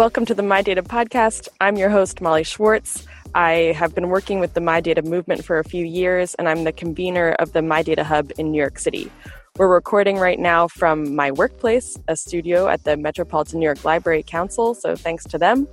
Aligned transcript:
Welcome 0.00 0.24
to 0.24 0.34
the 0.34 0.42
My 0.42 0.62
Data 0.62 0.82
podcast. 0.82 1.46
I'm 1.60 1.76
your 1.76 1.90
host, 1.90 2.22
Molly 2.22 2.42
Schwartz. 2.42 3.06
I 3.34 3.74
have 3.76 3.94
been 3.94 4.08
working 4.08 4.40
with 4.40 4.54
the 4.54 4.60
My 4.62 4.80
Data 4.80 5.02
movement 5.02 5.44
for 5.44 5.58
a 5.58 5.62
few 5.62 5.84
years, 5.84 6.34
and 6.36 6.48
I'm 6.48 6.64
the 6.64 6.72
convener 6.72 7.32
of 7.32 7.52
the 7.52 7.60
My 7.60 7.82
Data 7.82 8.02
Hub 8.02 8.32
in 8.38 8.50
New 8.50 8.56
York 8.56 8.78
City. 8.78 9.12
We're 9.60 9.68
recording 9.68 10.16
right 10.16 10.38
now 10.38 10.68
from 10.68 11.14
my 11.14 11.32
workplace, 11.32 11.98
a 12.08 12.16
studio 12.16 12.66
at 12.68 12.84
the 12.84 12.96
Metropolitan 12.96 13.58
New 13.58 13.66
York 13.66 13.84
Library 13.84 14.22
Council, 14.22 14.72
so 14.72 14.96
thanks 14.96 15.22
to 15.24 15.36
them. 15.36 15.68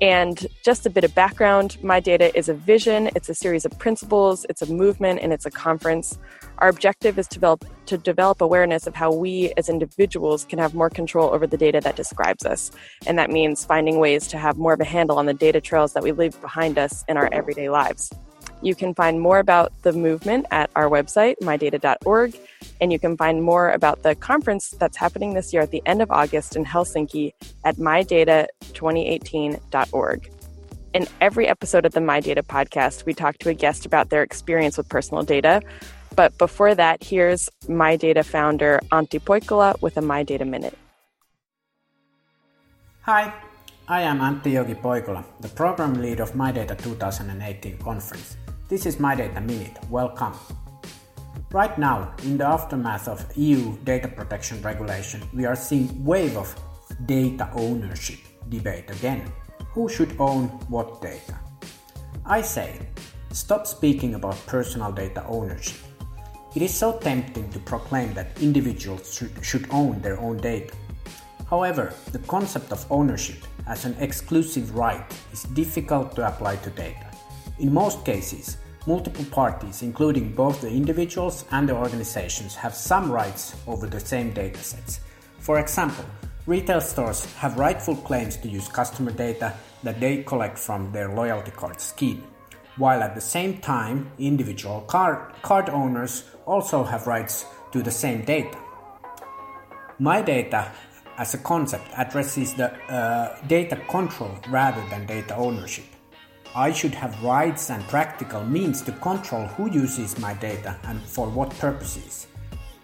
And 0.00 0.46
just 0.64 0.86
a 0.86 0.90
bit 0.90 1.02
of 1.02 1.12
background 1.12 1.76
My 1.82 1.98
Data 1.98 2.30
is 2.38 2.48
a 2.48 2.54
vision, 2.54 3.10
it's 3.16 3.28
a 3.28 3.34
series 3.34 3.64
of 3.64 3.76
principles, 3.80 4.46
it's 4.48 4.62
a 4.62 4.72
movement, 4.72 5.18
and 5.22 5.32
it's 5.32 5.44
a 5.44 5.50
conference. 5.50 6.20
Our 6.58 6.68
objective 6.68 7.18
is 7.18 7.26
to 7.26 7.34
develop, 7.34 7.64
to 7.86 7.98
develop 7.98 8.40
awareness 8.42 8.86
of 8.86 8.94
how 8.94 9.12
we 9.12 9.52
as 9.56 9.68
individuals 9.68 10.44
can 10.44 10.60
have 10.60 10.76
more 10.76 10.88
control 10.88 11.34
over 11.34 11.48
the 11.48 11.56
data 11.56 11.80
that 11.80 11.96
describes 11.96 12.46
us. 12.46 12.70
And 13.08 13.18
that 13.18 13.30
means 13.30 13.64
finding 13.64 13.98
ways 13.98 14.28
to 14.28 14.38
have 14.38 14.56
more 14.56 14.72
of 14.72 14.78
a 14.78 14.84
handle 14.84 15.18
on 15.18 15.26
the 15.26 15.34
data 15.34 15.60
trails 15.60 15.94
that 15.94 16.04
we 16.04 16.12
leave 16.12 16.40
behind 16.40 16.78
us 16.78 17.04
in 17.08 17.16
our 17.16 17.28
everyday 17.32 17.70
lives. 17.70 18.12
You 18.62 18.74
can 18.74 18.94
find 18.94 19.20
more 19.20 19.38
about 19.38 19.70
the 19.82 19.92
movement 19.92 20.46
at 20.50 20.70
our 20.74 20.88
website, 20.88 21.36
mydata.org, 21.40 22.34
and 22.80 22.90
you 22.92 22.98
can 22.98 23.16
find 23.16 23.40
more 23.42 23.70
about 23.70 24.02
the 24.02 24.14
conference 24.14 24.70
that's 24.70 24.96
happening 24.96 25.34
this 25.34 25.52
year 25.52 25.62
at 25.62 25.70
the 25.70 25.82
end 25.86 26.02
of 26.02 26.10
August 26.10 26.56
in 26.56 26.64
Helsinki 26.64 27.34
at 27.64 27.76
mydata2018.org. 27.76 30.32
In 30.94 31.06
every 31.20 31.46
episode 31.46 31.84
of 31.84 31.92
the 31.92 32.00
My 32.00 32.20
Data 32.20 32.42
podcast, 32.42 33.04
we 33.04 33.12
talk 33.12 33.36
to 33.38 33.50
a 33.50 33.54
guest 33.54 33.84
about 33.84 34.08
their 34.08 34.22
experience 34.22 34.78
with 34.78 34.88
personal 34.88 35.22
data. 35.22 35.60
But 36.14 36.38
before 36.38 36.74
that, 36.74 37.04
here's 37.04 37.50
My 37.68 37.96
Data 37.96 38.24
founder 38.24 38.80
Antti 38.90 39.20
Poikola 39.20 39.78
with 39.82 39.98
a 39.98 40.00
My 40.00 40.22
Data 40.22 40.46
Minute. 40.46 40.78
Hi, 43.02 43.34
I 43.86 44.00
am 44.02 44.20
Antti 44.20 44.54
Jogi 44.54 44.74
Poikola, 44.74 45.22
the 45.40 45.48
program 45.48 46.00
lead 46.00 46.20
of 46.20 46.34
My 46.34 46.50
Data 46.50 46.74
2018 46.74 47.76
conference. 47.76 48.38
This 48.68 48.84
is 48.84 48.98
My 48.98 49.14
Data 49.14 49.40
Minute. 49.40 49.78
Welcome. 49.90 50.34
Right 51.52 51.78
now, 51.78 52.12
in 52.24 52.36
the 52.36 52.46
aftermath 52.46 53.06
of 53.06 53.24
EU 53.36 53.76
data 53.84 54.08
protection 54.08 54.60
regulation, 54.60 55.22
we 55.32 55.44
are 55.46 55.54
seeing 55.54 56.04
wave 56.04 56.36
of 56.36 56.52
data 57.06 57.48
ownership 57.54 58.18
debate 58.48 58.90
again. 58.90 59.32
Who 59.70 59.88
should 59.88 60.16
own 60.18 60.48
what 60.66 61.00
data? 61.00 61.38
I 62.24 62.42
say, 62.42 62.80
stop 63.30 63.68
speaking 63.68 64.16
about 64.16 64.44
personal 64.48 64.90
data 64.90 65.24
ownership. 65.28 65.78
It 66.56 66.62
is 66.62 66.74
so 66.74 66.98
tempting 66.98 67.48
to 67.50 67.60
proclaim 67.60 68.14
that 68.14 68.42
individuals 68.42 69.14
should, 69.42 69.68
own 69.70 70.00
their 70.00 70.18
own 70.18 70.38
data. 70.38 70.74
However, 71.48 71.94
the 72.10 72.18
concept 72.26 72.72
of 72.72 72.84
ownership 72.90 73.46
as 73.68 73.84
an 73.84 73.94
exclusive 74.00 74.74
right 74.74 75.06
is 75.32 75.44
difficult 75.54 76.16
to 76.16 76.26
apply 76.26 76.56
to 76.56 76.70
data. 76.70 77.05
In 77.58 77.72
most 77.72 78.04
cases, 78.04 78.58
multiple 78.86 79.24
parties, 79.30 79.82
including 79.82 80.34
both 80.34 80.60
the 80.60 80.68
individuals 80.68 81.46
and 81.52 81.66
the 81.66 81.74
organizations, 81.74 82.54
have 82.54 82.74
some 82.74 83.10
rights 83.10 83.56
over 83.66 83.86
the 83.86 83.98
same 83.98 84.34
datasets. 84.34 85.00
For 85.38 85.58
example, 85.58 86.04
retail 86.46 86.82
stores 86.82 87.24
have 87.36 87.58
rightful 87.58 87.96
claims 87.96 88.36
to 88.38 88.48
use 88.48 88.68
customer 88.68 89.10
data 89.10 89.54
that 89.82 90.00
they 90.00 90.22
collect 90.22 90.58
from 90.58 90.92
their 90.92 91.14
loyalty 91.14 91.50
card 91.50 91.80
scheme, 91.80 92.24
while 92.76 93.02
at 93.02 93.14
the 93.14 93.22
same 93.22 93.58
time, 93.58 94.10
individual 94.18 94.82
card, 94.82 95.32
card 95.40 95.70
owners 95.70 96.24
also 96.44 96.84
have 96.84 97.06
rights 97.06 97.46
to 97.72 97.82
the 97.82 97.90
same 97.90 98.22
data. 98.22 98.58
My 99.98 100.20
data 100.20 100.70
as 101.16 101.32
a 101.32 101.38
concept 101.38 101.88
addresses 101.96 102.52
the 102.52 102.70
uh, 102.92 103.38
data 103.46 103.76
control 103.88 104.36
rather 104.50 104.86
than 104.90 105.06
data 105.06 105.34
ownership. 105.36 105.86
I 106.56 106.72
should 106.72 106.94
have 106.94 107.22
rights 107.22 107.68
and 107.68 107.86
practical 107.86 108.42
means 108.42 108.80
to 108.82 108.92
control 108.92 109.44
who 109.44 109.70
uses 109.70 110.18
my 110.18 110.32
data 110.32 110.78
and 110.84 110.98
for 111.02 111.28
what 111.28 111.50
purposes. 111.58 112.28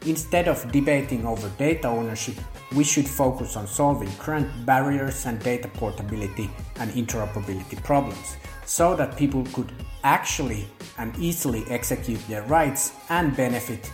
Instead 0.05 0.47
of 0.47 0.71
debating 0.71 1.25
over 1.25 1.49
data 1.57 1.89
ownership, 1.89 2.35
we 2.77 2.85
should 2.85 3.09
focus 3.09 3.57
on 3.57 3.67
solving 3.67 4.13
current 4.19 4.67
barriers 4.67 5.25
and 5.25 5.41
data 5.41 5.69
portability 5.69 6.51
and 6.81 6.91
interoperability 6.91 7.83
problems 7.83 8.37
so 8.67 8.95
that 8.95 9.17
people 9.17 9.43
could 9.55 9.73
actually 10.05 10.67
and 10.99 11.17
easily 11.17 11.65
execute 11.71 12.21
their 12.29 12.43
rights 12.43 12.93
and 13.09 13.35
benefit 13.35 13.91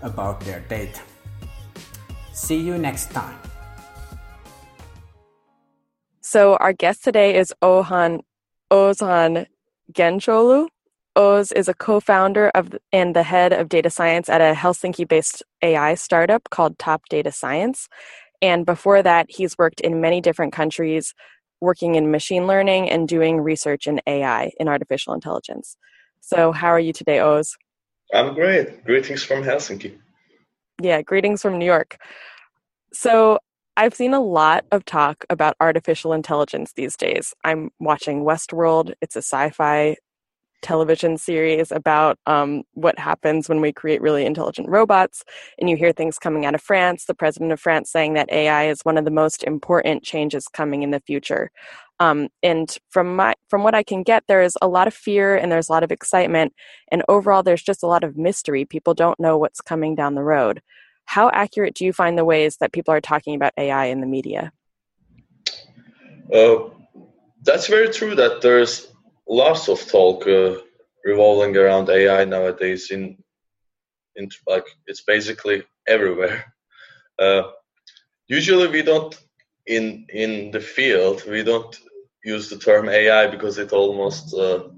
about 0.00 0.40
their 0.40 0.60
data. 0.70 1.02
See 2.32 2.58
you 2.58 2.78
next 2.78 3.10
time. 3.10 3.38
So, 6.22 6.56
our 6.56 6.72
guest 6.72 7.04
today 7.04 7.36
is 7.36 7.52
Ohan 7.60 8.20
Oğuzhan 8.70 9.46
Gencoğlu. 9.92 10.68
Oz 11.16 11.52
is 11.52 11.68
a 11.68 11.74
co-founder 11.74 12.50
of 12.54 12.68
and 12.92 13.14
the 13.16 13.24
head 13.24 13.52
of 13.52 13.68
data 13.68 13.90
science 13.90 14.28
at 14.28 14.40
a 14.40 14.54
Helsinki-based 14.54 15.42
AI 15.62 15.94
startup 15.94 16.48
called 16.50 16.78
Top 16.78 17.02
Data 17.10 17.32
Science. 17.32 17.88
And 18.40 18.64
before 18.64 19.02
that, 19.02 19.26
he's 19.28 19.58
worked 19.58 19.80
in 19.80 20.00
many 20.00 20.20
different 20.20 20.52
countries, 20.52 21.14
working 21.60 21.96
in 21.96 22.12
machine 22.12 22.46
learning 22.46 22.88
and 22.88 23.08
doing 23.08 23.40
research 23.40 23.88
in 23.88 24.00
AI, 24.06 24.52
in 24.60 24.68
artificial 24.68 25.12
intelligence. 25.12 25.76
So, 26.20 26.52
how 26.52 26.68
are 26.68 26.78
you 26.78 26.92
today, 26.92 27.18
Oz? 27.18 27.56
I'm 28.14 28.34
great. 28.34 28.84
Greetings 28.84 29.24
from 29.24 29.42
Helsinki. 29.42 29.98
Yeah, 30.80 31.02
greetings 31.02 31.42
from 31.42 31.58
New 31.58 31.66
York. 31.66 31.96
So, 32.92 33.38
I've 33.78 33.94
seen 33.94 34.12
a 34.12 34.20
lot 34.20 34.64
of 34.72 34.84
talk 34.84 35.24
about 35.30 35.54
artificial 35.60 36.12
intelligence 36.12 36.72
these 36.74 36.96
days. 36.96 37.32
I'm 37.44 37.70
watching 37.78 38.24
Westworld. 38.24 38.92
It's 39.00 39.14
a 39.14 39.20
sci 39.22 39.50
fi 39.50 39.94
television 40.62 41.16
series 41.16 41.70
about 41.70 42.18
um, 42.26 42.64
what 42.72 42.98
happens 42.98 43.48
when 43.48 43.60
we 43.60 43.72
create 43.72 44.02
really 44.02 44.26
intelligent 44.26 44.68
robots. 44.68 45.22
And 45.60 45.70
you 45.70 45.76
hear 45.76 45.92
things 45.92 46.18
coming 46.18 46.44
out 46.44 46.56
of 46.56 46.60
France, 46.60 47.04
the 47.04 47.14
president 47.14 47.52
of 47.52 47.60
France 47.60 47.92
saying 47.92 48.14
that 48.14 48.32
AI 48.32 48.64
is 48.68 48.80
one 48.82 48.98
of 48.98 49.04
the 49.04 49.12
most 49.12 49.44
important 49.44 50.02
changes 50.02 50.48
coming 50.48 50.82
in 50.82 50.90
the 50.90 50.98
future. 51.06 51.52
Um, 52.00 52.30
and 52.42 52.76
from 52.90 53.14
my 53.14 53.36
from 53.48 53.62
what 53.62 53.76
I 53.76 53.84
can 53.84 54.02
get, 54.02 54.24
there 54.26 54.42
is 54.42 54.58
a 54.60 54.66
lot 54.66 54.88
of 54.88 54.94
fear 54.94 55.36
and 55.36 55.52
there's 55.52 55.68
a 55.68 55.72
lot 55.72 55.84
of 55.84 55.92
excitement, 55.92 56.52
and 56.90 57.04
overall, 57.08 57.44
there's 57.44 57.62
just 57.62 57.84
a 57.84 57.88
lot 57.88 58.02
of 58.02 58.16
mystery. 58.16 58.64
People 58.64 58.94
don't 58.94 59.20
know 59.20 59.38
what's 59.38 59.60
coming 59.60 59.94
down 59.94 60.16
the 60.16 60.24
road. 60.24 60.62
How 61.08 61.30
accurate 61.30 61.74
do 61.74 61.86
you 61.86 61.94
find 61.94 62.18
the 62.18 62.24
ways 62.24 62.58
that 62.58 62.70
people 62.70 62.92
are 62.92 63.00
talking 63.00 63.34
about 63.34 63.54
AI 63.56 63.86
in 63.86 64.02
the 64.02 64.06
media? 64.06 64.52
Uh, 66.30 66.68
that's 67.44 67.66
very 67.66 67.88
true 67.88 68.14
that 68.14 68.42
there's 68.42 68.88
lots 69.26 69.70
of 69.70 69.80
talk 69.86 70.26
uh, 70.26 70.56
revolving 71.06 71.56
around 71.56 71.88
AI 71.88 72.26
nowadays 72.26 72.90
in 72.90 73.16
in 74.16 74.28
like 74.46 74.66
it's 74.86 75.02
basically 75.02 75.64
everywhere. 75.86 76.44
Uh, 77.18 77.42
usually 78.28 78.68
we 78.68 78.80
don't 78.80 79.18
in 79.66 80.06
in 80.22 80.52
the 80.52 80.60
field 80.60 81.24
we 81.26 81.42
don't 81.42 81.74
use 82.22 82.48
the 82.48 82.58
term 82.58 82.88
AI 82.88 83.26
because 83.26 83.58
it 83.58 83.72
almost 83.72 84.32
uh, 84.34 84.68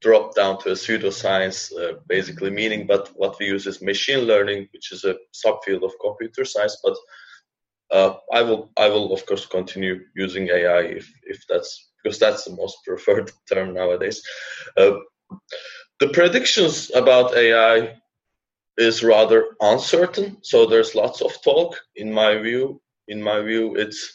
drop 0.00 0.34
down 0.34 0.58
to 0.60 0.70
a 0.70 0.74
pseudoscience, 0.74 1.72
uh, 1.76 1.94
basically 2.08 2.50
meaning. 2.50 2.86
But 2.86 3.10
what 3.16 3.38
we 3.38 3.46
use 3.46 3.66
is 3.66 3.82
machine 3.82 4.20
learning, 4.20 4.68
which 4.72 4.92
is 4.92 5.04
a 5.04 5.16
subfield 5.34 5.82
of 5.84 5.92
computer 6.00 6.44
science. 6.44 6.78
But 6.82 6.96
uh, 7.90 8.14
I 8.32 8.42
will, 8.42 8.70
I 8.76 8.88
will 8.88 9.12
of 9.12 9.24
course 9.26 9.46
continue 9.46 10.00
using 10.14 10.48
AI 10.48 10.80
if 10.82 11.10
if 11.24 11.42
that's 11.48 11.90
because 12.02 12.18
that's 12.18 12.44
the 12.44 12.54
most 12.54 12.78
preferred 12.86 13.30
term 13.52 13.74
nowadays. 13.74 14.22
Uh, 14.76 14.92
the 16.00 16.08
predictions 16.08 16.90
about 16.94 17.36
AI 17.36 17.96
is 18.76 19.02
rather 19.02 19.44
uncertain, 19.60 20.38
so 20.42 20.66
there's 20.66 20.94
lots 20.94 21.20
of 21.22 21.32
talk. 21.42 21.76
In 21.96 22.12
my 22.12 22.38
view, 22.38 22.80
in 23.08 23.20
my 23.22 23.40
view, 23.42 23.74
it's 23.74 24.12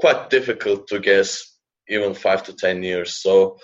quite 0.00 0.30
difficult 0.30 0.88
to 0.88 0.98
guess 0.98 1.58
even 1.88 2.14
five 2.14 2.42
to 2.44 2.52
ten 2.54 2.82
years. 2.82 3.14
So 3.22 3.58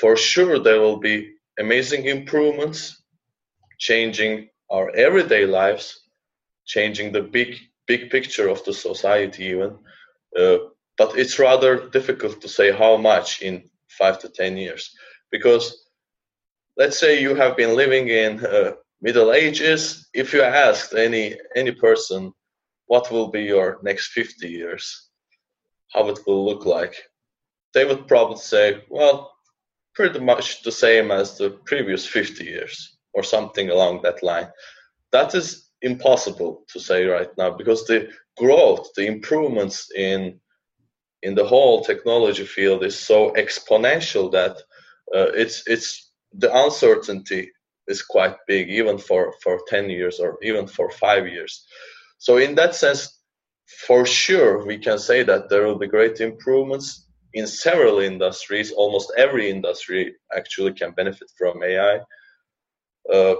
for 0.00 0.16
sure 0.16 0.58
there 0.58 0.80
will 0.80 0.98
be 0.98 1.34
amazing 1.58 2.06
improvements 2.06 3.02
changing 3.78 4.48
our 4.70 4.90
everyday 4.96 5.46
lives 5.46 6.04
changing 6.66 7.12
the 7.12 7.22
big 7.22 7.56
big 7.86 8.10
picture 8.10 8.48
of 8.48 8.64
the 8.64 8.72
society 8.72 9.44
even. 9.44 9.76
Uh, 10.38 10.56
but 10.96 11.18
it's 11.18 11.38
rather 11.38 11.88
difficult 11.90 12.40
to 12.40 12.48
say 12.48 12.72
how 12.72 12.96
much 12.96 13.42
in 13.42 13.62
five 13.88 14.18
to 14.20 14.28
ten 14.28 14.56
years. 14.56 14.90
Because 15.30 15.86
let's 16.76 16.98
say 16.98 17.20
you 17.20 17.34
have 17.34 17.56
been 17.56 17.76
living 17.76 18.08
in 18.08 18.44
uh, 18.44 18.72
middle 19.02 19.32
ages 19.32 20.08
if 20.14 20.32
you 20.32 20.42
asked 20.42 20.94
any 20.94 21.36
any 21.56 21.72
person 21.72 22.32
what 22.86 23.10
will 23.10 23.28
be 23.28 23.42
your 23.42 23.78
next 23.82 24.08
50 24.12 24.48
years? 24.48 25.08
How 25.92 26.08
it 26.08 26.18
will 26.26 26.44
look 26.44 26.66
like? 26.66 26.94
They 27.72 27.84
would 27.84 28.06
probably 28.06 28.38
say 28.38 28.82
well 28.90 29.33
pretty 29.94 30.20
much 30.20 30.62
the 30.62 30.72
same 30.72 31.10
as 31.10 31.38
the 31.38 31.50
previous 31.66 32.06
50 32.06 32.44
years 32.44 32.96
or 33.12 33.22
something 33.22 33.70
along 33.70 34.02
that 34.02 34.22
line. 34.22 34.48
That 35.12 35.34
is 35.34 35.70
impossible 35.82 36.64
to 36.72 36.80
say 36.80 37.04
right 37.04 37.28
now 37.38 37.50
because 37.50 37.86
the 37.86 38.08
growth, 38.36 38.88
the 38.96 39.06
improvements 39.06 39.90
in 39.94 40.40
in 41.24 41.34
the 41.34 41.44
whole 41.44 41.82
technology 41.82 42.44
field 42.44 42.84
is 42.84 42.98
so 42.98 43.32
exponential 43.32 44.30
that 44.30 44.56
uh, 45.14 45.30
it's 45.34 45.62
it's 45.66 46.12
the 46.38 46.50
uncertainty 46.64 47.50
is 47.88 48.02
quite 48.02 48.36
big 48.46 48.68
even 48.68 48.98
for 48.98 49.34
for 49.42 49.60
10 49.68 49.90
years 49.90 50.20
or 50.20 50.36
even 50.42 50.66
for 50.66 50.90
5 50.90 51.26
years 51.26 51.66
so 52.18 52.36
in 52.36 52.54
that 52.54 52.74
sense 52.74 53.20
for 53.86 54.06
sure 54.06 54.66
we 54.66 54.78
can 54.78 54.98
say 54.98 55.22
that 55.22 55.48
there 55.48 55.66
will 55.66 55.78
be 55.78 55.86
great 55.96 56.20
improvements 56.20 57.03
in 57.34 57.46
several 57.46 57.98
industries 57.98 58.72
almost 58.72 59.12
every 59.16 59.50
industry 59.50 60.14
actually 60.36 60.72
can 60.72 60.92
benefit 60.92 61.28
from 61.38 61.62
ai 61.62 62.00
uh, 63.12 63.34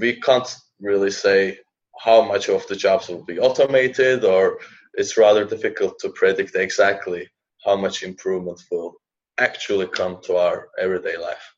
we 0.00 0.20
can't 0.20 0.54
really 0.80 1.10
say 1.10 1.58
how 1.98 2.22
much 2.22 2.48
of 2.48 2.66
the 2.68 2.76
jobs 2.76 3.08
will 3.08 3.24
be 3.24 3.38
automated 3.38 4.24
or 4.24 4.58
it's 4.94 5.16
rather 5.16 5.44
difficult 5.44 5.98
to 5.98 6.10
predict 6.10 6.54
exactly 6.54 7.28
how 7.64 7.76
much 7.76 8.02
improvement 8.02 8.60
will 8.70 8.94
actually 9.38 9.86
come 9.86 10.20
to 10.22 10.36
our 10.36 10.68
everyday 10.78 11.16
life. 11.16 11.54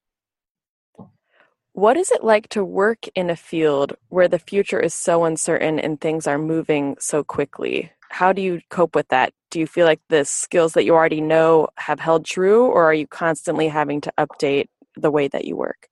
What 1.72 1.96
is 1.96 2.10
it 2.10 2.25
like 2.25 2.48
to 2.50 2.64
work 2.64 3.06
in 3.14 3.31
a 3.31 3.37
field 3.37 3.96
where 4.08 4.28
the 4.28 4.38
future 4.38 4.81
is 4.81 4.92
so 4.92 5.25
uncertain 5.25 5.78
and 5.78 6.00
things 6.00 6.26
are 6.26 6.38
moving 6.38 6.96
so 6.98 7.22
quickly? 7.22 7.92
How 8.08 8.32
do 8.32 8.42
you 8.42 8.60
cope 8.70 8.94
with 8.94 9.08
that? 9.08 9.32
Do 9.50 9.58
you 9.58 9.67
feel 9.67 9.87
like 9.87 10.00
the 10.08 10.25
skills 10.25 10.75
that 10.75 10.85
you 10.85 10.94
already 10.94 11.20
know 11.20 11.69
have 11.76 12.00
held 12.00 12.25
true, 12.25 12.67
or 12.67 12.85
are 12.85 12.94
you 12.94 13.06
constantly 13.06 13.69
having 13.69 14.00
to 14.02 14.12
update 14.19 14.69
the 14.97 15.11
way 15.11 15.29
that 15.29 15.44
you 15.44 15.56
work? 15.56 15.88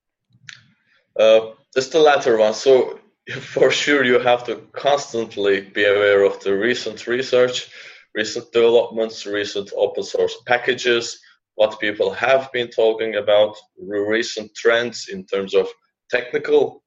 Uh, 1.19 1.53
it's 1.75 1.89
the 1.89 1.99
latter 1.99 2.39
one. 2.39 2.55
So 2.55 3.01
for 3.41 3.71
sure 3.71 4.05
you 4.05 4.19
have 4.21 4.45
to 4.45 4.57
constantly 4.73 5.61
be 5.61 5.85
aware 5.85 6.23
of 6.23 6.43
the 6.43 6.57
recent 6.57 7.07
research, 7.07 7.71
recent 8.15 8.51
developments, 8.53 9.27
recent 9.27 9.71
open 9.77 10.03
source 10.03 10.37
packages, 10.47 11.21
what 11.57 11.81
people 11.81 12.13
have 12.13 12.51
been 12.53 12.69
talking 12.69 13.17
about, 13.17 13.57
recent 13.77 14.55
trends 14.55 15.09
in 15.09 15.27
terms 15.27 15.55
of 15.55 15.67
technical 16.09 16.85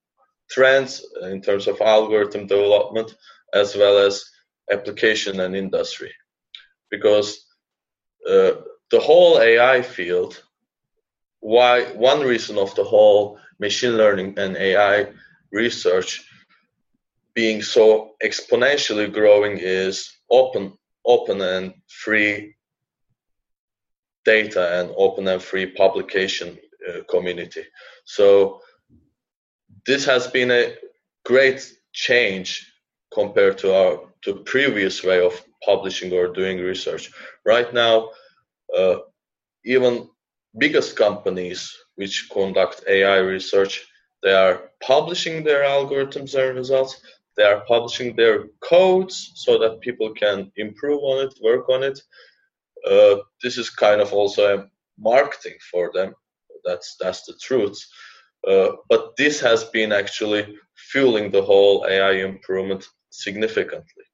trends, 0.50 1.06
in 1.24 1.42
terms 1.42 1.68
of 1.68 1.82
algorithm 1.82 2.48
development, 2.48 3.14
as 3.54 3.76
well 3.76 3.98
as 3.98 4.24
application 4.72 5.42
and 5.42 5.56
industry. 5.56 6.12
Because 6.92 7.46
uh, 8.30 8.52
the 8.92 9.00
whole 9.00 9.40
AI 9.40 9.82
field, 9.82 10.44
why 11.40 11.86
one 11.94 12.22
reason 12.22 12.58
of 12.58 12.76
the 12.76 12.84
whole 12.84 13.40
machine 13.60 13.98
learning 13.98 14.36
and 14.38 14.56
AI 14.58 15.08
research 15.52 16.24
being 17.34 17.62
so 17.62 18.12
exponentially 18.24 19.12
growing 19.12 19.58
is 19.58 20.12
open 20.30 20.74
open 21.06 21.42
and 21.42 21.74
free 21.88 22.56
data 24.26 24.80
and 24.80 24.92
open 24.98 25.28
and 25.28 25.42
free 25.42 25.66
publication 25.66 26.58
uh, 26.88 27.02
community. 27.10 27.64
So 28.06 28.62
this 29.86 30.06
has 30.06 30.28
been 30.28 30.52
a 30.52 30.76
great 31.26 31.74
change 31.94 32.72
compared 33.14 33.58
to 33.60 33.74
our 33.74 34.00
to 34.22 34.36
previous 34.36 35.04
way 35.04 35.26
of 35.26 35.44
publishing 35.66 36.12
or 36.14 36.28
doing 36.28 36.60
research 36.60 37.12
right 37.46 37.74
now 37.74 38.10
uh, 38.78 38.98
even 39.66 40.08
biggest 40.58 40.96
companies 40.96 41.76
which 41.96 42.30
conduct 42.32 42.84
ai 42.88 43.18
research 43.18 43.88
they 44.24 44.34
are 44.34 44.70
publishing 44.82 45.44
their 45.44 45.64
algorithms 45.64 46.36
and 46.36 46.58
results 46.58 47.02
they 47.38 47.44
are 47.44 47.64
publishing 47.68 48.16
their 48.16 48.48
codes 48.60 49.32
so 49.36 49.58
that 49.60 49.82
people 49.82 50.14
can 50.14 50.52
improve 50.58 51.02
on 51.02 51.26
it, 51.26 51.34
work 51.42 51.70
on 51.70 51.84
it. 51.84 52.00
Uh, 52.86 53.18
this 53.42 53.58
is 53.58 53.70
kind 53.70 54.02
of 54.02 54.12
also 54.14 54.58
a 54.58 54.66
marketing 55.00 55.58
for 55.72 55.92
them. 55.94 56.14
That's 56.66 56.96
that's 57.00 57.24
the 57.26 57.34
truth. 57.42 57.80
Uh, 58.48 58.72
but 58.90 59.16
this 59.18 59.40
has 59.40 59.64
been 59.66 59.92
actually 59.92 60.56
fueling 60.76 61.32
the 61.32 61.42
whole 61.42 61.86
AI 61.88 62.14
improvement 62.14 62.86
significantly. 63.10 64.06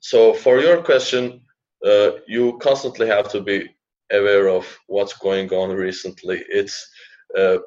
So 0.00 0.34
for 0.34 0.60
your 0.60 0.82
question, 0.82 1.40
uh, 1.84 2.10
you 2.26 2.58
constantly 2.58 3.06
have 3.06 3.30
to 3.32 3.40
be 3.40 3.68
aware 4.12 4.48
of 4.48 4.66
what's 4.86 5.14
going 5.14 5.50
on 5.50 5.70
recently. 5.74 6.44
It's 6.48 6.88
uh, 7.36 7.58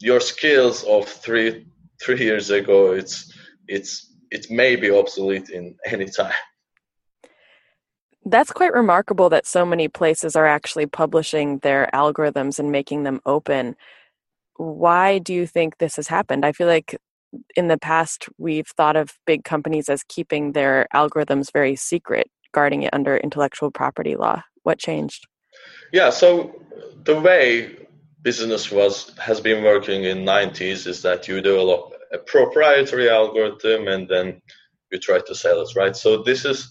your 0.00 0.20
skills 0.20 0.84
of 0.84 1.08
three 1.08 1.66
three 2.02 2.18
years 2.18 2.50
ago. 2.50 2.92
It's 2.92 3.32
it's 3.68 4.12
it 4.30 4.50
may 4.50 4.76
be 4.76 4.90
obsolete 4.90 5.50
in 5.50 5.76
any 5.86 6.06
time. 6.06 6.32
That's 8.24 8.52
quite 8.52 8.72
remarkable 8.72 9.28
that 9.30 9.46
so 9.46 9.66
many 9.66 9.88
places 9.88 10.36
are 10.36 10.46
actually 10.46 10.86
publishing 10.86 11.58
their 11.58 11.90
algorithms 11.92 12.58
and 12.58 12.70
making 12.70 13.02
them 13.02 13.20
open. 13.26 13.74
Why 14.56 15.18
do 15.18 15.34
you 15.34 15.46
think 15.46 15.78
this 15.78 15.96
has 15.96 16.06
happened? 16.06 16.44
I 16.44 16.52
feel 16.52 16.68
like 16.68 16.96
in 17.56 17.68
the 17.68 17.78
past 17.78 18.28
we've 18.38 18.68
thought 18.76 18.96
of 18.96 19.14
big 19.26 19.44
companies 19.44 19.88
as 19.88 20.02
keeping 20.04 20.52
their 20.52 20.86
algorithms 20.94 21.52
very 21.52 21.76
secret, 21.76 22.30
guarding 22.52 22.82
it 22.82 22.94
under 22.94 23.16
intellectual 23.16 23.70
property 23.70 24.16
law. 24.16 24.42
What 24.62 24.78
changed? 24.78 25.26
Yeah, 25.92 26.10
so 26.10 26.62
the 27.04 27.18
way 27.18 27.76
business 28.22 28.70
was 28.70 29.12
has 29.18 29.40
been 29.40 29.64
working 29.64 30.04
in 30.04 30.18
90s 30.18 30.86
is 30.86 31.02
that 31.02 31.26
you 31.28 31.40
develop 31.40 31.92
a 32.12 32.18
proprietary 32.18 33.08
algorithm 33.08 33.88
and 33.88 34.08
then 34.08 34.40
you 34.90 34.98
try 34.98 35.20
to 35.26 35.34
sell 35.34 35.60
it, 35.62 35.74
right? 35.74 35.96
So 35.96 36.22
this 36.22 36.44
is 36.44 36.70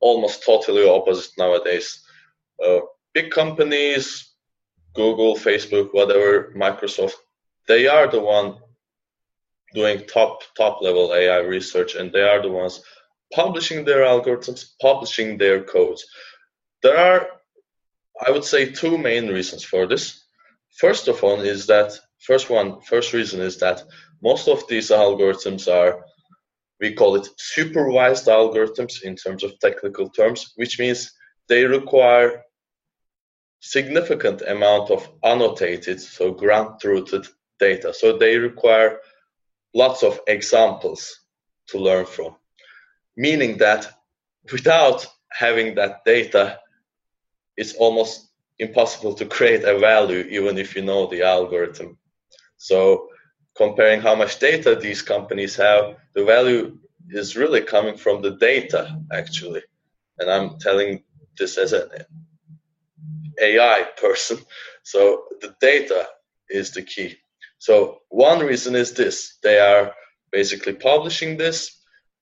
almost 0.00 0.44
totally 0.44 0.88
opposite 0.88 1.32
nowadays. 1.36 2.02
Uh, 2.64 2.80
big 3.12 3.30
companies, 3.30 4.32
Google, 4.94 5.36
Facebook, 5.36 5.92
whatever, 5.92 6.54
Microsoft, 6.56 7.14
they 7.68 7.86
are 7.88 8.08
the 8.08 8.20
one 8.20 8.56
doing 9.76 10.06
top 10.06 10.32
top 10.56 10.80
level 10.86 11.14
AI 11.14 11.40
research, 11.56 11.94
and 11.96 12.10
they 12.10 12.26
are 12.32 12.42
the 12.42 12.56
ones 12.62 12.82
publishing 13.40 13.84
their 13.84 14.02
algorithms, 14.12 14.60
publishing 14.80 15.36
their 15.36 15.62
codes. 15.74 16.02
There 16.82 16.96
are, 16.96 17.20
I 18.26 18.30
would 18.30 18.44
say, 18.52 18.62
two 18.70 18.96
main 18.96 19.26
reasons 19.28 19.62
for 19.62 19.86
this. 19.86 20.04
First 20.84 21.08
of 21.08 21.22
all, 21.22 21.40
is 21.40 21.66
that 21.66 21.90
first 22.30 22.48
one, 22.50 22.80
first 22.80 23.12
reason 23.12 23.40
is 23.40 23.56
that 23.58 23.82
most 24.22 24.48
of 24.48 24.66
these 24.68 24.90
algorithms 24.90 25.62
are, 25.80 26.04
we 26.80 26.94
call 26.94 27.16
it 27.16 27.28
supervised 27.36 28.26
algorithms 28.26 29.02
in 29.02 29.14
terms 29.16 29.42
of 29.44 29.58
technical 29.58 30.08
terms, 30.08 30.52
which 30.56 30.78
means 30.78 31.12
they 31.48 31.64
require 31.64 32.42
significant 33.60 34.42
amount 34.42 34.90
of 34.90 35.08
annotated, 35.24 36.00
so 36.00 36.32
ground-truthed 36.32 37.28
data. 37.58 37.92
So 37.92 38.16
they 38.16 38.36
require 38.36 39.00
lots 39.76 40.02
of 40.02 40.20
examples 40.26 41.00
to 41.68 41.78
learn 41.78 42.06
from, 42.06 42.34
meaning 43.16 43.58
that 43.58 43.82
without 44.50 45.06
having 45.30 45.74
that 45.74 46.04
data, 46.04 46.58
it's 47.58 47.74
almost 47.74 48.30
impossible 48.58 49.12
to 49.14 49.26
create 49.26 49.64
a 49.64 49.78
value 49.78 50.24
even 50.30 50.56
if 50.56 50.74
you 50.74 50.82
know 50.82 51.06
the 51.06 51.22
algorithm. 51.22 51.98
So 52.56 53.08
comparing 53.54 54.00
how 54.00 54.14
much 54.14 54.38
data 54.38 54.74
these 54.74 55.02
companies 55.02 55.56
have, 55.56 55.96
the 56.14 56.24
value 56.24 56.78
is 57.10 57.36
really 57.36 57.60
coming 57.60 57.96
from 57.98 58.22
the 58.22 58.32
data 58.36 58.98
actually. 59.12 59.62
And 60.18 60.30
I'm 60.30 60.58
telling 60.58 61.04
this 61.38 61.58
as 61.58 61.74
an 61.74 61.90
AI 63.40 63.86
person. 64.00 64.38
So 64.82 65.24
the 65.42 65.54
data 65.60 66.06
is 66.48 66.70
the 66.70 66.82
key. 66.82 67.16
So 67.58 67.98
one 68.08 68.40
reason 68.40 68.74
is 68.74 68.92
this: 68.92 69.38
they 69.42 69.58
are 69.58 69.92
basically 70.32 70.74
publishing 70.74 71.36
this 71.36 71.70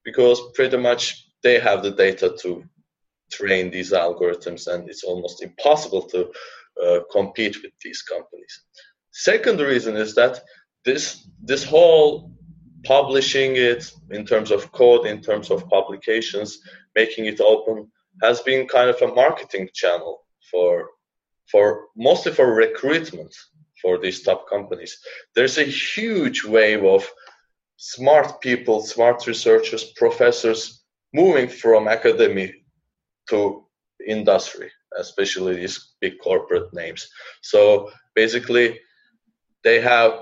because 0.04 0.40
pretty 0.54 0.76
much 0.76 1.26
they 1.42 1.58
have 1.58 1.82
the 1.82 1.90
data 1.90 2.36
to 2.42 2.64
train 3.32 3.70
these 3.70 3.92
algorithms, 3.92 4.66
and 4.66 4.88
it's 4.88 5.04
almost 5.04 5.42
impossible 5.42 6.02
to 6.02 6.30
uh, 6.84 7.00
compete 7.10 7.56
with 7.62 7.72
these 7.82 8.02
companies. 8.02 8.54
Second 9.10 9.60
reason 9.60 9.96
is 9.96 10.14
that 10.14 10.40
this 10.84 11.28
this 11.42 11.64
whole 11.64 12.30
publishing 12.84 13.56
it 13.56 13.90
in 14.10 14.24
terms 14.26 14.50
of 14.50 14.70
code, 14.72 15.06
in 15.06 15.20
terms 15.20 15.50
of 15.50 15.68
publications, 15.68 16.58
making 16.94 17.26
it 17.26 17.40
open 17.40 17.90
has 18.22 18.40
been 18.42 18.68
kind 18.68 18.90
of 18.90 19.00
a 19.02 19.14
marketing 19.14 19.68
channel 19.74 20.24
for 20.50 20.90
for 21.50 21.86
mostly 21.96 22.32
for 22.32 22.54
recruitment 22.54 23.34
for 23.84 23.98
these 23.98 24.22
top 24.22 24.48
companies. 24.48 24.92
There's 25.34 25.58
a 25.58 25.74
huge 25.94 26.42
wave 26.42 26.84
of 26.84 27.06
smart 27.76 28.40
people, 28.40 28.80
smart 28.80 29.26
researchers, 29.26 29.84
professors 30.02 30.60
moving 31.12 31.48
from 31.48 31.86
academy 31.86 32.50
to 33.28 33.66
industry, 34.08 34.70
especially 34.98 35.56
these 35.56 35.78
big 36.00 36.14
corporate 36.18 36.72
names. 36.72 37.08
So 37.42 37.90
basically, 38.14 38.80
they 39.64 39.80
have 39.80 40.12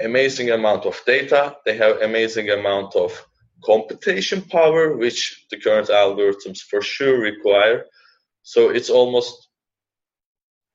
amazing 0.00 0.50
amount 0.50 0.86
of 0.86 1.02
data. 1.04 1.56
They 1.66 1.76
have 1.76 2.02
amazing 2.02 2.50
amount 2.50 2.94
of 2.94 3.10
computation 3.64 4.40
power, 4.42 4.96
which 4.96 5.46
the 5.50 5.58
current 5.58 5.88
algorithms 5.88 6.60
for 6.70 6.80
sure 6.80 7.18
require. 7.20 7.86
so 8.42 8.70
it's 8.70 8.90
almost 8.98 9.49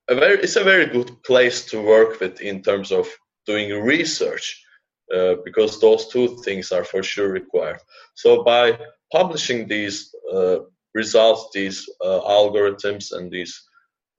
a 0.08 0.16
very 0.16 0.40
it's 0.40 0.56
a 0.56 0.64
very 0.64 0.86
good 0.86 1.12
place 1.24 1.66
to 1.66 1.82
work 1.82 2.20
with 2.20 2.42
in 2.42 2.62
terms 2.62 2.92
of 2.92 3.08
doing 3.46 3.84
research 3.84 4.64
uh, 5.14 5.36
because 5.44 5.80
those 5.80 6.08
two 6.08 6.38
things 6.44 6.72
are 6.72 6.84
for 6.84 7.04
sure 7.04 7.30
required. 7.30 7.80
So 8.16 8.44
by 8.44 8.80
publishing 9.12 9.68
these 9.68 10.14
uh, 10.34 10.60
results, 10.94 11.50
these 11.54 11.88
uh, 12.04 12.22
algorithms, 12.22 13.12
and 13.12 13.32
these 13.32 13.62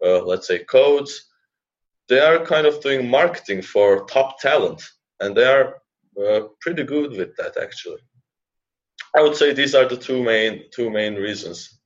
uh, 0.05 0.25
let's 0.25 0.47
say 0.47 0.61
codes, 0.64 1.26
they 2.09 2.21
are 2.21 2.45
kind 2.45 2.66
of 2.66 2.81
doing 2.81 3.09
marketing 3.09 3.62
for 3.62 4.05
top 4.05 4.40
talent, 4.40 4.83
and 5.21 5.37
they 5.37 5.45
are 5.45 5.78
uh, 6.23 6.40
pretty 6.61 6.85
good 6.85 7.12
with 7.12 7.35
that 7.37 7.57
actually. 7.61 8.00
I 9.16 9.23
would 9.23 9.37
say 9.37 9.52
these 9.52 9.75
are 9.75 9.88
the 9.88 9.97
two 9.97 10.23
main 10.23 10.64
two 10.73 10.90
main 10.90 11.14
reasons. 11.14 11.78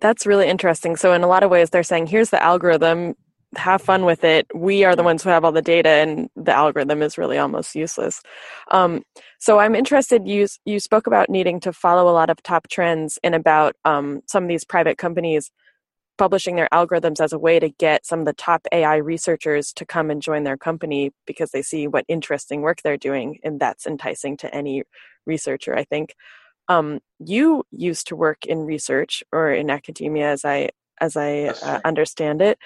That's 0.00 0.26
really 0.26 0.48
interesting. 0.48 0.96
So 0.96 1.12
in 1.12 1.22
a 1.22 1.26
lot 1.28 1.42
of 1.42 1.50
ways, 1.50 1.70
they're 1.70 1.82
saying, 1.82 2.08
here's 2.08 2.30
the 2.30 2.42
algorithm. 2.42 3.14
Have 3.56 3.80
fun 3.80 4.04
with 4.04 4.24
it. 4.24 4.46
We 4.54 4.84
are 4.84 4.96
the 4.96 5.04
ones 5.04 5.22
who 5.22 5.30
have 5.30 5.44
all 5.44 5.52
the 5.52 5.62
data, 5.62 5.88
and 5.88 6.28
the 6.36 6.52
algorithm 6.52 7.00
is 7.02 7.16
really 7.16 7.38
almost 7.38 7.74
useless. 7.74 8.20
Um, 8.72 9.02
so 9.38 9.58
I'm 9.60 9.74
interested. 9.74 10.26
You 10.28 10.48
you 10.66 10.80
spoke 10.80 11.06
about 11.06 11.30
needing 11.30 11.60
to 11.60 11.72
follow 11.72 12.10
a 12.10 12.12
lot 12.12 12.28
of 12.28 12.42
top 12.42 12.68
trends, 12.68 13.18
and 13.24 13.34
about 13.34 13.76
um, 13.84 14.20
some 14.26 14.42
of 14.44 14.48
these 14.48 14.64
private 14.64 14.98
companies 14.98 15.50
publishing 16.18 16.56
their 16.56 16.68
algorithms 16.72 17.20
as 17.20 17.32
a 17.32 17.38
way 17.38 17.58
to 17.60 17.68
get 17.70 18.06
some 18.06 18.20
of 18.20 18.26
the 18.26 18.32
top 18.34 18.62
AI 18.72 18.96
researchers 18.96 19.72
to 19.74 19.86
come 19.86 20.10
and 20.10 20.22
join 20.22 20.44
their 20.44 20.58
company 20.58 21.12
because 21.26 21.50
they 21.52 21.62
see 21.62 21.88
what 21.88 22.04
interesting 22.08 22.62
work 22.62 22.82
they're 22.82 22.96
doing, 22.98 23.38
and 23.44 23.60
that's 23.60 23.86
enticing 23.86 24.36
to 24.38 24.54
any 24.54 24.82
researcher. 25.26 25.76
I 25.76 25.84
think. 25.84 26.14
Um, 26.68 27.00
you 27.18 27.64
used 27.70 28.08
to 28.08 28.16
work 28.16 28.44
in 28.44 28.60
research 28.60 29.22
or 29.32 29.52
in 29.52 29.70
academia, 29.70 30.30
as 30.30 30.44
I 30.44 30.70
as 31.00 31.16
I 31.16 31.48
uh, 31.62 31.80
understand 31.84 32.42
it. 32.42 32.58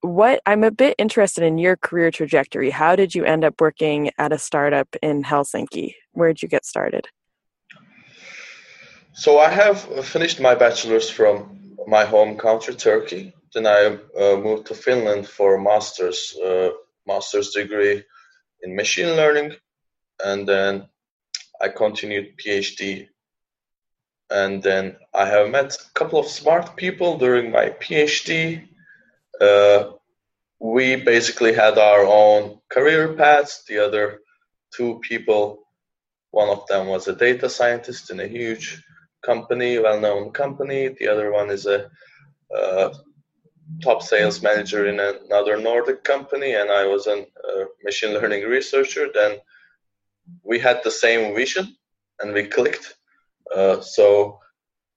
What 0.00 0.40
I'm 0.46 0.64
a 0.64 0.70
bit 0.70 0.96
interested 0.98 1.44
in 1.44 1.58
your 1.58 1.76
career 1.76 2.10
trajectory. 2.10 2.70
How 2.70 2.96
did 2.96 3.14
you 3.14 3.24
end 3.24 3.44
up 3.44 3.60
working 3.60 4.10
at 4.18 4.32
a 4.32 4.38
startup 4.38 4.88
in 5.00 5.22
Helsinki? 5.22 5.94
Where 6.12 6.28
did 6.28 6.42
you 6.42 6.48
get 6.48 6.64
started? 6.64 7.06
So 9.14 9.38
I 9.38 9.50
have 9.50 9.80
finished 10.04 10.40
my 10.40 10.54
bachelor's 10.54 11.10
from 11.10 11.76
my 11.86 12.04
home 12.04 12.36
country, 12.36 12.74
Turkey. 12.74 13.32
Then 13.54 13.66
I 13.66 13.98
uh, 14.18 14.36
moved 14.36 14.66
to 14.68 14.74
Finland 14.74 15.28
for 15.28 15.56
a 15.56 15.62
master's 15.62 16.34
uh, 16.44 16.70
master's 17.06 17.50
degree 17.50 18.02
in 18.62 18.74
machine 18.74 19.14
learning, 19.16 19.52
and 20.24 20.48
then 20.48 20.88
I 21.60 21.68
continued 21.68 22.36
PhD 22.38 23.08
and 24.32 24.62
then 24.62 24.96
I 25.14 25.26
have 25.26 25.50
met 25.50 25.74
a 25.74 25.92
couple 25.94 26.18
of 26.18 26.26
smart 26.26 26.76
people 26.76 27.18
during 27.18 27.50
my 27.50 27.70
PhD. 27.82 28.66
Uh, 29.40 29.92
we 30.58 30.96
basically 30.96 31.52
had 31.52 31.76
our 31.78 32.04
own 32.06 32.58
career 32.70 33.14
paths. 33.14 33.64
The 33.68 33.78
other 33.78 34.20
two 34.74 35.00
people, 35.00 35.68
one 36.30 36.48
of 36.48 36.66
them 36.68 36.86
was 36.86 37.08
a 37.08 37.16
data 37.16 37.48
scientist 37.50 38.10
in 38.10 38.20
a 38.20 38.26
huge 38.26 38.82
company, 39.22 39.78
well-known 39.78 40.30
company. 40.30 40.88
The 40.88 41.08
other 41.08 41.30
one 41.30 41.50
is 41.50 41.66
a 41.66 41.90
uh, 42.56 42.94
top 43.82 44.02
sales 44.02 44.42
manager 44.42 44.86
in 44.86 44.98
another 44.98 45.58
Nordic 45.58 46.04
company, 46.04 46.54
and 46.54 46.70
I 46.70 46.86
was 46.86 47.06
a 47.06 47.26
machine 47.84 48.14
learning 48.14 48.48
researcher. 48.48 49.08
Then 49.12 49.38
we 50.42 50.58
had 50.58 50.80
the 50.82 50.90
same 50.90 51.34
vision, 51.34 51.76
and 52.20 52.32
we 52.32 52.44
clicked 52.44 52.86
uh, 52.86 53.01
so 53.80 54.38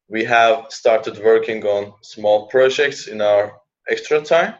we 0.07 0.23
have 0.23 0.65
started 0.69 1.23
working 1.23 1.65
on 1.65 1.93
small 2.01 2.47
projects 2.47 3.07
in 3.07 3.21
our 3.21 3.53
extra 3.89 4.21
time 4.21 4.55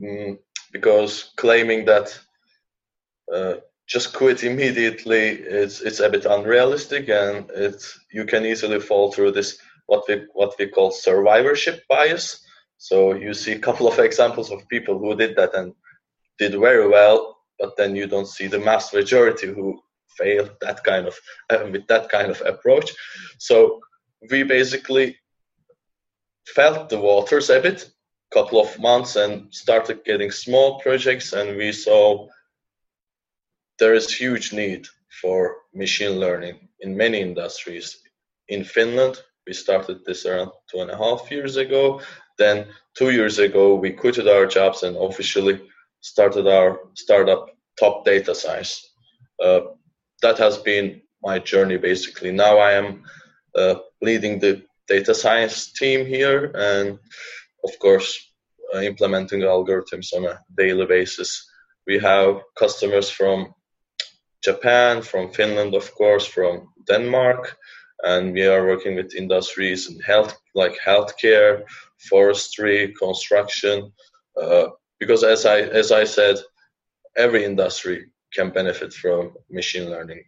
mm, 0.00 0.38
because 0.72 1.32
claiming 1.36 1.84
that 1.84 2.18
uh, 3.32 3.54
just 3.86 4.14
quit 4.14 4.44
immediately 4.44 5.30
it's 5.30 5.80
it's 5.80 6.00
a 6.00 6.08
bit 6.08 6.24
unrealistic 6.24 7.08
and 7.08 7.50
it's 7.50 7.98
you 8.12 8.24
can 8.24 8.44
easily 8.46 8.78
fall 8.80 9.10
through 9.10 9.32
this 9.32 9.58
what 9.86 10.04
we 10.08 10.22
what 10.32 10.54
we 10.58 10.68
call 10.68 10.92
survivorship 10.92 11.82
bias. 11.88 12.44
So 12.78 13.14
you 13.14 13.34
see 13.34 13.52
a 13.52 13.58
couple 13.58 13.88
of 13.88 13.98
examples 13.98 14.50
of 14.50 14.68
people 14.68 14.98
who 14.98 15.14
did 15.16 15.36
that 15.36 15.54
and 15.54 15.74
did 16.38 16.52
very 16.52 16.88
well 16.88 17.36
but 17.58 17.76
then 17.76 17.94
you 17.94 18.06
don't 18.06 18.28
see 18.28 18.46
the 18.46 18.58
mass 18.58 18.94
majority 18.94 19.48
who 19.48 19.80
fail 20.18 20.48
that 20.60 20.82
kind 20.84 21.06
of 21.06 21.14
uh, 21.50 21.66
with 21.70 21.86
that 21.88 22.08
kind 22.08 22.30
of 22.30 22.42
approach. 22.44 22.90
So 23.38 23.80
we 24.30 24.42
basically 24.42 25.16
felt 26.54 26.88
the 26.88 27.00
waters 27.00 27.50
a 27.50 27.60
bit, 27.60 27.90
couple 28.32 28.60
of 28.60 28.78
months, 28.78 29.16
and 29.16 29.52
started 29.54 30.04
getting 30.04 30.30
small 30.30 30.80
projects, 30.80 31.32
and 31.32 31.56
we 31.56 31.72
saw 31.72 32.26
there 33.78 33.94
is 33.94 34.12
huge 34.12 34.52
need 34.52 34.86
for 35.20 35.56
machine 35.74 36.20
learning 36.20 36.68
in 36.80 36.96
many 36.96 37.20
industries. 37.20 37.98
In 38.48 38.64
Finland, 38.64 39.22
we 39.46 39.52
started 39.52 40.04
this 40.04 40.26
around 40.26 40.50
two 40.70 40.80
and 40.80 40.90
a 40.90 40.96
half 40.96 41.30
years 41.30 41.56
ago. 41.56 42.00
Then 42.38 42.66
two 42.96 43.10
years 43.10 43.38
ago, 43.38 43.74
we 43.74 43.90
quitted 43.90 44.28
our 44.28 44.46
jobs 44.46 44.82
and 44.82 44.96
officially 44.96 45.60
started 46.00 46.46
our 46.46 46.80
startup 46.94 47.50
Top 47.78 48.04
Data 48.04 48.34
Science. 48.34 48.90
Uh, 49.42 49.60
that 50.22 50.38
has 50.38 50.58
been 50.58 51.00
my 51.22 51.38
journey 51.38 51.76
basically. 51.76 52.32
Now 52.32 52.58
I 52.58 52.72
am 52.72 53.02
uh, 53.54 53.76
leading 54.00 54.38
the 54.38 54.62
data 54.88 55.14
science 55.14 55.72
team 55.72 56.06
here 56.06 56.52
and, 56.54 56.98
of 57.64 57.78
course, 57.78 58.32
uh, 58.74 58.80
implementing 58.80 59.40
algorithms 59.40 60.12
on 60.14 60.24
a 60.26 60.40
daily 60.56 60.86
basis. 60.86 61.48
We 61.86 61.98
have 61.98 62.40
customers 62.58 63.10
from 63.10 63.54
Japan, 64.42 65.02
from 65.02 65.32
Finland, 65.32 65.74
of 65.74 65.94
course, 65.94 66.26
from 66.26 66.68
Denmark, 66.86 67.56
and 68.04 68.32
we 68.32 68.46
are 68.46 68.66
working 68.66 68.94
with 68.96 69.14
industries 69.14 69.90
in 69.90 70.00
health, 70.00 70.34
like 70.54 70.78
healthcare, 70.78 71.62
forestry, 72.08 72.94
construction. 72.98 73.92
Uh, 74.40 74.68
because 74.98 75.24
as 75.24 75.44
I 75.44 75.60
as 75.60 75.92
I 75.92 76.04
said, 76.04 76.36
every 77.16 77.44
industry 77.44 78.06
can 78.32 78.50
benefit 78.50 78.92
from 78.92 79.34
machine 79.50 79.90
learning. 79.90 80.24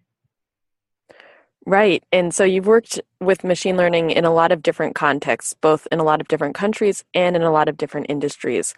Right. 1.65 2.03
And 2.11 2.35
so 2.35 2.43
you've 2.43 2.67
worked 2.67 3.01
with 3.21 3.45
machine 3.45 3.77
learning 3.77 4.11
in 4.11 4.25
a 4.25 4.33
lot 4.33 4.51
of 4.51 4.63
different 4.63 4.97
contexts, 4.97 5.55
both 5.55 5.87
in 5.93 6.01
a 6.01 6.05
lot 6.05 6.21
of 6.21 6.27
different 6.27 6.57
countries 6.57 7.05
and 7.15 7.37
in 7.37 7.43
a 7.43 7.53
lot 7.53 7.69
of 7.69 7.77
different 7.77 8.07
industries. 8.09 8.75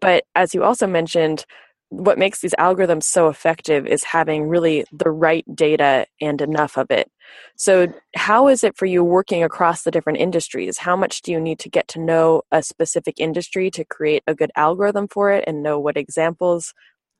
But 0.00 0.24
as 0.36 0.54
you 0.54 0.62
also 0.62 0.86
mentioned, 0.86 1.44
what 1.88 2.18
makes 2.18 2.40
these 2.40 2.54
algorithms 2.58 3.02
so 3.02 3.28
effective 3.28 3.86
is 3.86 4.02
having 4.02 4.48
really 4.48 4.84
the 4.92 5.10
right 5.10 5.44
data 5.54 6.06
and 6.22 6.40
enough 6.40 6.78
of 6.78 6.90
it. 6.90 7.10
So, 7.56 7.92
how 8.16 8.48
is 8.48 8.64
it 8.64 8.78
for 8.78 8.86
you 8.86 9.04
working 9.04 9.44
across 9.44 9.82
the 9.82 9.90
different 9.90 10.18
industries? 10.18 10.78
How 10.78 10.96
much 10.96 11.20
do 11.20 11.32
you 11.32 11.38
need 11.40 11.58
to 11.58 11.68
get 11.68 11.88
to 11.88 12.00
know 12.00 12.42
a 12.50 12.62
specific 12.62 13.20
industry 13.20 13.70
to 13.72 13.84
create 13.84 14.22
a 14.26 14.34
good 14.34 14.50
algorithm 14.56 15.06
for 15.06 15.32
it 15.32 15.44
and 15.46 15.62
know 15.62 15.78
what 15.78 15.98
examples 15.98 16.72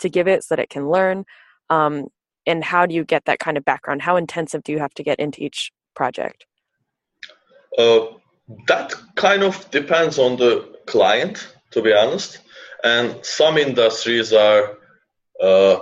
to 0.03 0.09
give 0.09 0.29
it 0.29 0.45
so 0.45 0.55
that 0.55 0.63
it 0.63 0.71
can 0.71 0.89
learn 0.89 1.25
um, 1.71 2.09
and 2.47 2.65
how 2.65 2.87
do 2.87 2.95
you 2.95 3.05
get 3.05 3.25
that 3.25 3.39
kind 3.39 3.57
of 3.57 3.65
background? 3.65 4.03
How 4.03 4.17
intensive 4.17 4.63
do 4.65 4.73
you 4.73 4.79
have 4.79 4.95
to 4.95 5.03
get 5.03 5.19
into 5.21 5.43
each 5.43 5.71
project? 5.95 6.45
Uh, 7.79 8.07
that 8.67 8.93
kind 9.15 9.43
of 9.43 9.71
depends 9.71 10.19
on 10.19 10.37
the 10.37 10.69
client 10.87 11.55
to 11.71 11.81
be 11.81 11.93
honest 11.93 12.41
and 12.85 13.25
some 13.25 13.57
industries 13.57 14.33
are 14.33 14.77
uh, 15.41 15.79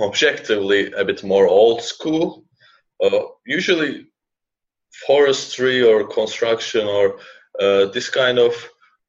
objectively 0.00 0.92
a 0.92 1.04
bit 1.04 1.22
more 1.24 1.46
old 1.46 1.82
school. 1.82 2.44
Uh, 3.02 3.22
usually 3.44 4.06
forestry 5.06 5.82
or 5.82 6.06
construction 6.06 6.86
or 6.86 7.18
uh, 7.60 7.86
this 7.86 8.08
kind 8.08 8.38
of 8.38 8.52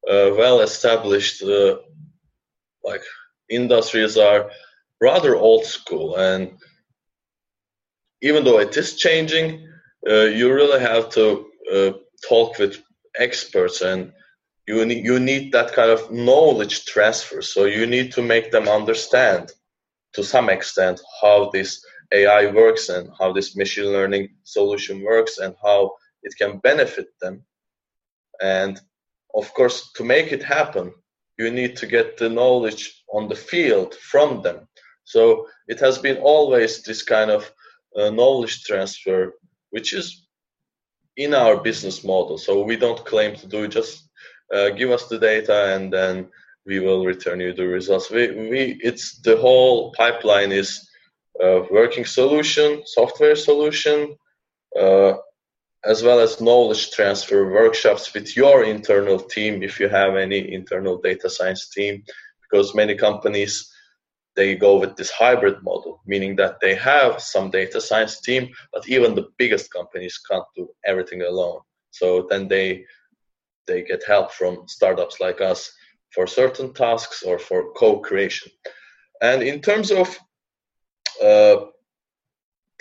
uh, 0.10 0.30
well 0.38 0.62
established 0.62 1.44
uh, 1.44 1.78
like 2.84 3.04
industries 3.52 4.18
are 4.18 4.50
rather 5.00 5.36
old 5.36 5.66
school. 5.66 6.16
And 6.16 6.58
even 8.22 8.44
though 8.44 8.60
it 8.60 8.76
is 8.78 8.96
changing 8.98 9.68
uh, 10.08 10.24
you 10.24 10.52
really 10.54 10.80
have 10.80 11.10
to 11.10 11.46
uh, 11.72 11.92
talk 12.28 12.58
with 12.58 12.82
experts 13.18 13.82
and 13.82 14.12
you 14.68 14.86
need, 14.86 15.06
you 15.06 15.20
need 15.20 15.52
that 15.52 15.74
kind 15.74 15.92
of 15.92 16.12
knowledge 16.12 16.86
transfer. 16.86 17.42
So 17.42 17.66
you 17.66 17.86
need 17.86 18.12
to 18.14 18.22
make 18.22 18.52
them 18.52 18.68
understand 18.68 19.52
to 20.14 20.24
some 20.24 20.50
extent 20.50 21.02
how 21.22 21.50
this 21.52 21.86
ai 22.14 22.48
works 22.52 22.90
and 22.90 23.10
how 23.18 23.32
this 23.32 23.56
machine 23.56 23.86
learning 23.86 24.30
solution 24.44 25.02
works 25.02 25.38
and 25.38 25.56
how 25.64 25.92
it 26.24 26.34
can 26.38 26.58
benefit 26.60 27.08
them. 27.22 27.44
And 28.42 28.80
of 29.36 29.54
course 29.54 29.92
to 29.94 30.04
make 30.04 30.32
it 30.32 30.44
happen 30.44 30.94
you 31.42 31.52
need 31.52 31.74
to 31.78 31.88
get 31.88 32.18
the 32.18 32.30
knowledge 32.30 32.84
on 33.18 33.28
the 33.28 33.36
field 33.36 33.96
from 34.12 34.42
them. 34.42 34.68
So 35.04 35.48
it 35.68 35.80
has 35.80 35.98
been 35.98 36.18
always 36.18 36.72
this 36.84 37.04
kind 37.04 37.30
of 37.32 37.52
uh, 37.98 38.10
knowledge 38.20 38.64
transfer, 38.64 39.34
which 39.72 39.94
is 39.94 40.28
in 41.18 41.34
our 41.34 41.56
business 41.70 42.04
model. 42.04 42.38
So 42.38 42.64
we 42.64 42.78
don't 42.78 43.06
claim 43.12 43.36
to 43.36 43.48
do 43.48 43.68
just 43.68 44.10
uh, 44.54 44.70
give 44.70 44.92
us 44.92 45.08
the 45.08 45.20
data, 45.20 45.76
and 45.76 45.92
then 45.92 46.16
we 46.66 46.80
will 46.80 47.06
return 47.06 47.40
you 47.40 47.54
the 47.54 47.68
results. 47.68 48.12
We, 48.12 48.24
we 48.52 48.80
it's 48.90 49.20
the 49.22 49.38
whole 49.38 49.92
pipeline 49.94 50.52
is 50.52 50.70
a 51.42 51.62
working 51.72 52.06
solution, 52.06 52.84
software 52.86 53.36
solution, 53.36 54.16
uh, 54.80 55.14
as 55.84 56.04
well 56.04 56.20
as 56.20 56.42
knowledge 56.42 56.92
transfer 56.92 57.52
workshops 57.52 58.14
with 58.14 58.36
your 58.36 58.64
internal 58.64 59.20
team 59.20 59.64
if 59.64 59.80
you 59.80 59.90
have 59.90 60.16
any 60.16 60.54
internal 60.54 60.98
data 60.98 61.30
science 61.30 61.70
team, 61.70 62.04
because 62.42 62.76
many 62.76 62.96
companies 62.96 63.72
they 64.36 64.56
go 64.56 64.80
with 64.80 64.96
this 64.96 65.12
hybrid 65.12 65.62
model, 65.62 66.02
meaning 66.06 66.36
that 66.38 66.58
they 66.62 66.74
have 66.76 67.22
some 67.22 67.50
data 67.50 67.82
science 67.82 68.22
team, 68.22 68.50
but 68.72 68.88
even 68.88 69.14
the 69.14 69.28
biggest 69.38 69.72
companies 69.74 70.18
can't 70.30 70.46
do 70.56 70.70
everything 70.86 71.22
alone. 71.22 71.60
So 71.90 72.28
then 72.30 72.48
they 72.48 72.86
they 73.68 73.84
get 73.84 74.04
help 74.08 74.32
from 74.32 74.68
startups 74.68 75.20
like 75.20 75.42
us 75.42 75.72
for 76.14 76.28
certain 76.28 76.74
tasks 76.74 77.24
or 77.24 77.40
for 77.40 77.74
co-creation. 77.74 78.52
And 79.22 79.44
in 79.44 79.62
terms 79.62 79.92
of 79.92 80.18
uh, 81.24 81.66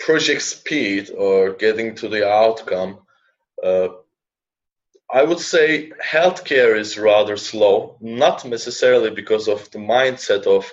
project 0.05 0.41
speed 0.41 1.11
or 1.17 1.53
getting 1.53 1.95
to 1.95 2.07
the 2.07 2.27
outcome, 2.27 2.99
uh, 3.63 3.89
I 5.13 5.23
would 5.23 5.39
say 5.39 5.91
healthcare 6.03 6.77
is 6.77 6.97
rather 6.97 7.37
slow, 7.37 7.97
not 7.99 8.45
necessarily 8.45 9.09
because 9.09 9.47
of 9.47 9.69
the 9.71 9.79
mindset 9.79 10.47
of 10.47 10.71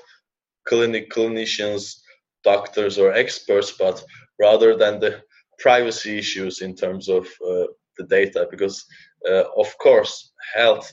clinic 0.64 1.10
clinicians, 1.10 2.00
doctors, 2.44 2.98
or 2.98 3.12
experts, 3.12 3.72
but 3.72 4.02
rather 4.38 4.76
than 4.76 5.00
the 5.00 5.22
privacy 5.58 6.18
issues 6.18 6.62
in 6.62 6.76
terms 6.76 7.08
of 7.08 7.26
uh, 7.26 7.66
the 7.96 8.06
data. 8.08 8.46
Because, 8.50 8.84
uh, 9.28 9.44
of 9.56 9.76
course, 9.78 10.32
health 10.54 10.92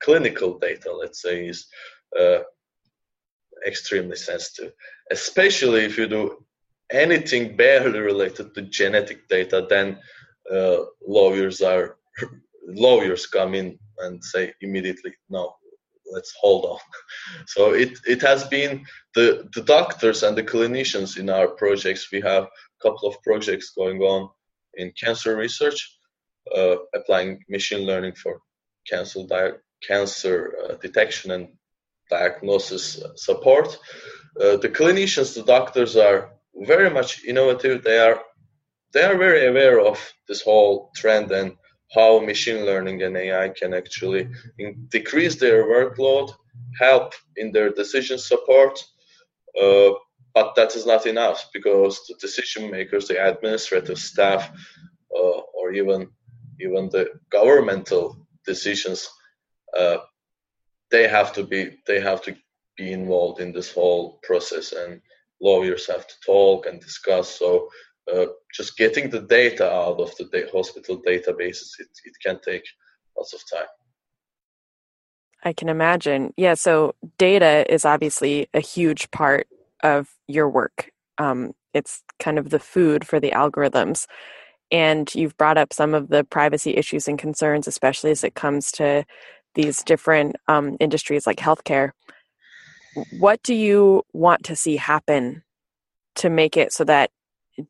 clinical 0.00 0.58
data, 0.58 0.92
let's 0.92 1.20
say, 1.20 1.48
is 1.48 1.66
uh, 2.18 2.40
extremely 3.66 4.16
sensitive, 4.16 4.72
especially 5.10 5.84
if 5.84 5.98
you 5.98 6.06
do 6.06 6.44
anything 6.90 7.56
barely 7.56 7.98
related 7.98 8.54
to 8.54 8.62
genetic 8.62 9.28
data, 9.28 9.66
then 9.68 9.98
uh, 10.50 10.78
lawyers 11.06 11.60
are 11.60 11.96
lawyers 12.66 13.26
come 13.26 13.54
in 13.54 13.78
and 13.98 14.22
say 14.22 14.52
immediately, 14.60 15.12
no, 15.28 15.54
let's 16.12 16.34
hold 16.40 16.64
on. 16.64 16.78
So 17.46 17.74
it, 17.74 17.98
it 18.06 18.20
has 18.22 18.44
been 18.44 18.84
the, 19.14 19.48
the 19.54 19.62
doctors 19.62 20.22
and 20.22 20.36
the 20.36 20.42
clinicians 20.42 21.18
in 21.18 21.30
our 21.30 21.48
projects. 21.48 22.10
We 22.12 22.20
have 22.20 22.44
a 22.44 22.82
couple 22.82 23.08
of 23.08 23.22
projects 23.22 23.72
going 23.76 24.00
on 24.00 24.28
in 24.74 24.92
cancer 24.92 25.36
research, 25.36 25.98
uh, 26.54 26.76
applying 26.94 27.40
machine 27.48 27.86
learning 27.86 28.14
for 28.14 28.40
cancer, 28.88 29.20
di- 29.26 29.58
cancer 29.86 30.54
uh, 30.62 30.74
detection 30.74 31.30
and 31.30 31.48
diagnosis 32.10 33.02
support. 33.16 33.78
Uh, 34.40 34.56
the 34.56 34.68
clinicians, 34.68 35.34
the 35.34 35.44
doctors 35.44 35.96
are 35.96 36.33
very 36.56 36.90
much 36.90 37.24
innovative. 37.24 37.82
They 37.82 37.98
are 37.98 38.20
they 38.92 39.02
are 39.02 39.16
very 39.16 39.46
aware 39.46 39.80
of 39.80 39.98
this 40.28 40.42
whole 40.42 40.90
trend 40.94 41.32
and 41.32 41.56
how 41.92 42.20
machine 42.20 42.64
learning 42.64 43.02
and 43.02 43.16
AI 43.16 43.48
can 43.48 43.74
actually 43.74 44.28
in, 44.58 44.86
decrease 44.88 45.36
their 45.36 45.64
workload, 45.64 46.32
help 46.78 47.14
in 47.36 47.52
their 47.52 47.70
decision 47.70 48.18
support. 48.18 48.82
Uh, 49.60 49.90
but 50.34 50.54
that 50.56 50.74
is 50.74 50.86
not 50.86 51.06
enough 51.06 51.48
because 51.52 52.00
the 52.08 52.14
decision 52.20 52.70
makers, 52.70 53.06
the 53.06 53.24
administrative 53.24 53.98
staff, 53.98 54.50
uh, 55.14 55.40
or 55.58 55.72
even 55.72 56.08
even 56.60 56.88
the 56.88 57.10
governmental 57.30 58.16
decisions, 58.46 59.08
uh, 59.76 59.98
they 60.90 61.08
have 61.08 61.32
to 61.32 61.44
be 61.44 61.78
they 61.86 62.00
have 62.00 62.22
to 62.22 62.36
be 62.76 62.92
involved 62.92 63.40
in 63.40 63.52
this 63.52 63.72
whole 63.72 64.18
process, 64.22 64.72
and 64.72 65.00
lawyers 65.44 65.86
have 65.86 66.06
to 66.06 66.14
talk 66.24 66.66
and 66.66 66.80
discuss. 66.80 67.28
So 67.38 67.68
uh, 68.12 68.26
just 68.52 68.76
getting 68.76 69.10
the 69.10 69.20
data 69.20 69.70
out 69.70 70.00
of 70.00 70.16
the 70.16 70.48
hospital 70.52 71.00
databases, 71.06 71.70
it, 71.78 71.88
it 72.04 72.14
can 72.24 72.38
take 72.40 72.64
lots 73.16 73.34
of 73.34 73.40
time. 73.52 73.68
I 75.44 75.52
can 75.52 75.68
imagine. 75.68 76.32
Yeah, 76.36 76.54
so 76.54 76.94
data 77.18 77.70
is 77.72 77.84
obviously 77.84 78.48
a 78.54 78.60
huge 78.60 79.10
part 79.10 79.46
of 79.82 80.08
your 80.26 80.48
work. 80.48 80.90
Um, 81.18 81.52
it's 81.74 82.02
kind 82.18 82.38
of 82.38 82.48
the 82.50 82.58
food 82.58 83.06
for 83.06 83.20
the 83.20 83.32
algorithms. 83.32 84.06
And 84.70 85.14
you've 85.14 85.36
brought 85.36 85.58
up 85.58 85.72
some 85.72 85.92
of 85.92 86.08
the 86.08 86.24
privacy 86.24 86.76
issues 86.76 87.06
and 87.06 87.18
concerns, 87.18 87.68
especially 87.68 88.10
as 88.10 88.24
it 88.24 88.34
comes 88.34 88.72
to 88.72 89.04
these 89.54 89.82
different 89.82 90.36
um, 90.48 90.76
industries 90.80 91.26
like 91.26 91.36
healthcare. 91.38 91.90
What 93.18 93.42
do 93.42 93.54
you 93.54 94.02
want 94.12 94.44
to 94.44 94.56
see 94.56 94.76
happen 94.76 95.42
to 96.16 96.30
make 96.30 96.56
it 96.56 96.72
so 96.72 96.84
that 96.84 97.10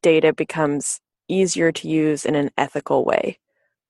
data 0.02 0.32
becomes 0.32 1.00
easier 1.28 1.72
to 1.72 1.88
use 1.88 2.24
in 2.24 2.34
an 2.34 2.50
ethical 2.56 3.04
way? 3.04 3.38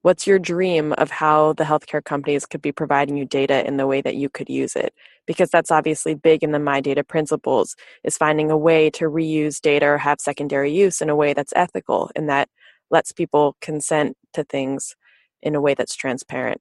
What's 0.03 0.27
your 0.27 0.39
dream 0.39 0.93
of 0.99 1.11
how 1.11 1.55
the 1.55 1.65
healthcare 1.65 2.05
companies 2.05 2.45
could 2.45 2.61
be 2.61 2.73
providing 2.73 3.17
you 3.17 3.25
data 3.25 3.67
in 3.67 3.79
the 3.79 3.87
way 3.87 4.03
that 4.03 4.17
you 4.17 4.29
could 4.29 4.51
use 4.51 4.77
it? 4.77 4.93
Because 5.27 5.49
that's 5.49 5.71
obviously 5.71 6.15
big 6.15 6.43
in 6.43 6.53
the 6.53 6.59
My 6.59 6.83
Data 6.83 7.03
principles, 7.03 7.75
is 8.03 8.19
finding 8.19 8.51
a 8.51 8.57
way 8.57 8.91
to 8.91 9.07
reuse 9.07 9.63
data 9.63 9.87
or 9.87 9.99
have 9.99 10.21
secondary 10.21 10.71
use 10.75 11.01
in 11.01 11.09
a 11.09 11.17
way 11.17 11.33
that's 11.33 11.55
ethical 11.57 12.11
and 12.15 12.29
that 12.29 12.51
lets 12.91 13.13
people 13.13 13.57
consent 13.63 14.17
to 14.35 14.45
things 14.45 14.95
in 15.43 15.55
a 15.55 15.61
way 15.61 15.73
that's 15.73 15.97
transparent. 15.97 16.61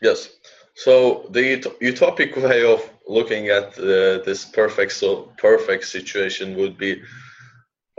Yes. 0.00 0.30
So 0.76 1.26
the 1.30 1.58
utopic 1.80 2.36
way 2.42 2.62
of 2.64 2.88
looking 3.08 3.48
at 3.48 3.78
uh, 3.78 4.22
this 4.24 4.44
perfect 4.44 4.92
so 4.92 5.32
perfect 5.38 5.86
situation 5.86 6.56
would 6.56 6.76
be 6.76 7.02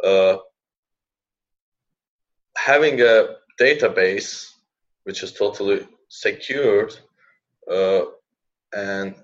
uh, 0.04 0.38
having 2.56 3.02
a 3.02 3.36
database 3.60 4.52
which 5.06 5.24
is 5.24 5.32
totally 5.32 5.88
secured 6.10 6.96
uh, 7.72 8.02
and 8.74 9.16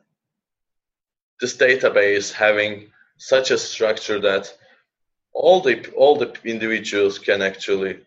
this 1.40 1.56
database 1.58 2.32
having 2.34 2.90
such 3.18 3.52
a 3.52 3.58
structure 3.58 4.20
that 4.20 4.52
all 5.34 5.62
the 5.62 5.92
all 5.92 6.16
the 6.16 6.34
individuals 6.44 7.20
can 7.20 7.42
actually 7.42 8.00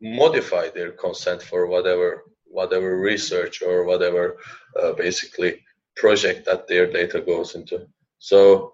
modify 0.00 0.68
their 0.70 0.90
consent 0.90 1.42
for 1.42 1.66
whatever 1.66 2.24
whatever 2.50 2.98
research 2.98 3.62
or 3.62 3.84
whatever 3.84 4.36
uh, 4.80 4.92
basically 4.92 5.64
project 5.96 6.44
that 6.46 6.66
their 6.68 6.90
data 6.90 7.20
goes 7.20 7.54
into 7.54 7.86
so 8.18 8.72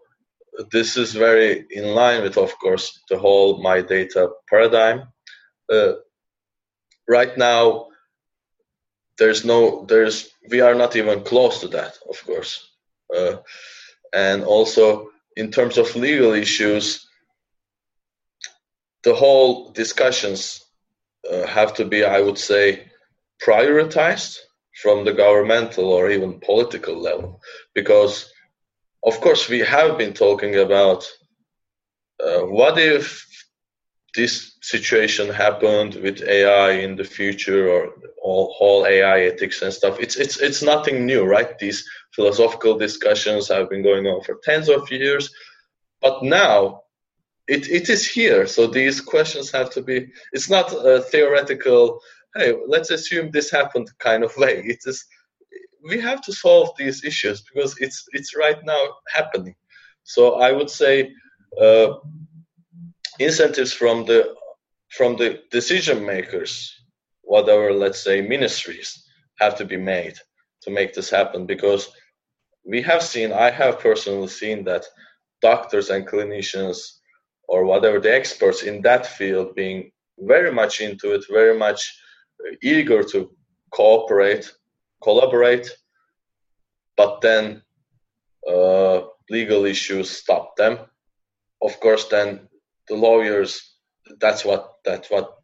this 0.71 0.97
is 0.97 1.13
very 1.13 1.67
in 1.71 1.95
line 1.95 2.23
with, 2.23 2.39
of 2.39 2.57
course, 2.59 3.03
the 3.09 3.19
whole 3.19 3.63
my 3.63 3.81
data 3.81 4.31
paradigm. 4.49 5.09
Uh, 5.71 5.95
right 7.09 7.37
now, 7.37 7.89
there's 9.19 9.45
no, 9.45 9.85
there's, 9.87 10.31
we 10.51 10.61
are 10.61 10.75
not 10.75 10.97
even 10.97 11.23
close 11.23 11.61
to 11.61 11.69
that, 11.69 11.99
of 12.09 12.25
course. 12.25 12.71
Uh, 13.15 13.37
and 14.13 14.45
also, 14.45 15.11
in 15.37 15.51
terms 15.51 15.79
of 15.79 15.95
legal 15.97 16.33
issues, 16.33 17.09
the 19.03 19.15
whole 19.15 19.71
discussions 19.73 20.65
uh, 21.31 21.47
have 21.47 21.75
to 21.75 21.85
be, 21.85 22.05
I 22.05 22.21
would 22.21 22.39
say, 22.39 22.91
prioritized 23.43 24.39
from 24.83 25.05
the 25.05 25.13
governmental 25.13 25.87
or 25.93 26.11
even 26.11 26.41
political 26.41 27.01
level 27.01 27.41
because 27.75 28.31
of 29.05 29.21
course, 29.21 29.49
we 29.49 29.61
have 29.61 29.99
been 29.99 30.15
talking 30.15 30.57
about 30.57 31.07
uh, 32.25 32.41
what 32.41 32.79
if 32.79 33.27
this 34.15 34.57
situation 34.63 35.29
happened 35.29 35.95
with 35.97 36.23
AI 36.23 36.71
in 36.71 36.97
the 36.97 37.05
future 37.05 37.69
or 37.69 37.93
all 38.23 38.55
whole 38.57 38.87
AI 38.87 39.23
ethics 39.23 39.61
and 39.61 39.73
stuff. 39.73 39.99
It's 40.01 40.17
it's 40.17 40.41
it's 40.41 40.63
nothing 40.63 41.05
new, 41.05 41.25
right? 41.25 41.59
These 41.59 41.85
philosophical 42.15 42.79
discussions 42.79 43.49
have 43.49 43.69
been 43.69 43.83
going 43.83 44.07
on 44.07 44.23
for 44.23 44.39
tens 44.43 44.69
of 44.71 44.91
years, 44.91 45.31
but 46.01 46.23
now 46.23 46.83
it, 47.47 47.69
it 47.69 47.91
is 47.91 48.09
here. 48.09 48.47
So 48.47 48.67
these 48.67 49.03
questions 49.03 49.51
have 49.51 49.69
to 49.71 49.83
be. 49.83 50.13
It's 50.33 50.49
not 50.49 50.73
a 50.73 51.03
theoretical. 51.03 52.01
Hey, 52.37 52.55
let's 52.67 52.91
assume 52.91 53.31
this 53.31 53.51
happened 53.51 53.91
kind 53.99 54.25
of 54.25 54.37
way. 54.37 54.63
It 54.67 54.81
is 54.87 55.05
we 55.89 56.01
have 56.01 56.21
to 56.23 56.33
solve 56.33 56.71
these 56.79 57.05
issues 57.05 57.43
because 57.43 57.77
it's 57.79 58.05
it's 58.13 58.37
right 58.37 58.59
now 58.65 58.83
happening. 59.09 59.55
So 60.03 60.35
I 60.41 60.53
would 60.53 60.71
say 60.71 61.13
uh, 61.61 61.95
incentives 63.19 63.73
from 63.73 64.05
the 64.07 64.35
from 64.91 65.17
the 65.17 65.41
decision 65.51 66.05
makers, 66.05 66.75
whatever 67.23 67.73
let's 67.73 68.03
say 68.03 68.21
ministries, 68.21 69.05
have 69.41 69.57
to 69.59 69.65
be 69.65 69.77
made 69.77 70.17
to 70.63 70.71
make 70.71 70.95
this 70.95 71.11
happen 71.11 71.47
because 71.47 71.91
we 72.65 72.81
have 72.83 73.03
seen 73.03 73.33
I 73.33 73.51
have 73.51 73.81
personally 73.81 74.29
seen 74.29 74.65
that 74.65 74.85
doctors 75.43 75.91
and 75.91 76.07
clinicians 76.09 76.79
or 77.49 77.65
whatever 77.65 78.01
the 78.01 78.15
experts 78.15 78.63
in 78.63 78.81
that 78.83 79.07
field 79.07 79.55
being 79.55 79.93
very 80.19 80.53
much 80.53 80.81
into 80.81 81.13
it, 81.15 81.25
very 81.31 81.59
much 81.59 81.81
eager 82.63 83.03
to 83.03 83.31
cooperate 83.71 84.51
collaborate 85.03 85.71
but 86.97 87.21
then 87.21 87.63
uh, 88.49 89.03
legal 89.31 89.65
issues 89.65 90.11
stop 90.11 90.57
them. 90.57 90.79
Of 91.63 91.81
course, 91.81 92.09
then 92.09 92.49
the 92.89 92.95
lawyers 92.95 93.77
that's 94.21 94.45
what 94.45 94.75
that's 94.85 95.11
what 95.11 95.35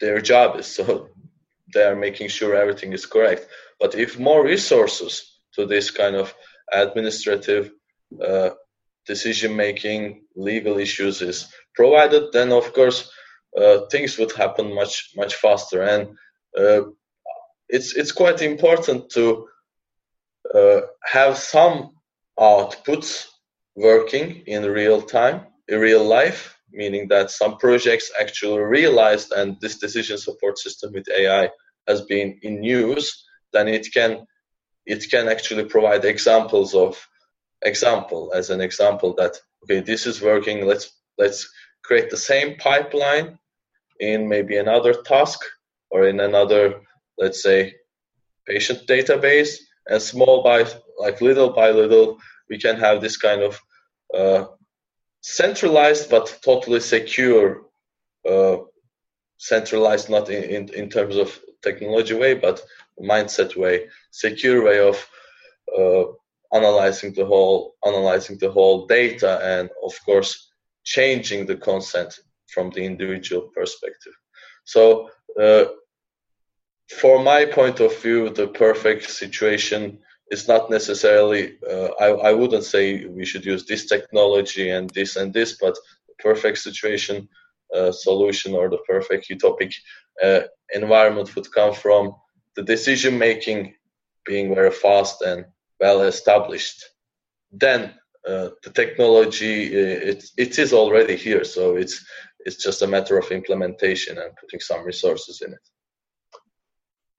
their 0.00 0.20
job 0.20 0.58
is. 0.58 0.66
So 0.76 1.08
they 1.72 1.84
are 1.84 1.96
making 1.96 2.28
sure 2.28 2.54
everything 2.56 2.92
is 2.92 3.06
correct. 3.06 3.46
But 3.78 3.94
if 3.94 4.18
more 4.18 4.44
resources 4.44 5.38
to 5.54 5.66
this 5.66 5.90
kind 5.90 6.16
of 6.16 6.34
administrative 6.72 7.70
uh, 8.20 8.50
decision 9.06 9.54
making, 9.54 10.24
legal 10.34 10.78
issues 10.78 11.22
is 11.22 11.46
provided, 11.74 12.32
then 12.32 12.52
of 12.52 12.72
course 12.72 13.10
uh, 13.56 13.86
things 13.90 14.18
would 14.18 14.32
happen 14.32 14.74
much 14.74 15.10
much 15.16 15.34
faster. 15.36 15.82
And 15.82 16.02
uh, 16.08 16.12
it's 17.68 17.94
it's 17.94 18.12
quite 18.12 18.42
important 18.42 19.10
to 19.10 19.46
uh, 20.54 20.80
have 21.04 21.36
some 21.36 21.90
outputs 22.38 23.26
working 23.76 24.42
in 24.46 24.64
real 24.64 25.00
time, 25.02 25.46
in 25.68 25.78
real 25.78 26.04
life, 26.04 26.56
meaning 26.72 27.08
that 27.08 27.30
some 27.30 27.56
projects 27.58 28.10
actually 28.20 28.60
realized 28.60 29.32
and 29.32 29.56
this 29.60 29.78
decision 29.78 30.18
support 30.18 30.58
system 30.58 30.92
with 30.92 31.08
AI 31.08 31.48
has 31.86 32.02
been 32.02 32.38
in 32.42 32.62
use, 32.62 33.24
then 33.52 33.68
it 33.68 33.86
can 33.92 34.26
it 34.86 35.10
can 35.10 35.28
actually 35.28 35.64
provide 35.64 36.04
examples 36.04 36.74
of 36.74 37.06
example 37.62 38.32
as 38.34 38.50
an 38.50 38.60
example 38.60 39.14
that 39.14 39.36
okay 39.62 39.80
this 39.80 40.06
is 40.06 40.22
working 40.22 40.66
let's 40.66 40.86
let's 41.18 41.46
create 41.84 42.08
the 42.08 42.16
same 42.16 42.56
pipeline 42.56 43.38
in 44.00 44.26
maybe 44.26 44.56
another 44.56 44.94
task 44.94 45.38
or 45.90 46.06
in 46.06 46.20
another 46.20 46.80
let's 47.18 47.42
say 47.42 47.74
patient 48.46 48.86
database 48.86 49.56
and 49.88 50.00
small 50.00 50.42
by 50.42 50.64
like 50.98 51.20
little 51.20 51.50
by 51.50 51.70
little 51.70 52.18
we 52.48 52.58
can 52.58 52.76
have 52.76 53.00
this 53.00 53.16
kind 53.16 53.42
of 53.42 53.60
uh, 54.14 54.44
centralized 55.22 56.10
but 56.10 56.38
totally 56.42 56.80
secure 56.80 57.62
uh, 58.28 58.56
centralized 59.38 60.10
not 60.10 60.28
in, 60.30 60.42
in, 60.44 60.74
in 60.74 60.88
terms 60.88 61.16
of 61.16 61.38
technology 61.62 62.14
way 62.14 62.34
but 62.34 62.62
mindset 63.00 63.56
way 63.56 63.86
secure 64.10 64.64
way 64.64 64.78
of 64.80 64.96
uh, 65.78 66.04
analyzing 66.52 67.12
the 67.14 67.24
whole 67.24 67.74
analyzing 67.86 68.36
the 68.38 68.50
whole 68.50 68.86
data 68.86 69.40
and 69.42 69.70
of 69.84 69.94
course 70.04 70.50
changing 70.84 71.46
the 71.46 71.56
consent 71.56 72.20
from 72.48 72.70
the 72.70 72.82
individual 72.82 73.50
perspective 73.54 74.12
so 74.64 75.08
uh, 75.40 75.64
for 76.90 77.22
my 77.22 77.44
point 77.44 77.80
of 77.80 77.96
view 78.02 78.30
the 78.30 78.48
perfect 78.48 79.10
situation 79.10 79.98
is 80.30 80.48
not 80.48 80.70
necessarily 80.70 81.58
uh, 81.68 81.88
I, 82.00 82.06
I 82.28 82.32
wouldn't 82.32 82.64
say 82.64 83.04
we 83.06 83.24
should 83.24 83.44
use 83.44 83.66
this 83.66 83.86
technology 83.86 84.70
and 84.70 84.88
this 84.90 85.16
and 85.16 85.32
this 85.32 85.58
but 85.60 85.74
the 86.08 86.14
perfect 86.18 86.58
situation 86.58 87.28
uh, 87.74 87.92
solution 87.92 88.54
or 88.54 88.68
the 88.68 88.78
perfect 88.78 89.28
utopic 89.28 89.74
uh, 90.22 90.40
environment 90.74 91.34
would 91.34 91.52
come 91.52 91.72
from 91.74 92.14
the 92.56 92.62
decision 92.62 93.18
making 93.18 93.74
being 94.26 94.54
very 94.54 94.70
fast 94.70 95.22
and 95.22 95.44
well 95.80 96.02
established. 96.02 96.84
Then 97.52 97.94
uh, 98.26 98.50
the 98.62 98.70
technology 98.70 99.68
uh, 99.68 100.10
it, 100.10 100.24
it 100.36 100.58
is 100.58 100.72
already 100.72 101.16
here 101.16 101.42
so 101.42 101.76
it's 101.76 102.04
it's 102.44 102.62
just 102.62 102.82
a 102.82 102.86
matter 102.86 103.18
of 103.18 103.30
implementation 103.30 104.18
and 104.18 104.34
putting 104.40 104.60
some 104.60 104.84
resources 104.84 105.42
in 105.42 105.52
it 105.52 105.70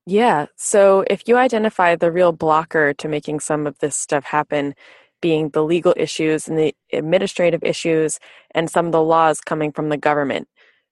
yeah. 0.06 0.48
So 0.58 1.04
if 1.10 1.28
you 1.28 1.38
identify 1.38 1.96
the 1.96 2.12
real 2.12 2.32
blocker 2.32 2.94
to 2.96 3.08
making 3.08 3.40
some 3.40 3.68
of 3.68 3.78
this 3.80 3.96
stuff 3.96 4.24
happen, 4.24 4.74
being 5.22 5.50
the 5.50 5.64
legal 5.64 5.94
issues 5.96 6.48
and 6.48 6.58
the 6.58 6.76
administrative 6.92 7.64
issues 7.64 8.20
and 8.56 8.70
some 8.70 8.88
of 8.88 8.92
the 8.92 9.04
laws 9.04 9.42
coming 9.42 9.72
from 9.72 9.90
the 9.90 9.98
government, 9.98 10.48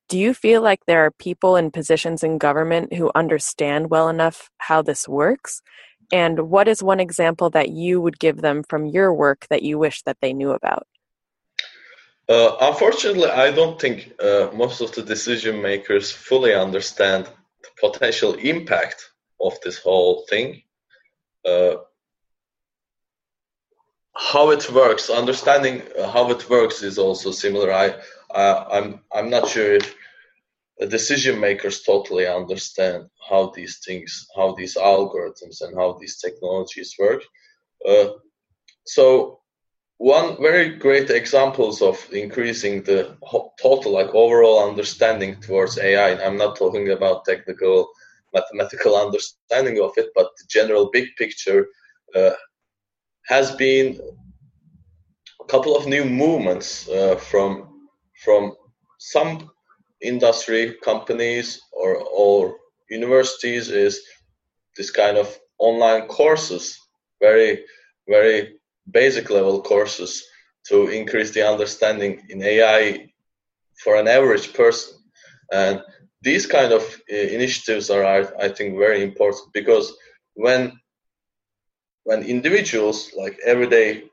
do 0.09 0.19
you 0.19 0.33
feel 0.33 0.61
like 0.61 0.85
there 0.85 1.05
are 1.05 1.11
people 1.11 1.55
in 1.55 1.71
positions 1.71 2.23
in 2.23 2.37
government 2.37 2.93
who 2.93 3.11
understand 3.15 3.89
well 3.89 4.09
enough 4.09 4.49
how 4.59 4.81
this 4.81 5.07
works? 5.07 5.61
And 6.11 6.49
what 6.49 6.67
is 6.67 6.83
one 6.83 6.99
example 6.99 7.49
that 7.51 7.69
you 7.69 8.01
would 8.01 8.19
give 8.19 8.37
them 8.41 8.63
from 8.69 8.85
your 8.85 9.13
work 9.13 9.47
that 9.49 9.63
you 9.63 9.77
wish 9.79 10.03
that 10.03 10.17
they 10.21 10.33
knew 10.33 10.51
about? 10.51 10.87
Uh, 12.29 12.55
unfortunately, 12.61 13.27
I 13.27 13.49
don't 13.49 13.81
think 13.81 14.13
uh, 14.21 14.49
most 14.53 14.81
of 14.81 14.93
the 14.93 15.01
decision 15.01 15.63
makers 15.63 16.11
fully 16.11 16.53
understand 16.53 17.25
the 17.25 17.69
potential 17.81 18.35
impact 18.35 19.09
of 19.41 19.59
this 19.63 19.79
whole 19.79 20.25
thing. 20.29 20.61
Uh, 21.43 21.77
how 24.15 24.51
it 24.51 24.71
works, 24.71 25.09
understanding 25.09 25.81
how 26.13 26.29
it 26.29 26.47
works 26.49 26.83
is 26.83 26.99
also 26.99 27.31
similar. 27.31 27.73
I, 27.73 27.95
uh, 28.29 28.65
I'm, 28.71 28.99
I'm 29.11 29.29
not 29.31 29.47
sure 29.47 29.73
if 29.73 29.95
the 30.77 30.85
decision 30.85 31.39
makers 31.39 31.81
totally 31.81 32.27
understand 32.27 33.09
how 33.27 33.51
these 33.55 33.79
things, 33.83 34.27
how 34.35 34.53
these 34.53 34.75
algorithms, 34.75 35.61
and 35.61 35.75
how 35.75 35.97
these 35.99 36.17
technologies 36.17 36.95
work. 36.99 37.23
Uh, 37.87 38.09
so 38.85 39.38
one 39.99 40.37
very 40.41 40.69
great 40.77 41.09
examples 41.09 41.81
of 41.81 41.97
increasing 42.13 42.81
the 42.83 43.15
total 43.61 43.91
like 43.91 44.09
overall 44.15 44.69
understanding 44.69 45.35
towards 45.41 45.77
ai 45.77 46.15
i'm 46.25 46.37
not 46.37 46.55
talking 46.55 46.89
about 46.91 47.25
technical 47.25 47.87
mathematical 48.33 48.95
understanding 48.95 49.79
of 49.81 49.91
it 49.97 50.09
but 50.15 50.27
the 50.37 50.45
general 50.47 50.89
big 50.93 51.07
picture 51.17 51.67
uh, 52.15 52.31
has 53.27 53.51
been 53.55 53.99
a 55.41 55.45
couple 55.45 55.75
of 55.75 55.85
new 55.87 56.05
movements 56.05 56.87
uh, 56.89 57.15
from 57.15 57.67
from 58.23 58.53
some 58.99 59.49
industry 60.01 60.75
companies 60.83 61.61
or 61.73 61.97
or 61.97 62.55
universities 62.89 63.69
is 63.69 64.01
this 64.77 64.91
kind 64.91 65.17
of 65.17 65.37
online 65.59 66.07
courses. 66.07 66.77
Very 67.21 67.65
very 68.07 68.58
basic 68.91 69.29
level 69.29 69.61
courses 69.61 70.25
to 70.67 70.87
increase 70.87 71.31
the 71.31 71.47
understanding 71.47 72.21
in 72.29 72.41
AI 72.41 73.11
for 73.83 73.95
an 73.95 74.07
average 74.07 74.53
person. 74.53 74.97
And 75.51 75.81
these 76.21 76.45
kind 76.45 76.73
of 76.73 76.83
uh, 77.11 77.15
initiatives 77.15 77.89
are, 77.89 78.03
I 78.39 78.49
think, 78.49 78.77
very 78.77 79.03
important 79.03 79.53
because 79.53 79.93
when 80.33 80.79
when 82.03 82.23
individuals 82.23 83.11
like 83.15 83.37
every 83.45 83.67
day 83.67 84.03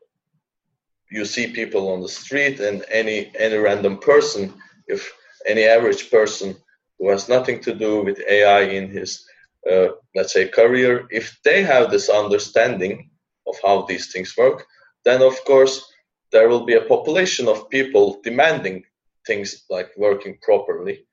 you 1.11 1.25
see 1.25 1.47
people 1.53 1.89
on 1.93 2.01
the 2.01 2.09
street 2.09 2.61
and 2.61 2.85
any 2.91 3.31
any 3.39 3.57
random 3.57 3.99
person 3.99 4.53
if 4.89 5.13
any 5.47 5.65
average 5.65 6.11
person 6.11 6.57
who 6.99 7.09
has 7.11 7.29
nothing 7.29 7.61
to 7.61 7.73
do 7.75 8.03
with 8.03 8.21
ai 8.29 8.63
in 8.63 8.91
his 8.91 9.25
uh, 9.71 9.89
let's 10.15 10.33
say 10.33 10.49
career 10.49 11.07
if 11.11 11.39
they 11.45 11.63
have 11.63 11.91
this 11.91 12.09
understanding 12.09 13.09
of 13.47 13.57
how 13.63 13.83
these 13.83 14.13
things 14.13 14.37
work, 14.37 14.67
then 15.05 15.23
of 15.23 15.37
course 15.45 15.93
there 16.33 16.49
will 16.49 16.65
be 16.65 16.75
a 16.75 16.89
population 16.95 17.49
of 17.49 17.71
people 17.71 18.21
demanding 18.23 18.85
things 19.27 19.65
like 19.71 19.91
working 19.97 20.39
properly. 20.43 21.07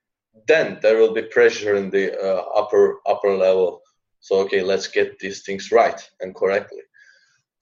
Then 0.46 0.78
there 0.82 0.98
will 0.98 1.14
be 1.14 1.22
pressure 1.22 1.76
in 1.76 1.90
the 1.90 2.06
uh, 2.20 2.42
upper 2.60 2.98
upper 3.06 3.32
level. 3.36 3.82
So 4.20 4.40
okay, 4.40 4.62
let's 4.62 4.88
get 4.88 5.18
these 5.18 5.42
things 5.42 5.70
right 5.70 6.00
and 6.20 6.34
correctly. 6.34 6.82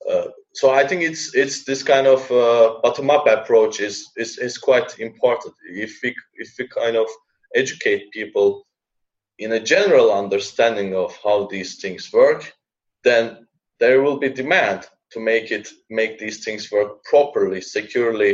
Uh, 0.09 0.27
so 0.53 0.71
I 0.71 0.87
think 0.87 1.01
it's 1.01 1.33
it's 1.35 1.63
this 1.63 1.83
kind 1.83 2.07
of 2.07 2.29
uh, 2.31 2.79
bottom 2.83 3.09
up 3.09 3.25
approach 3.27 3.79
is, 3.79 4.09
is 4.17 4.37
is 4.37 4.57
quite 4.57 4.99
important. 4.99 5.55
If 5.69 5.99
we 6.03 6.15
if 6.35 6.49
we 6.59 6.67
kind 6.67 6.95
of 6.95 7.07
educate 7.55 8.11
people 8.11 8.65
in 9.39 9.53
a 9.53 9.59
general 9.59 10.11
understanding 10.11 10.95
of 10.95 11.17
how 11.23 11.47
these 11.47 11.79
things 11.79 12.11
work, 12.13 12.53
then 13.03 13.47
there 13.83 14.01
will 14.01 14.17
be 14.17 14.29
demand 14.29 14.87
to 15.11 15.19
make 15.19 15.51
it 15.51 15.67
make 15.89 16.17
these 16.17 16.39
things 16.45 16.71
work 16.71 17.03
properly, 17.03 17.59
securely, 17.59 18.33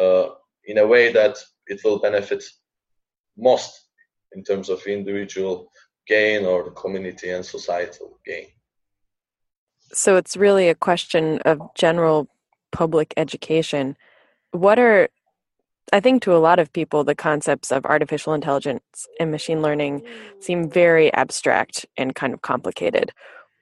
uh, 0.00 0.26
in 0.64 0.78
a 0.78 0.86
way 0.86 1.12
that 1.12 1.36
it 1.66 1.78
will 1.84 1.98
benefit 1.98 2.42
most 3.36 3.72
in 4.34 4.42
terms 4.42 4.70
of 4.70 4.78
individual 4.86 5.70
gain 6.06 6.46
or 6.46 6.64
the 6.64 6.70
community 6.70 7.28
and 7.28 7.44
societal 7.44 8.18
gain. 8.24 8.46
So 9.92 10.16
it's 10.16 10.34
really 10.46 10.68
a 10.70 10.74
question 10.88 11.40
of 11.44 11.56
general 11.74 12.28
public 12.72 13.12
education. 13.18 13.96
What 14.52 14.78
are 14.78 15.08
I 15.92 16.00
think 16.00 16.22
to 16.22 16.36
a 16.36 16.44
lot 16.48 16.58
of 16.60 16.72
people, 16.72 17.02
the 17.02 17.22
concepts 17.30 17.72
of 17.72 17.84
artificial 17.84 18.32
intelligence 18.32 19.08
and 19.18 19.30
machine 19.30 19.60
learning 19.60 20.02
seem 20.38 20.70
very 20.70 21.12
abstract 21.12 21.84
and 21.96 22.14
kind 22.14 22.32
of 22.32 22.40
complicated 22.40 23.12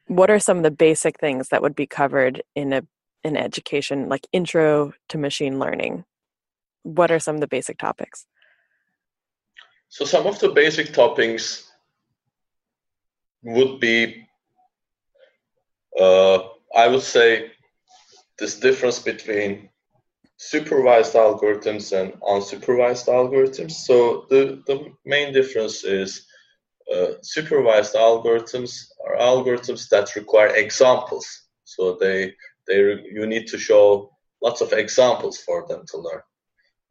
what 0.09 0.31
are 0.31 0.39
some 0.39 0.59
of 0.59 0.63
the 0.63 0.71
basic 0.71 1.19
things 1.21 1.49
that 1.49 1.63
would 1.63 1.77
be 1.77 1.87
covered 1.87 2.43
in 2.55 2.73
a 2.73 2.83
an 3.25 3.37
education 3.37 4.09
like 4.09 4.27
intro 4.33 4.93
to 5.09 5.19
machine 5.19 5.59
learning 5.59 6.05
what 6.85 7.11
are 7.11 7.19
some 7.19 7.35
of 7.35 7.41
the 7.41 7.49
basic 7.49 7.79
topics 7.79 8.27
so 9.89 10.05
some 10.05 10.27
of 10.27 10.39
the 10.39 10.49
basic 10.51 10.93
topics 10.93 11.71
would 13.43 13.81
be 13.81 14.27
uh, 15.99 16.39
I 16.77 16.87
would 16.89 17.03
say 17.03 17.51
this 18.39 18.59
difference 18.61 18.99
between 18.99 19.69
supervised 20.37 21.15
algorithms 21.15 21.99
and 21.99 22.13
unsupervised 22.21 23.09
algorithms. 23.09 23.73
So 23.73 24.27
the, 24.31 24.63
the 24.67 24.93
main 25.05 25.33
difference 25.33 25.83
is 25.85 26.27
uh, 26.95 27.13
supervised 27.23 27.95
algorithms 27.95 28.87
are 29.07 29.17
algorithms 29.17 29.89
that 29.89 30.15
require 30.17 30.55
examples. 30.57 31.27
So 31.65 31.97
they 32.01 32.35
they 32.67 32.79
you 33.13 33.27
need 33.27 33.47
to 33.49 33.59
show 33.59 34.11
lots 34.43 34.61
of 34.61 34.73
examples 34.73 35.39
for 35.39 35.67
them 35.69 35.85
to 35.89 35.99
learn. 35.99 36.23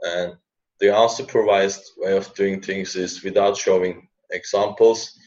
And 0.01 0.37
the 0.79 0.87
unsupervised 0.87 1.81
way 1.97 2.15
of 2.15 2.33
doing 2.35 2.61
things 2.61 2.95
is 2.95 3.23
without 3.23 3.57
showing 3.57 4.07
examples. 4.31 5.17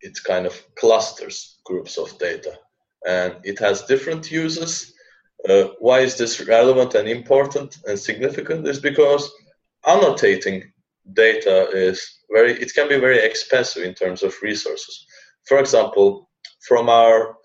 It 0.00 0.18
kind 0.24 0.46
of 0.46 0.62
clusters 0.74 1.60
groups 1.64 1.96
of 1.96 2.18
data, 2.18 2.58
and 3.06 3.36
it 3.44 3.58
has 3.60 3.82
different 3.82 4.30
uses. 4.30 4.92
Uh, 5.48 5.68
why 5.78 6.00
is 6.00 6.16
this 6.16 6.46
relevant 6.46 6.94
and 6.94 7.08
important 7.08 7.78
and 7.86 7.98
significant? 7.98 8.66
Is 8.66 8.80
because 8.80 9.32
annotating 9.86 10.72
data 11.14 11.68
is 11.70 12.21
very 12.32 12.52
it 12.52 12.72
can 12.74 12.88
be 12.88 12.98
very 12.98 13.18
expensive 13.18 13.82
in 13.84 13.94
terms 13.94 14.22
of 14.22 14.34
resources. 14.42 15.06
For 15.46 15.58
example, 15.58 16.28
from 16.66 16.88
our 16.88 17.36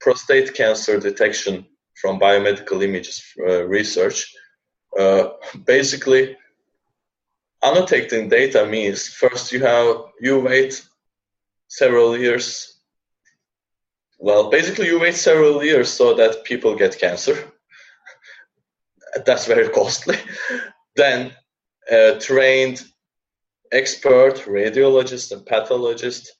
prostate 0.00 0.54
cancer 0.54 1.00
detection 1.00 1.66
from 2.00 2.20
biomedical 2.20 2.82
images 2.82 3.22
uh, 3.40 3.64
research, 3.64 4.32
uh, 4.98 5.28
basically 5.64 6.36
annotating 7.62 8.28
data 8.28 8.66
means 8.66 9.08
first 9.08 9.52
you 9.52 9.60
have 9.62 9.96
you 10.20 10.40
wait 10.40 10.86
several 11.68 12.16
years. 12.16 12.80
Well, 14.18 14.50
basically 14.50 14.86
you 14.86 15.00
wait 15.00 15.14
several 15.14 15.62
years 15.62 15.90
so 15.90 16.14
that 16.14 16.44
people 16.44 16.74
get 16.74 16.98
cancer. 16.98 17.36
That's 19.26 19.46
very 19.46 19.68
costly. 19.68 20.18
then 20.96 21.32
a 21.90 22.18
trained 22.18 22.82
expert, 23.72 24.36
radiologist 24.46 25.32
and 25.32 25.44
pathologist 25.44 26.32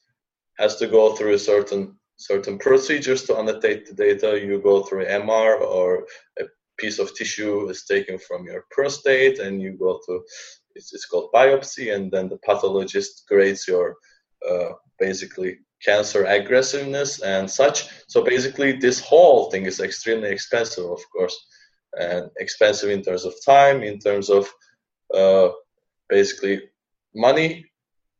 has 0.59 0.77
to 0.77 0.87
go 0.87 1.15
through 1.15 1.39
certain 1.39 1.97
certain 2.19 2.59
procedures 2.59 3.25
to 3.25 3.37
annotate 3.37 3.87
the 3.87 3.93
data. 3.93 4.41
You 4.41 4.61
go 4.61 4.83
through 4.83 5.05
MR 5.05 5.61
or 5.61 6.07
a 6.41 6.45
piece 6.79 6.99
of 6.99 7.15
tissue 7.15 7.69
is 7.69 7.85
taken 7.85 8.19
from 8.19 8.47
your 8.47 8.65
prostate 8.71 9.39
and 9.39 9.61
you 9.61 9.73
go 9.73 10.01
to 10.07 10.23
it's, 10.75 10.93
it's 10.93 11.07
called 11.07 11.31
biopsy 11.35 11.95
and 11.95 12.11
then 12.11 12.29
the 12.29 12.39
pathologist 12.39 13.25
grades 13.29 13.67
your 13.67 13.97
uh, 14.49 14.73
basically 14.99 15.59
cancer 15.83 16.25
aggressiveness 16.25 17.23
and 17.23 17.51
such 17.51 17.89
so 18.09 18.23
basically 18.23 18.73
this 18.73 19.01
whole 19.01 19.51
thing 19.51 19.65
is 19.65 19.81
extremely 19.81 20.31
expensive 20.31 20.85
of 20.85 21.01
course 21.11 21.37
and 21.99 22.31
expensive 22.39 22.91
in 22.91 23.03
terms 23.03 23.25
of 23.25 23.35
time 23.45 23.83
in 23.83 23.99
terms 23.99 24.29
of 24.31 24.49
uh, 25.15 25.49
basically 26.09 26.63
money 27.17 27.67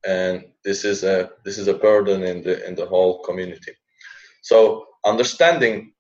and 0.07 0.45
this 0.65 0.85
is 0.85 1.05
a 1.05 1.31
this 1.45 1.59
is 1.59 1.69
a 1.69 1.75
burden 1.75 2.23
in 2.23 2.43
the 2.43 2.67
in 2.67 2.75
the 2.75 2.87
whole 2.87 3.23
community. 3.23 3.73
So 4.43 4.87
understanding 5.05 5.93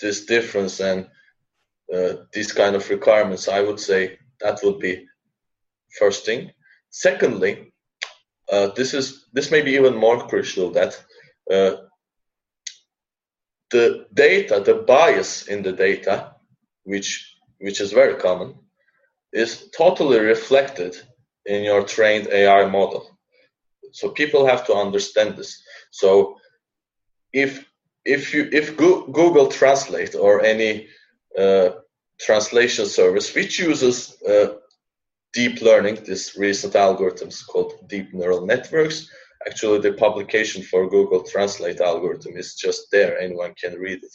this 0.00 0.26
difference 0.26 0.80
and 0.80 1.08
uh, 1.94 2.14
these 2.32 2.52
kind 2.52 2.74
of 2.74 2.88
requirements 2.90 3.48
i 3.48 3.60
would 3.60 3.78
say 3.78 4.18
that 4.40 4.58
would 4.62 4.78
be 4.80 5.06
first 5.98 6.26
thing. 6.26 6.50
Secondly 6.90 7.72
uh, 8.50 8.68
this 8.76 8.94
is 8.94 9.26
this 9.32 9.50
may 9.50 9.62
be 9.62 9.72
even 9.72 9.96
more 9.96 10.26
crucial 10.26 10.70
that 10.70 11.02
uh, 11.50 11.76
the 13.70 14.06
data 14.14 14.60
the 14.64 14.74
bias 14.74 15.48
in 15.48 15.62
the 15.62 15.72
data 15.72 16.34
which 16.84 17.36
which 17.58 17.80
is 17.80 17.92
very 17.92 18.14
common 18.14 18.54
is 19.32 19.70
totally 19.76 20.18
reflected 20.18 20.96
in 21.46 21.62
your 21.64 21.84
trained 21.84 22.28
AI 22.28 22.66
model. 22.66 23.10
So 23.92 24.10
people 24.10 24.46
have 24.46 24.66
to 24.66 24.74
understand 24.74 25.36
this. 25.36 25.62
So 25.90 26.36
if 27.32 27.64
if 28.04 28.34
you 28.34 28.48
if 28.52 28.76
Google 28.76 29.48
Translate 29.48 30.14
or 30.14 30.42
any 30.42 30.88
uh, 31.38 31.70
translation 32.20 32.86
service 32.86 33.34
which 33.34 33.58
uses 33.58 34.20
uh, 34.22 34.54
deep 35.32 35.60
learning, 35.62 35.96
this 36.04 36.36
recent 36.36 36.74
algorithms 36.74 37.46
called 37.46 37.74
deep 37.88 38.14
neural 38.14 38.46
networks. 38.46 39.08
Actually, 39.46 39.80
the 39.80 39.92
publication 39.92 40.62
for 40.62 40.88
Google 40.88 41.22
Translate 41.22 41.80
algorithm 41.80 42.36
is 42.36 42.54
just 42.54 42.90
there; 42.90 43.18
anyone 43.18 43.54
can 43.54 43.74
read 43.78 44.00
it. 44.02 44.14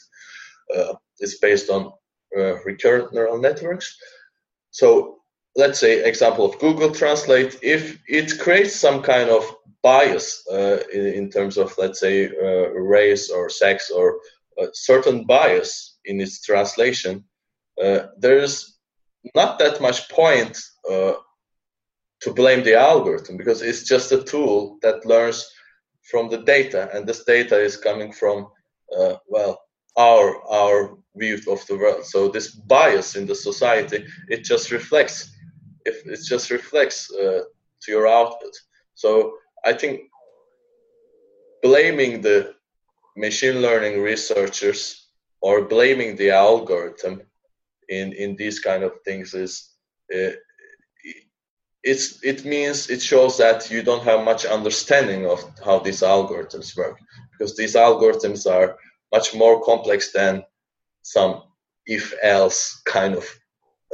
Uh, 0.76 0.94
it's 1.20 1.40
based 1.40 1.70
on 1.70 1.92
uh, 2.38 2.56
recurrent 2.64 3.14
neural 3.14 3.38
networks. 3.38 3.98
So 4.72 5.19
let's 5.60 5.80
say 5.80 6.04
example 6.04 6.46
of 6.46 6.60
google 6.60 6.92
translate 6.92 7.60
if 7.62 8.00
it 8.08 8.40
creates 8.40 8.76
some 8.76 9.02
kind 9.02 9.30
of 9.30 9.44
bias 9.84 10.26
uh, 10.52 10.80
in, 10.94 11.06
in, 11.20 11.30
terms 11.30 11.58
of 11.58 11.74
let's 11.78 12.00
say 12.00 12.16
uh, 12.28 12.70
race 12.98 13.30
or 13.30 13.50
sex 13.50 13.90
or 13.90 14.20
a 14.60 14.66
certain 14.74 15.26
bias 15.26 15.98
in 16.06 16.20
its 16.20 16.42
translation 16.42 17.24
uh, 17.84 18.00
there's 18.18 18.80
not 19.36 19.60
that 19.60 19.82
much 19.82 20.10
point 20.10 20.58
uh, 20.90 21.14
to 22.22 22.34
blame 22.34 22.64
the 22.64 22.78
algorithm 22.78 23.38
because 23.38 23.62
it's 23.62 23.84
just 23.84 24.12
a 24.12 24.24
tool 24.24 24.78
that 24.82 25.06
learns 25.06 25.50
from 26.10 26.30
the 26.30 26.40
data 26.56 26.90
and 26.94 27.08
this 27.08 27.24
data 27.24 27.58
is 27.58 27.78
coming 27.78 28.12
from 28.12 28.48
uh, 28.98 29.16
well 29.28 29.60
our 29.98 30.26
our 30.50 30.98
view 31.16 31.38
of 31.50 31.66
the 31.68 31.78
world. 31.78 32.06
So 32.06 32.30
this 32.30 32.52
bias 32.52 33.16
in 33.16 33.26
the 33.26 33.36
society 33.36 34.06
it 34.28 34.44
just 34.44 34.72
reflects 34.72 35.32
if 35.90 35.96
it 36.06 36.20
just 36.34 36.50
reflects 36.52 37.00
uh, 37.14 37.42
to 37.82 37.92
your 37.92 38.08
output. 38.08 38.54
So 38.96 39.34
I 39.66 39.74
think 39.74 40.02
blaming 41.62 42.22
the 42.22 42.56
machine 43.18 43.62
learning 43.62 44.02
researchers 44.02 45.08
or 45.42 45.66
blaming 45.66 46.16
the 46.16 46.32
algorithm 46.32 47.22
in 47.90 48.14
in 48.14 48.36
these 48.36 48.60
kind 48.60 48.84
of 48.84 48.92
things 49.06 49.34
is 49.34 49.52
uh, 50.16 50.32
it's 51.84 52.24
it 52.24 52.46
means 52.46 52.90
it 52.90 53.02
shows 53.02 53.38
that 53.38 53.72
you 53.72 53.82
don't 53.82 54.04
have 54.04 54.24
much 54.32 54.46
understanding 54.46 55.26
of 55.26 55.40
how 55.66 55.80
these 55.80 56.02
algorithms 56.02 56.78
work 56.78 56.98
because 57.32 57.56
these 57.56 57.76
algorithms 57.76 58.46
are 58.46 58.78
much 59.12 59.34
more 59.34 59.62
complex 59.64 60.12
than 60.12 60.44
some 61.02 61.42
if 61.86 62.14
else 62.22 62.82
kind 62.86 63.16
of 63.16 63.26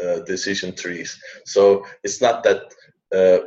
uh, 0.03 0.19
decision 0.19 0.75
trees. 0.75 1.17
So 1.45 1.85
it's 2.03 2.21
not 2.21 2.43
that 2.43 2.73
uh, 3.13 3.45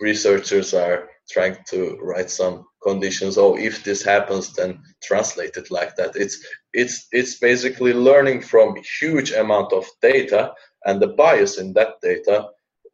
researchers 0.00 0.74
are 0.74 1.08
trying 1.30 1.56
to 1.70 1.98
write 2.00 2.30
some 2.30 2.66
conditions. 2.82 3.36
Oh, 3.36 3.56
if 3.56 3.84
this 3.84 4.02
happens, 4.02 4.52
then 4.52 4.80
translate 5.02 5.56
it 5.56 5.70
like 5.70 5.96
that. 5.96 6.16
It's 6.16 6.44
it's 6.72 7.08
it's 7.12 7.38
basically 7.38 7.92
learning 7.92 8.42
from 8.42 8.82
huge 9.00 9.32
amount 9.32 9.72
of 9.72 9.86
data, 10.00 10.52
and 10.84 11.00
the 11.00 11.08
bias 11.08 11.58
in 11.58 11.72
that 11.74 12.00
data 12.00 12.48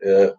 uh, 0.06 0.30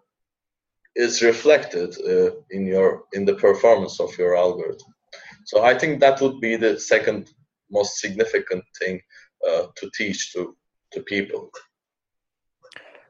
is 0.94 1.22
reflected 1.22 1.94
uh, 2.00 2.30
in 2.50 2.66
your 2.66 3.04
in 3.12 3.24
the 3.24 3.34
performance 3.34 4.00
of 4.00 4.16
your 4.18 4.36
algorithm. 4.36 4.92
So 5.44 5.62
I 5.62 5.78
think 5.78 6.00
that 6.00 6.20
would 6.20 6.40
be 6.40 6.56
the 6.56 6.78
second 6.78 7.30
most 7.70 7.98
significant 8.00 8.64
thing 8.78 9.00
uh, 9.48 9.66
to 9.76 9.90
teach 9.96 10.32
to 10.32 10.56
to 10.92 11.02
people. 11.02 11.50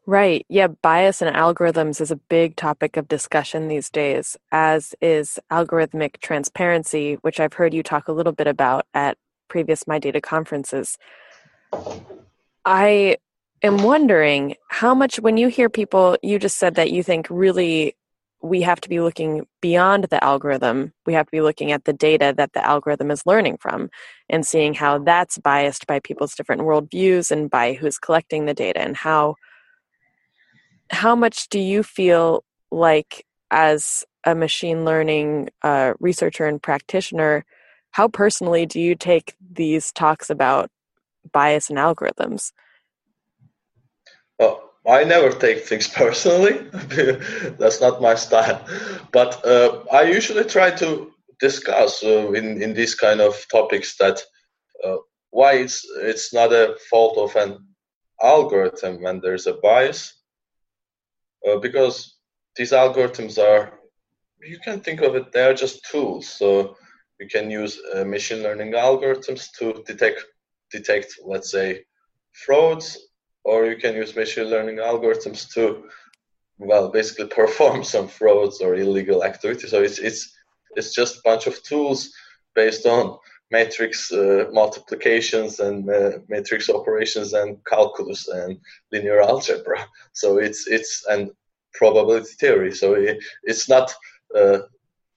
Right. 0.08 0.46
Yeah. 0.48 0.68
Bias 0.68 1.20
in 1.20 1.34
algorithms 1.34 2.00
is 2.00 2.12
a 2.12 2.16
big 2.16 2.54
topic 2.54 2.96
of 2.96 3.08
discussion 3.08 3.66
these 3.66 3.90
days, 3.90 4.36
as 4.52 4.94
is 5.00 5.40
algorithmic 5.50 6.20
transparency, 6.20 7.14
which 7.22 7.40
I've 7.40 7.54
heard 7.54 7.74
you 7.74 7.82
talk 7.82 8.06
a 8.06 8.12
little 8.12 8.32
bit 8.32 8.46
about 8.46 8.86
at 8.94 9.18
previous 9.48 9.88
My 9.88 9.98
Data 9.98 10.20
conferences. 10.20 10.96
I 12.64 13.16
am 13.62 13.82
wondering 13.82 14.54
how 14.68 14.94
much, 14.94 15.18
when 15.18 15.38
you 15.38 15.48
hear 15.48 15.68
people, 15.68 16.16
you 16.22 16.38
just 16.38 16.56
said 16.56 16.76
that 16.76 16.92
you 16.92 17.02
think 17.02 17.26
really 17.28 17.96
we 18.40 18.62
have 18.62 18.80
to 18.82 18.88
be 18.88 19.00
looking 19.00 19.44
beyond 19.60 20.04
the 20.04 20.22
algorithm. 20.22 20.92
We 21.04 21.14
have 21.14 21.26
to 21.26 21.32
be 21.32 21.40
looking 21.40 21.72
at 21.72 21.84
the 21.84 21.92
data 21.92 22.32
that 22.36 22.52
the 22.52 22.64
algorithm 22.64 23.10
is 23.10 23.26
learning 23.26 23.56
from 23.58 23.90
and 24.28 24.46
seeing 24.46 24.74
how 24.74 24.98
that's 24.98 25.38
biased 25.38 25.88
by 25.88 25.98
people's 25.98 26.36
different 26.36 26.62
worldviews 26.62 27.32
and 27.32 27.50
by 27.50 27.72
who's 27.72 27.98
collecting 27.98 28.44
the 28.44 28.54
data 28.54 28.80
and 28.80 28.96
how 28.96 29.34
how 30.90 31.16
much 31.16 31.48
do 31.48 31.58
you 31.58 31.82
feel 31.82 32.44
like 32.70 33.24
as 33.50 34.04
a 34.24 34.34
machine 34.34 34.84
learning 34.84 35.48
uh, 35.62 35.94
researcher 36.00 36.46
and 36.46 36.62
practitioner 36.62 37.44
how 37.96 38.08
personally 38.08 38.66
do 38.66 38.78
you 38.78 38.94
take 38.94 39.34
these 39.52 39.90
talks 39.90 40.28
about 40.28 40.70
bias 41.32 41.70
and 41.70 41.78
algorithms? 41.78 42.52
Oh 44.38 44.68
i 44.86 45.02
never 45.02 45.30
take 45.30 45.64
things 45.64 45.88
personally. 46.02 46.54
That's 47.58 47.80
not 47.80 48.02
my 48.02 48.14
style. 48.14 48.60
But 49.12 49.30
uh, 49.46 49.82
i 49.90 50.02
usually 50.02 50.44
try 50.44 50.70
to 50.82 51.10
discuss 51.40 52.04
uh, 52.04 52.32
in, 52.32 52.60
in 52.60 52.74
these 52.74 52.94
kind 52.94 53.20
of 53.22 53.34
topics 53.48 53.96
that 53.96 54.20
uh, 54.84 54.98
why 55.30 55.52
it's 55.64 55.78
it's 56.10 56.34
not 56.34 56.52
a 56.52 56.76
fault 56.90 57.16
of 57.16 57.34
an 57.36 57.50
algorithm 58.22 59.02
when 59.02 59.20
there's 59.20 59.46
a 59.46 59.54
bias, 59.54 60.00
uh, 61.46 61.58
because 61.58 62.16
these 62.56 62.72
algorithms 62.72 63.38
are 63.38 63.78
you 64.42 64.58
can 64.58 64.80
think 64.80 65.00
of 65.00 65.14
it 65.14 65.32
they 65.32 65.44
are 65.44 65.54
just 65.54 65.84
tools. 65.90 66.28
So 66.28 66.76
you 67.20 67.28
can 67.28 67.50
use 67.50 67.80
uh, 67.94 68.04
machine 68.04 68.42
learning 68.42 68.72
algorithms 68.72 69.48
to 69.58 69.82
detect 69.86 70.24
detect 70.70 71.14
let's 71.24 71.50
say 71.50 71.84
frauds, 72.32 72.98
or 73.44 73.66
you 73.66 73.76
can 73.76 73.94
use 73.94 74.16
machine 74.16 74.44
learning 74.50 74.76
algorithms 74.76 75.52
to 75.54 75.88
well 76.58 76.90
basically 76.90 77.28
perform 77.40 77.84
some 77.84 78.08
frauds 78.08 78.60
or 78.60 78.74
illegal 78.74 79.24
activity. 79.24 79.68
So 79.68 79.82
it's 79.82 79.98
it's 79.98 80.34
it's 80.76 80.94
just 80.94 81.16
a 81.16 81.22
bunch 81.24 81.46
of 81.46 81.62
tools 81.62 82.12
based 82.54 82.86
on 82.86 83.18
matrix 83.50 84.10
uh, 84.12 84.46
multiplications 84.52 85.60
and 85.60 85.88
uh, 85.88 86.18
matrix 86.28 86.68
operations 86.68 87.32
and 87.32 87.58
calculus 87.64 88.28
and 88.28 88.58
linear 88.92 89.20
algebra. 89.20 89.86
So 90.12 90.38
it's 90.38 90.66
it's 90.66 91.04
and 91.08 91.30
probability 91.74 92.32
theory. 92.40 92.72
So 92.72 92.94
it, 92.94 93.18
it's 93.42 93.68
not 93.68 93.94
uh, 94.34 94.60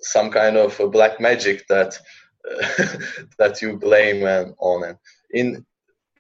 some 0.02 0.30
kind 0.30 0.58
of 0.58 0.80
black 0.92 1.20
magic 1.20 1.68
that 1.68 1.98
that 3.38 3.62
you 3.62 3.78
blame 3.78 4.24
on. 4.60 4.84
And 4.84 4.98
in 5.32 5.65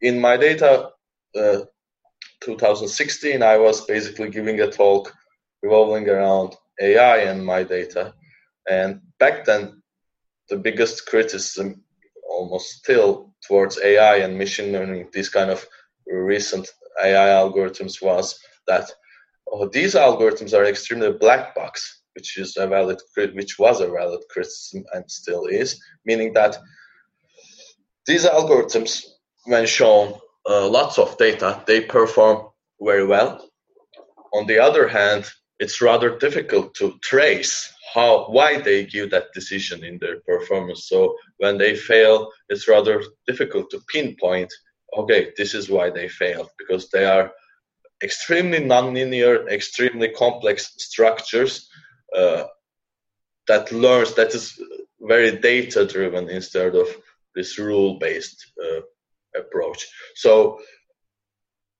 in 0.01 0.19
my 0.19 0.37
data, 0.37 0.89
uh, 1.35 1.59
2016, 2.41 3.43
I 3.43 3.57
was 3.57 3.85
basically 3.85 4.29
giving 4.29 4.61
a 4.61 4.71
talk 4.71 5.13
revolving 5.61 6.07
around 6.07 6.55
AI 6.79 7.17
and 7.17 7.45
my 7.45 7.63
data. 7.63 8.13
And 8.69 9.01
back 9.19 9.45
then, 9.45 9.81
the 10.49 10.57
biggest 10.57 11.05
criticism 11.05 11.83
almost 12.39 12.67
still 12.81 13.09
towards 13.45 13.79
AI 13.83 14.15
and 14.23 14.37
machine 14.37 14.71
learning, 14.71 15.09
these 15.11 15.29
kind 15.37 15.51
of 15.51 15.65
recent 16.07 16.65
AI 17.07 17.29
algorithms 17.41 18.01
was 18.01 18.39
that 18.67 18.85
oh, 19.51 19.67
these 19.67 19.95
algorithms 19.95 20.53
are 20.53 20.65
extremely 20.65 21.11
black 21.11 21.53
box, 21.53 22.01
which 22.15 22.37
is 22.37 22.55
a 22.57 22.65
valid, 22.67 22.99
which 23.39 23.59
was 23.59 23.81
a 23.81 23.89
valid 23.99 24.21
criticism 24.31 24.85
and 24.93 25.03
still 25.19 25.45
is, 25.45 25.69
meaning 26.05 26.31
that 26.33 26.57
these 28.07 28.25
algorithms, 28.25 28.91
when 29.45 29.65
shown 29.65 30.13
uh, 30.49 30.67
lots 30.67 30.97
of 30.97 31.17
data, 31.17 31.61
they 31.67 31.81
perform 31.81 32.37
very 32.81 33.05
well. 33.05 33.31
On 34.33 34.47
the 34.47 34.59
other 34.59 34.87
hand, 34.87 35.29
it's 35.59 35.81
rather 35.81 36.17
difficult 36.17 36.73
to 36.75 36.97
trace 37.01 37.53
how 37.93 38.25
why 38.25 38.59
they 38.59 38.85
give 38.85 39.11
that 39.11 39.33
decision 39.33 39.83
in 39.83 39.97
their 39.99 40.19
performance. 40.21 40.87
So 40.87 41.15
when 41.37 41.57
they 41.57 41.75
fail, 41.75 42.31
it's 42.49 42.67
rather 42.67 43.03
difficult 43.27 43.69
to 43.71 43.81
pinpoint. 43.91 44.51
Okay, 44.97 45.31
this 45.37 45.53
is 45.53 45.69
why 45.69 45.89
they 45.89 46.07
failed 46.07 46.49
because 46.57 46.89
they 46.89 47.05
are 47.05 47.31
extremely 48.03 48.59
nonlinear, 48.59 49.49
extremely 49.49 50.09
complex 50.09 50.73
structures 50.77 51.69
uh, 52.15 52.45
that 53.47 53.71
learns 53.71 54.13
that 54.15 54.33
is 54.33 54.59
very 55.01 55.37
data 55.37 55.85
driven 55.85 56.29
instead 56.29 56.75
of 56.75 56.87
this 57.35 57.57
rule 57.57 57.99
based 57.99 58.51
uh, 58.63 58.81
approach. 59.39 59.87
So 60.15 60.59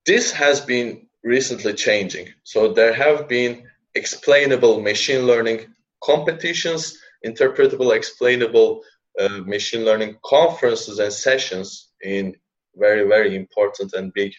this 0.06 0.32
has 0.32 0.62
been 0.62 1.08
recently 1.24 1.74
changing. 1.74 2.30
So 2.44 2.74
there 2.74 2.94
have 2.94 3.28
been 3.28 3.68
explainable 3.96 4.82
machine 4.82 5.26
learning 5.26 5.74
competitions, 6.04 6.98
interpretable, 7.26 7.96
explainable 7.96 8.82
uh, 9.20 9.40
machine 9.46 9.86
learning 9.86 10.18
conferences 10.24 11.00
and 11.00 11.12
sessions 11.12 11.90
in 12.02 12.36
very, 12.76 13.08
very 13.08 13.36
important 13.36 13.94
and 13.94 14.14
big 14.14 14.34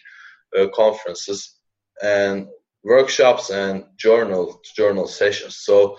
uh, 0.57 0.67
conferences 0.73 1.57
and 2.01 2.47
workshops 2.83 3.49
and 3.51 3.85
journal 3.97 4.59
journal 4.75 5.07
sessions. 5.07 5.57
So 5.57 5.97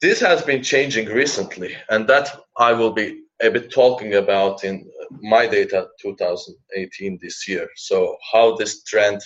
this 0.00 0.20
has 0.20 0.42
been 0.42 0.62
changing 0.62 1.06
recently, 1.08 1.74
and 1.90 2.06
that 2.08 2.40
I 2.56 2.72
will 2.72 2.92
be 2.92 3.22
a 3.42 3.50
bit 3.50 3.72
talking 3.72 4.14
about 4.14 4.64
in 4.64 4.88
my 5.20 5.46
data 5.46 5.88
2018 6.00 7.18
this 7.20 7.48
year. 7.48 7.68
So 7.76 8.16
how 8.32 8.56
this 8.56 8.84
trend 8.84 9.20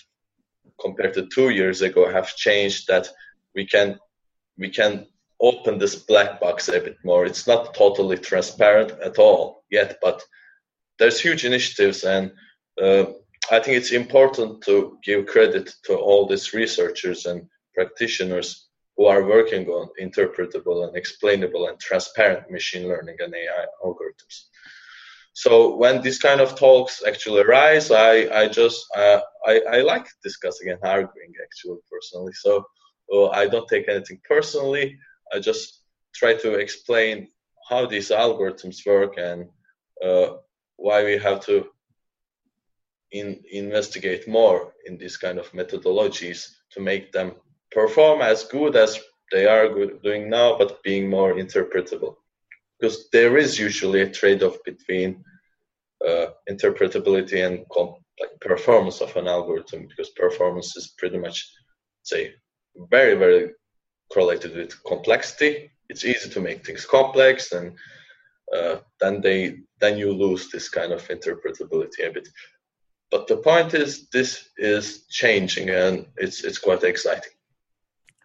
compared 0.81 1.14
to 1.14 1.27
two 1.27 1.51
years 1.51 1.83
ago 1.83 2.11
have 2.11 2.35
changed 2.37 2.88
that 2.88 3.09
we 3.55 3.66
can 3.66 3.98
we 4.58 4.70
can 4.70 5.06
open 5.40 5.78
this 5.78 5.96
black 5.96 6.40
box 6.40 6.68
a 6.68 6.80
bit 6.80 6.96
more. 7.04 7.26
It's 7.26 7.46
not 7.46 7.74
totally 7.74 8.16
transparent 8.16 8.92
at 9.00 9.18
all 9.18 9.64
yet, 9.70 9.98
but 10.00 10.22
there's 10.98 11.20
huge 11.20 11.44
initiatives, 11.44 12.04
and 12.04 12.32
uh, 12.80 13.04
I 13.50 13.58
think 13.58 13.76
it's 13.76 13.92
important 13.92 14.62
to 14.64 14.98
give 15.02 15.26
credit 15.26 15.74
to 15.86 15.96
all 15.96 16.26
these 16.26 16.52
researchers 16.52 17.26
and 17.26 17.48
practitioners 17.74 18.68
who 18.96 19.06
are 19.06 19.26
working 19.26 19.66
on 19.68 19.88
interpretable 20.00 20.86
and 20.86 20.96
explainable 20.96 21.66
and 21.68 21.80
transparent 21.80 22.50
machine 22.50 22.86
learning 22.86 23.16
and 23.18 23.34
AI 23.34 23.66
algorithms. 23.84 24.44
So 25.34 25.76
when 25.76 26.02
these 26.02 26.18
kind 26.18 26.40
of 26.40 26.56
talks 26.56 27.02
actually 27.06 27.40
arise, 27.40 27.90
I, 27.90 28.42
I 28.42 28.48
just 28.48 28.84
uh, 28.94 29.20
I, 29.46 29.60
I 29.70 29.80
like 29.80 30.06
discussing 30.22 30.68
and 30.68 30.78
arguing 30.84 31.32
actually 31.42 31.78
personally. 31.90 32.32
So 32.34 32.64
uh, 33.12 33.28
I 33.28 33.46
don't 33.46 33.68
take 33.68 33.88
anything 33.88 34.20
personally. 34.28 34.98
I 35.32 35.38
just 35.38 35.82
try 36.14 36.34
to 36.34 36.54
explain 36.54 37.28
how 37.68 37.86
these 37.86 38.10
algorithms 38.10 38.84
work 38.86 39.14
and 39.18 39.48
uh, 40.04 40.34
why 40.76 41.04
we 41.04 41.16
have 41.18 41.40
to 41.46 41.66
in, 43.12 43.40
investigate 43.50 44.26
more 44.28 44.72
in 44.86 44.98
these 44.98 45.16
kind 45.16 45.38
of 45.38 45.50
methodologies 45.52 46.48
to 46.72 46.80
make 46.80 47.12
them 47.12 47.32
perform 47.70 48.22
as 48.22 48.44
good 48.44 48.76
as 48.76 48.98
they 49.30 49.46
are 49.46 49.68
good, 49.68 50.02
doing 50.02 50.28
now, 50.28 50.58
but 50.58 50.82
being 50.82 51.08
more 51.08 51.34
interpretable. 51.34 52.16
Because 52.78 53.08
there 53.10 53.36
is 53.38 53.58
usually 53.58 54.02
a 54.02 54.10
trade-off 54.10 54.56
between 54.64 55.24
uh, 56.06 56.26
interpretability 56.50 57.46
and 57.46 57.64
comp- 57.70 58.02
like 58.20 58.40
performance 58.40 59.00
of 59.00 59.16
an 59.16 59.28
algorithm, 59.28 59.86
because 59.86 60.10
performance 60.10 60.76
is 60.76 60.94
pretty 60.98 61.18
much, 61.18 61.48
say, 62.02 62.34
very 62.76 63.14
very 63.14 63.52
correlated 64.12 64.54
with 64.54 64.82
complexity. 64.85 65.70
It's 65.88 66.04
easy 66.04 66.30
to 66.30 66.40
make 66.40 66.64
things 66.64 66.85
complex, 66.85 67.52
and 67.52 67.74
uh, 68.54 68.76
then 69.00 69.20
they 69.20 69.58
then 69.80 69.98
you 69.98 70.12
lose 70.12 70.50
this 70.50 70.68
kind 70.68 70.92
of 70.92 71.06
interpretability 71.08 72.08
a 72.08 72.12
bit. 72.12 72.28
But 73.11 73.26
the 73.26 73.37
point 73.37 73.74
is, 73.74 74.08
this 74.08 74.48
is 74.56 75.06
changing, 75.08 75.70
and 75.70 76.06
it's 76.16 76.44
it's 76.44 76.58
quite 76.58 76.82
exciting. 76.82 77.32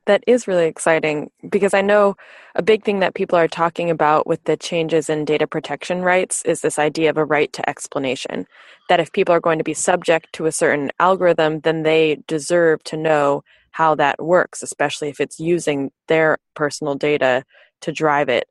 That 0.05 0.23
is 0.25 0.47
really 0.47 0.67
exciting 0.67 1.29
because 1.49 1.73
I 1.73 1.81
know 1.81 2.15
a 2.55 2.61
big 2.61 2.85
thing 2.85 2.99
that 2.99 3.13
people 3.13 3.37
are 3.37 3.49
talking 3.49 3.89
about 3.89 4.25
with 4.25 4.41
the 4.45 4.55
changes 4.55 5.09
in 5.09 5.25
data 5.25 5.45
protection 5.45 6.01
rights 6.01 6.41
is 6.45 6.61
this 6.61 6.79
idea 6.79 7.09
of 7.09 7.17
a 7.17 7.25
right 7.25 7.51
to 7.51 7.69
explanation. 7.69 8.47
That 8.87 9.01
if 9.01 9.11
people 9.11 9.35
are 9.35 9.41
going 9.41 9.57
to 9.57 9.65
be 9.65 9.73
subject 9.73 10.31
to 10.33 10.45
a 10.45 10.51
certain 10.53 10.91
algorithm, 11.01 11.59
then 11.59 11.83
they 11.83 12.23
deserve 12.25 12.81
to 12.85 12.95
know 12.95 13.43
how 13.77 13.93
that 13.93 14.19
works, 14.19 14.63
especially 14.63 15.07
if 15.07 15.19
it's 15.19 15.39
using 15.39 15.91
their 16.07 16.39
personal 16.55 16.95
data 16.95 17.43
to 17.81 17.91
drive 17.91 18.27
it. 18.27 18.45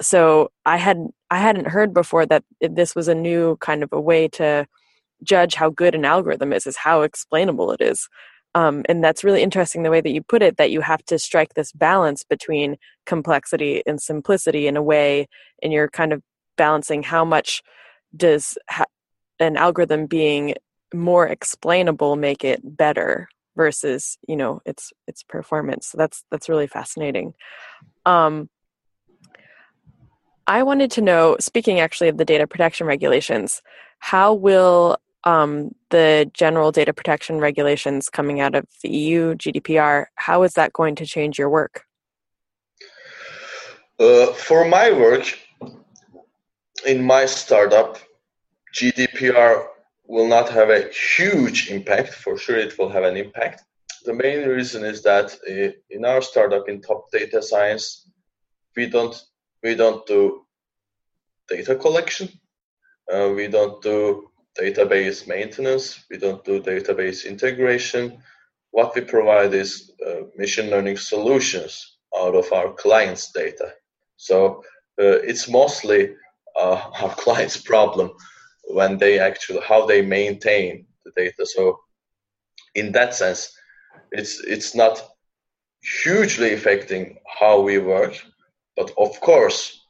So 0.00 0.50
I 0.64 0.76
had 0.76 0.98
I 1.30 1.38
hadn't 1.38 1.68
heard 1.68 1.94
before 1.94 2.26
that 2.26 2.42
this 2.60 2.96
was 2.96 3.06
a 3.06 3.14
new 3.14 3.56
kind 3.58 3.84
of 3.84 3.90
a 3.92 4.00
way 4.00 4.26
to 4.40 4.66
judge 5.22 5.54
how 5.54 5.70
good 5.70 5.94
an 5.94 6.04
algorithm 6.04 6.52
is, 6.52 6.66
is 6.66 6.76
how 6.76 7.02
explainable 7.02 7.70
it 7.70 7.80
is. 7.80 8.08
Um, 8.56 8.82
and 8.88 9.04
that's 9.04 9.22
really 9.22 9.40
interesting 9.40 9.84
the 9.84 9.90
way 9.90 10.00
that 10.00 10.10
you 10.10 10.20
put 10.20 10.42
it 10.42 10.56
that 10.56 10.72
you 10.72 10.80
have 10.80 11.04
to 11.04 11.18
strike 11.18 11.54
this 11.54 11.70
balance 11.70 12.24
between 12.24 12.76
complexity 13.04 13.84
and 13.86 14.02
simplicity 14.02 14.66
in 14.66 14.76
a 14.76 14.82
way 14.82 15.28
and 15.62 15.72
you're 15.72 15.90
kind 15.90 16.12
of 16.12 16.22
balancing 16.56 17.04
how 17.04 17.24
much 17.24 17.62
does 18.16 18.58
ha- 18.68 18.92
an 19.38 19.56
algorithm 19.56 20.06
being 20.06 20.54
more 20.92 21.28
explainable 21.28 22.16
make 22.16 22.42
it 22.44 22.60
better 22.64 23.28
versus 23.56 24.18
you 24.28 24.36
know 24.36 24.60
its 24.64 24.92
its 25.06 25.22
performance. 25.22 25.88
So 25.88 25.98
that's 25.98 26.24
that's 26.30 26.48
really 26.48 26.66
fascinating. 26.66 27.34
Um, 28.04 28.48
i 30.48 30.62
wanted 30.62 30.92
to 30.92 31.00
know 31.00 31.36
speaking 31.40 31.80
actually 31.80 32.08
of 32.08 32.18
the 32.18 32.24
data 32.24 32.46
protection 32.46 32.86
regulations 32.86 33.62
how 33.98 34.32
will 34.32 34.96
um, 35.24 35.74
the 35.90 36.30
general 36.32 36.70
data 36.70 36.92
protection 36.92 37.40
regulations 37.40 38.08
coming 38.08 38.40
out 38.40 38.54
of 38.54 38.64
the 38.82 38.88
eu 38.88 39.34
gdpr 39.34 40.06
how 40.14 40.44
is 40.44 40.54
that 40.54 40.72
going 40.72 40.94
to 40.94 41.04
change 41.04 41.38
your 41.38 41.50
work? 41.50 41.82
Uh, 43.98 44.26
for 44.32 44.64
my 44.64 44.92
work 44.92 45.38
in 46.86 47.02
my 47.02 47.26
startup 47.26 47.98
gdpr 48.72 49.66
will 50.08 50.28
not 50.28 50.48
have 50.50 50.70
a 50.70 50.88
huge 50.90 51.70
impact. 51.70 52.14
For 52.14 52.36
sure, 52.36 52.58
it 52.58 52.78
will 52.78 52.88
have 52.88 53.04
an 53.04 53.16
impact. 53.16 53.62
The 54.04 54.14
main 54.14 54.48
reason 54.48 54.84
is 54.84 55.02
that 55.02 55.36
uh, 55.48 55.72
in 55.90 56.04
our 56.04 56.22
startup 56.22 56.68
in 56.68 56.80
top 56.80 57.10
data 57.10 57.42
science, 57.42 58.08
we 58.76 58.86
don't 58.86 59.20
we 59.62 59.74
don't 59.74 60.06
do 60.06 60.46
data 61.48 61.74
collection. 61.74 62.28
Uh, 63.12 63.32
we 63.34 63.48
don't 63.48 63.82
do 63.82 64.30
database 64.58 65.26
maintenance. 65.26 66.04
We 66.10 66.18
don't 66.18 66.44
do 66.44 66.60
database 66.60 67.26
integration. 67.26 68.18
What 68.70 68.94
we 68.94 69.00
provide 69.02 69.54
is 69.54 69.92
uh, 70.06 70.22
machine 70.36 70.70
learning 70.70 70.98
solutions 70.98 71.98
out 72.16 72.34
of 72.34 72.52
our 72.52 72.72
clients' 72.74 73.32
data. 73.32 73.72
So 74.16 74.62
uh, 75.00 75.18
it's 75.30 75.48
mostly 75.48 76.14
uh, 76.58 76.90
our 77.02 77.14
clients' 77.14 77.56
problem 77.56 78.12
when 78.66 78.98
they 78.98 79.18
actually 79.18 79.60
how 79.60 79.86
they 79.86 80.02
maintain 80.02 80.86
the 81.04 81.12
data. 81.16 81.46
So 81.46 81.80
in 82.74 82.92
that 82.92 83.14
sense, 83.14 83.56
it's 84.12 84.40
it's 84.40 84.74
not 84.74 85.02
hugely 86.02 86.52
affecting 86.54 87.18
how 87.38 87.60
we 87.60 87.78
work, 87.78 88.14
but 88.76 88.90
of 88.98 89.20
course, 89.20 89.86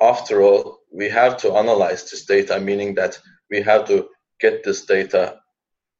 after 0.00 0.42
all, 0.42 0.80
we 0.90 1.08
have 1.08 1.36
to 1.38 1.54
analyze 1.54 2.10
this 2.10 2.24
data, 2.24 2.58
meaning 2.60 2.94
that 2.94 3.18
we 3.50 3.60
have 3.62 3.86
to 3.88 4.08
get 4.40 4.64
this 4.64 4.84
data 4.84 5.40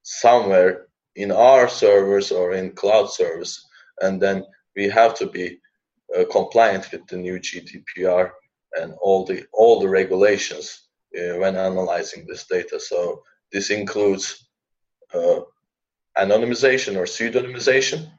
somewhere 0.02 0.86
in 1.16 1.30
our 1.30 1.68
servers 1.68 2.32
or 2.32 2.52
in 2.52 2.72
cloud 2.72 3.10
service, 3.10 3.66
and 4.00 4.20
then 4.20 4.44
we 4.76 4.88
have 4.88 5.14
to 5.16 5.26
be 5.26 5.60
uh, 6.16 6.24
compliant 6.30 6.90
with 6.90 7.06
the 7.06 7.16
new 7.16 7.38
GDPR 7.38 8.30
and 8.80 8.94
all 9.00 9.24
the 9.24 9.44
all 9.52 9.80
the 9.80 9.88
regulations 9.88 10.83
uh, 11.18 11.38
when 11.38 11.56
analyzing 11.56 12.26
this 12.26 12.46
data. 12.46 12.78
So 12.80 13.22
this 13.52 13.70
includes 13.70 14.48
uh, 15.12 15.40
anonymization 16.16 16.96
or 16.96 17.04
pseudonymization 17.04 18.10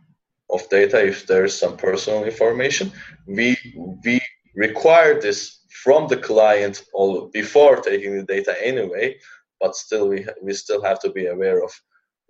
of 0.49 0.69
data 0.69 1.05
if 1.05 1.25
there 1.27 1.45
is 1.45 1.57
some 1.57 1.77
personal 1.77 2.23
information. 2.23 2.91
We 3.27 3.57
we 4.03 4.21
require 4.55 5.19
this 5.19 5.59
from 5.83 6.07
the 6.07 6.17
client 6.17 6.83
all 6.93 7.27
before 7.27 7.77
taking 7.77 8.15
the 8.17 8.23
data 8.23 8.55
anyway, 8.63 9.17
but 9.59 9.75
still 9.75 10.07
we 10.07 10.25
we 10.41 10.53
still 10.53 10.81
have 10.83 10.99
to 11.01 11.09
be 11.09 11.27
aware 11.27 11.63
of 11.63 11.71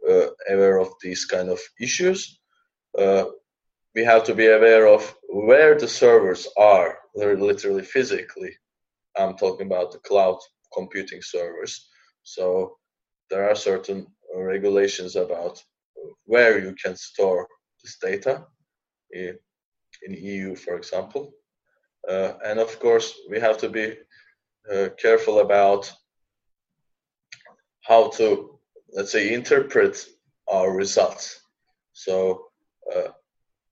uh, 0.09 0.27
aware 0.49 0.77
of 0.79 0.89
these 1.01 1.25
kind 1.25 1.49
of 1.49 1.59
issues. 1.79 2.39
Uh, 2.97 3.25
we 3.95 4.03
have 4.03 4.23
to 4.25 4.35
be 4.35 4.47
aware 4.47 4.87
of 4.87 5.15
where 5.29 5.77
the 5.77 5.87
servers 5.87 6.47
are, 6.57 6.99
literally 7.15 7.83
physically. 7.83 8.53
I'm 9.17 9.37
talking 9.37 9.67
about 9.67 9.91
the 9.91 9.99
cloud 9.99 10.39
computing 10.75 11.21
servers. 11.21 11.87
So 12.23 12.77
there 13.29 13.49
are 13.49 13.55
certain 13.55 14.07
regulations 14.35 15.15
about 15.15 15.63
where 16.25 16.59
you 16.59 16.75
can 16.83 16.95
store 16.95 17.47
this 17.81 17.97
data 17.97 18.45
in, 19.11 19.37
in 20.03 20.13
EU, 20.13 20.55
for 20.55 20.75
example. 20.75 21.33
Uh, 22.07 22.33
and 22.45 22.59
of 22.59 22.79
course, 22.79 23.13
we 23.29 23.39
have 23.39 23.57
to 23.57 23.69
be 23.69 23.97
uh, 24.71 24.89
careful 24.97 25.39
about 25.39 25.91
how 27.81 28.09
to, 28.09 28.59
let's 28.93 29.11
say, 29.11 29.33
interpret 29.33 30.05
our 30.47 30.71
results. 30.71 31.39
So 31.93 32.45
uh, 32.93 33.09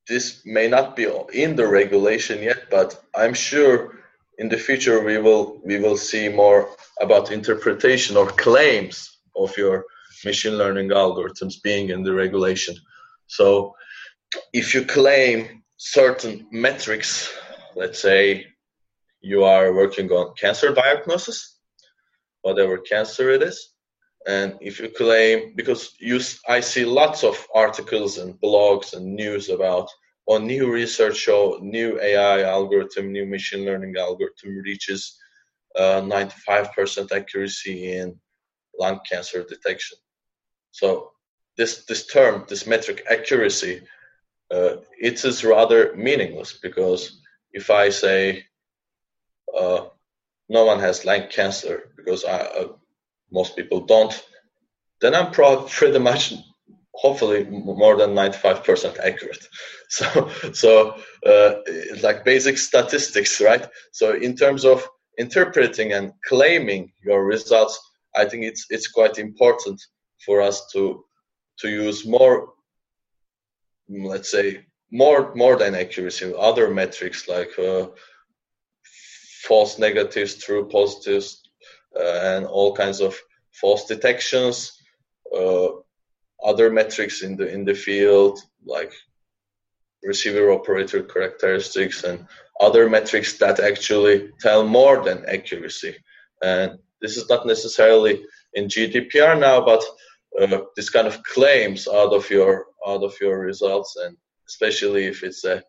this 0.07 0.41
may 0.45 0.67
not 0.67 0.95
be 0.95 1.07
in 1.33 1.55
the 1.55 1.67
regulation 1.67 2.41
yet, 2.41 2.69
but 2.69 3.01
I'm 3.15 3.33
sure 3.33 4.02
in 4.37 4.49
the 4.49 4.57
future 4.57 5.03
we 5.03 5.17
will 5.17 5.61
we 5.63 5.79
will 5.79 5.97
see 5.97 6.27
more 6.29 6.69
about 7.01 7.31
interpretation 7.31 8.17
or 8.17 8.27
claims 8.27 9.19
of 9.35 9.55
your 9.57 9.85
machine 10.25 10.57
learning 10.57 10.89
algorithms 10.89 11.61
being 11.61 11.89
in 11.89 12.03
the 12.03 12.13
regulation. 12.13 12.75
So 13.27 13.75
if 14.53 14.73
you 14.73 14.85
claim 14.85 15.63
certain 15.77 16.47
metrics, 16.51 17.31
let's 17.75 17.99
say 18.01 18.45
you 19.21 19.43
are 19.43 19.73
working 19.73 20.09
on 20.11 20.33
cancer 20.35 20.73
diagnosis, 20.73 21.59
whatever 22.41 22.77
cancer 22.77 23.31
it 23.31 23.43
is, 23.43 23.73
and 24.27 24.57
if 24.61 24.79
you 24.79 24.89
claim 24.89 25.53
because 25.55 25.95
you 25.99 26.19
i 26.47 26.59
see 26.59 26.85
lots 26.85 27.23
of 27.23 27.35
articles 27.53 28.17
and 28.17 28.39
blogs 28.39 28.93
and 28.93 29.15
news 29.15 29.49
about 29.49 29.89
on 30.27 30.47
new 30.47 30.71
research 30.71 31.17
show 31.17 31.59
new 31.61 31.99
ai 32.01 32.43
algorithm 32.43 33.11
new 33.11 33.25
machine 33.25 33.65
learning 33.65 33.93
algorithm 33.97 34.57
reaches 34.63 35.17
uh, 35.77 36.01
95% 36.01 37.11
accuracy 37.11 37.93
in 37.93 38.15
lung 38.79 38.99
cancer 39.09 39.43
detection. 39.43 39.97
So 40.71 41.11
this 41.57 41.85
this 41.85 42.07
term 42.07 42.45
this 42.47 42.65
metric 42.65 43.03
accuracy 43.09 43.81
uh, 44.51 44.77
it 44.99 45.23
is 45.25 45.43
rather 45.43 45.95
meaningless 45.95 46.59
because 46.61 47.21
if 47.51 47.69
i 47.69 47.89
say 47.89 48.43
uh, 49.57 49.85
no 50.49 50.65
one 50.65 50.79
has 50.79 51.05
lung 51.05 51.27
cancer 51.29 51.91
because 51.95 52.25
I, 52.25 52.37
uh, 52.39 52.67
most 53.31 53.55
people 53.55 53.81
don't, 53.85 54.13
then 55.01 55.15
I'm 55.15 55.31
pro- 55.31 55.63
pretty 55.63 55.99
much, 55.99 56.33
hopefully, 56.93 57.43
more 57.45 57.97
than 57.97 58.13
95% 58.13 58.99
accurate. 58.99 59.47
So, 59.89 60.31
so 60.53 60.95
uh, 61.23 61.53
like 62.01 62.25
basic 62.25 62.57
statistics, 62.57 63.39
right? 63.39 63.67
So, 63.91 64.15
in 64.15 64.35
terms 64.35 64.65
of 64.65 64.83
interpreting 65.19 65.93
and 65.93 66.13
claiming 66.27 66.91
your 67.05 67.23
results, 67.23 67.79
I 68.15 68.25
think 68.25 68.43
it's 68.43 68.65
it's 68.71 68.87
quite 68.87 69.19
important 69.19 69.79
for 70.25 70.41
us 70.41 70.65
to 70.71 71.05
to 71.59 71.69
use 71.69 72.07
more, 72.07 72.53
let's 73.87 74.31
say, 74.31 74.65
more 74.91 75.35
more 75.35 75.57
than 75.57 75.75
accuracy, 75.75 76.33
other 76.35 76.71
metrics 76.71 77.27
like 77.27 77.57
uh, 77.59 77.87
false 79.43 79.77
negatives, 79.77 80.35
true 80.43 80.67
positives, 80.69 81.41
uh, 81.99 82.19
and 82.33 82.45
all 82.47 82.73
kinds 82.73 82.99
of 82.99 83.15
false 83.51 83.85
detections, 83.85 84.71
uh, 85.37 85.67
other 86.43 86.69
metrics 86.69 87.21
in 87.23 87.35
the 87.35 87.47
in 87.47 87.65
the 87.65 87.75
field 87.75 88.39
like 88.65 88.93
receiver 90.03 90.51
operator 90.51 91.01
characteristics 91.01 92.03
and 92.03 92.25
other 92.59 92.89
metrics 92.89 93.37
that 93.37 93.59
actually 93.59 94.31
tell 94.39 94.65
more 94.65 95.03
than 95.03 95.25
accuracy. 95.25 95.95
And 96.41 96.77
this 97.01 97.17
is 97.17 97.29
not 97.29 97.45
necessarily 97.45 98.23
in 98.53 98.67
GDPR 98.67 99.39
now, 99.39 99.61
but 99.61 99.83
uh, 100.39 100.61
this 100.75 100.89
kind 100.89 101.07
of 101.07 101.23
claims 101.23 101.87
out 101.87 102.13
of 102.13 102.29
your 102.29 102.67
out 102.87 103.03
of 103.03 103.13
your 103.21 103.39
results, 103.39 103.95
and 104.03 104.17
especially 104.47 105.05
if 105.05 105.23
it's 105.23 105.43
a 105.45 105.63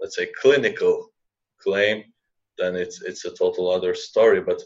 let's 0.00 0.16
say 0.16 0.28
clinical 0.40 1.10
claim, 1.58 2.04
then 2.58 2.76
it's 2.76 3.02
it's 3.02 3.24
a 3.24 3.34
total 3.34 3.70
other 3.70 3.94
story. 3.94 4.40
But 4.40 4.62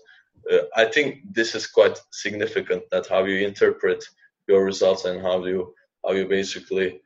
uh, 0.52 0.64
I 0.76 0.84
think 0.84 1.22
this 1.32 1.54
is 1.54 1.66
quite 1.66 1.98
significant 2.10 2.82
that 2.90 3.06
how 3.06 3.24
you 3.24 3.46
interpret 3.46 4.04
your 4.48 4.64
results 4.64 5.04
and 5.04 5.20
how 5.20 5.44
you 5.44 5.74
how 6.04 6.12
you 6.12 6.26
basically 6.26 7.00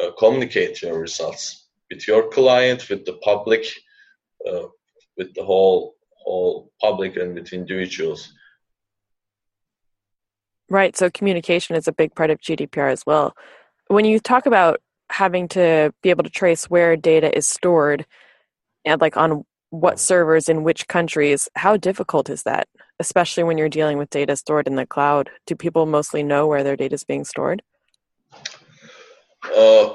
uh, 0.00 0.10
communicate 0.18 0.82
your 0.82 0.98
results 0.98 1.68
with 1.90 2.06
your 2.06 2.28
client, 2.30 2.88
with 2.88 3.04
the 3.04 3.14
public, 3.14 3.66
uh, 4.48 4.66
with 5.16 5.34
the 5.34 5.44
whole 5.44 5.96
whole 6.24 6.70
public, 6.80 7.16
and 7.16 7.34
with 7.34 7.52
individuals. 7.52 8.32
Right. 10.70 10.96
So 10.96 11.10
communication 11.10 11.76
is 11.76 11.86
a 11.86 11.92
big 11.92 12.14
part 12.14 12.30
of 12.30 12.40
GDPR 12.40 12.90
as 12.90 13.04
well. 13.04 13.36
When 13.88 14.04
you 14.04 14.18
talk 14.18 14.46
about 14.46 14.80
having 15.10 15.46
to 15.48 15.92
be 16.02 16.10
able 16.10 16.24
to 16.24 16.30
trace 16.30 16.70
where 16.70 16.96
data 16.96 17.36
is 17.36 17.46
stored 17.46 18.06
and 18.84 19.00
like 19.00 19.16
on 19.16 19.44
what 19.74 19.98
servers 19.98 20.48
in 20.48 20.62
which 20.62 20.86
countries. 20.86 21.48
How 21.56 21.76
difficult 21.76 22.30
is 22.30 22.44
that, 22.44 22.68
especially 23.00 23.42
when 23.42 23.58
you're 23.58 23.68
dealing 23.68 23.98
with 23.98 24.10
data 24.10 24.36
stored 24.36 24.66
in 24.66 24.76
the 24.76 24.86
cloud? 24.86 25.30
Do 25.46 25.56
people 25.56 25.86
mostly 25.86 26.22
know 26.22 26.46
where 26.46 26.62
their 26.62 26.76
data 26.76 26.94
is 26.94 27.04
being 27.04 27.24
stored? 27.24 27.62
Uh, 29.54 29.92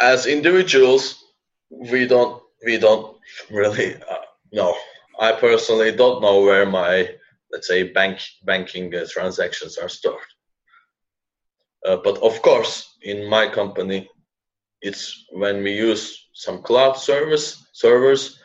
as 0.00 0.26
individuals, 0.26 1.24
we 1.70 2.06
don't 2.06 2.42
we 2.64 2.78
don't 2.78 3.16
really 3.50 3.96
uh, 3.96 4.26
know. 4.52 4.76
I 5.18 5.32
personally 5.32 5.92
don't 5.92 6.22
know 6.22 6.42
where 6.42 6.66
my 6.66 7.08
let's 7.50 7.66
say 7.66 7.84
bank 7.84 8.20
banking 8.44 8.94
uh, 8.94 9.06
transactions 9.10 9.78
are 9.78 9.88
stored. 9.88 10.30
Uh, 11.86 11.96
but 12.04 12.18
of 12.18 12.40
course, 12.42 12.96
in 13.02 13.26
my 13.28 13.48
company, 13.48 14.08
it's 14.82 15.24
when 15.32 15.62
we 15.62 15.72
use 15.72 16.28
some 16.34 16.62
cloud 16.62 16.96
service 16.96 17.66
servers 17.72 18.38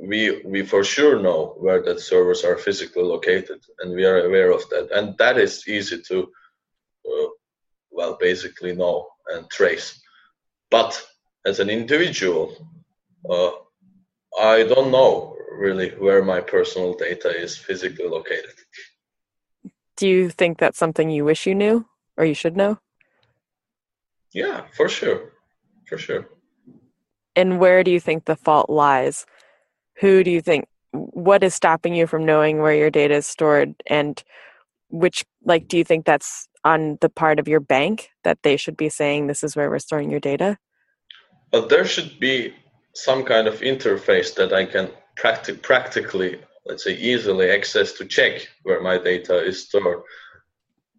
we 0.00 0.42
we 0.44 0.62
for 0.64 0.84
sure 0.84 1.20
know 1.20 1.54
where 1.58 1.82
that 1.82 2.00
servers 2.00 2.44
are 2.44 2.56
physically 2.56 3.02
located 3.02 3.60
and 3.80 3.94
we 3.94 4.04
are 4.04 4.26
aware 4.26 4.50
of 4.50 4.68
that. 4.70 4.90
And 4.92 5.16
that 5.18 5.38
is 5.38 5.66
easy 5.66 6.02
to 6.08 6.28
uh, 7.06 7.28
well 7.90 8.16
basically 8.20 8.74
know 8.74 9.08
and 9.28 9.48
trace. 9.50 10.00
But 10.70 11.00
as 11.46 11.60
an 11.60 11.70
individual 11.70 12.54
uh, 13.28 13.50
i 14.40 14.62
don't 14.62 14.90
know 14.90 15.36
really 15.52 15.90
where 15.98 16.24
my 16.24 16.40
personal 16.40 16.94
data 16.94 17.28
is 17.28 17.56
physically 17.56 18.06
located. 18.06 18.54
Do 19.96 20.08
you 20.08 20.30
think 20.30 20.58
that's 20.58 20.78
something 20.78 21.10
you 21.10 21.24
wish 21.24 21.46
you 21.46 21.54
knew 21.54 21.86
or 22.16 22.24
you 22.24 22.34
should 22.34 22.56
know? 22.56 22.78
Yeah 24.32 24.62
for 24.76 24.88
sure. 24.88 25.32
For 25.86 25.98
sure. 25.98 26.28
And 27.36 27.58
where 27.58 27.82
do 27.82 27.90
you 27.90 28.00
think 28.00 28.24
the 28.24 28.36
fault 28.36 28.70
lies 28.70 29.26
who 30.00 30.24
do 30.24 30.30
you 30.30 30.40
think 30.40 30.66
what 30.92 31.44
is 31.44 31.54
stopping 31.54 31.94
you 31.94 32.06
from 32.06 32.24
knowing 32.24 32.58
where 32.58 32.74
your 32.74 32.90
data 32.90 33.14
is 33.14 33.26
stored? 33.26 33.74
And 33.86 34.22
which 34.88 35.24
like 35.44 35.68
do 35.68 35.78
you 35.78 35.84
think 35.84 36.04
that's 36.04 36.48
on 36.64 36.98
the 37.00 37.08
part 37.08 37.38
of 37.38 37.48
your 37.48 37.60
bank 37.60 38.10
that 38.24 38.38
they 38.42 38.56
should 38.56 38.76
be 38.76 38.88
saying 38.88 39.26
this 39.26 39.42
is 39.42 39.56
where 39.56 39.70
we're 39.70 39.78
storing 39.78 40.10
your 40.10 40.20
data 40.20 40.58
but 41.52 41.68
there 41.68 41.84
should 41.84 42.18
be 42.18 42.52
some 42.94 43.24
kind 43.24 43.46
of 43.46 43.60
interface 43.60 44.34
that 44.34 44.52
i 44.52 44.64
can 44.64 44.90
practi- 45.16 45.62
practically 45.62 46.40
let's 46.66 46.84
say 46.84 46.94
easily 46.96 47.50
access 47.50 47.92
to 47.92 48.04
check 48.04 48.48
where 48.62 48.82
my 48.82 48.98
data 48.98 49.42
is 49.42 49.64
stored. 49.66 50.02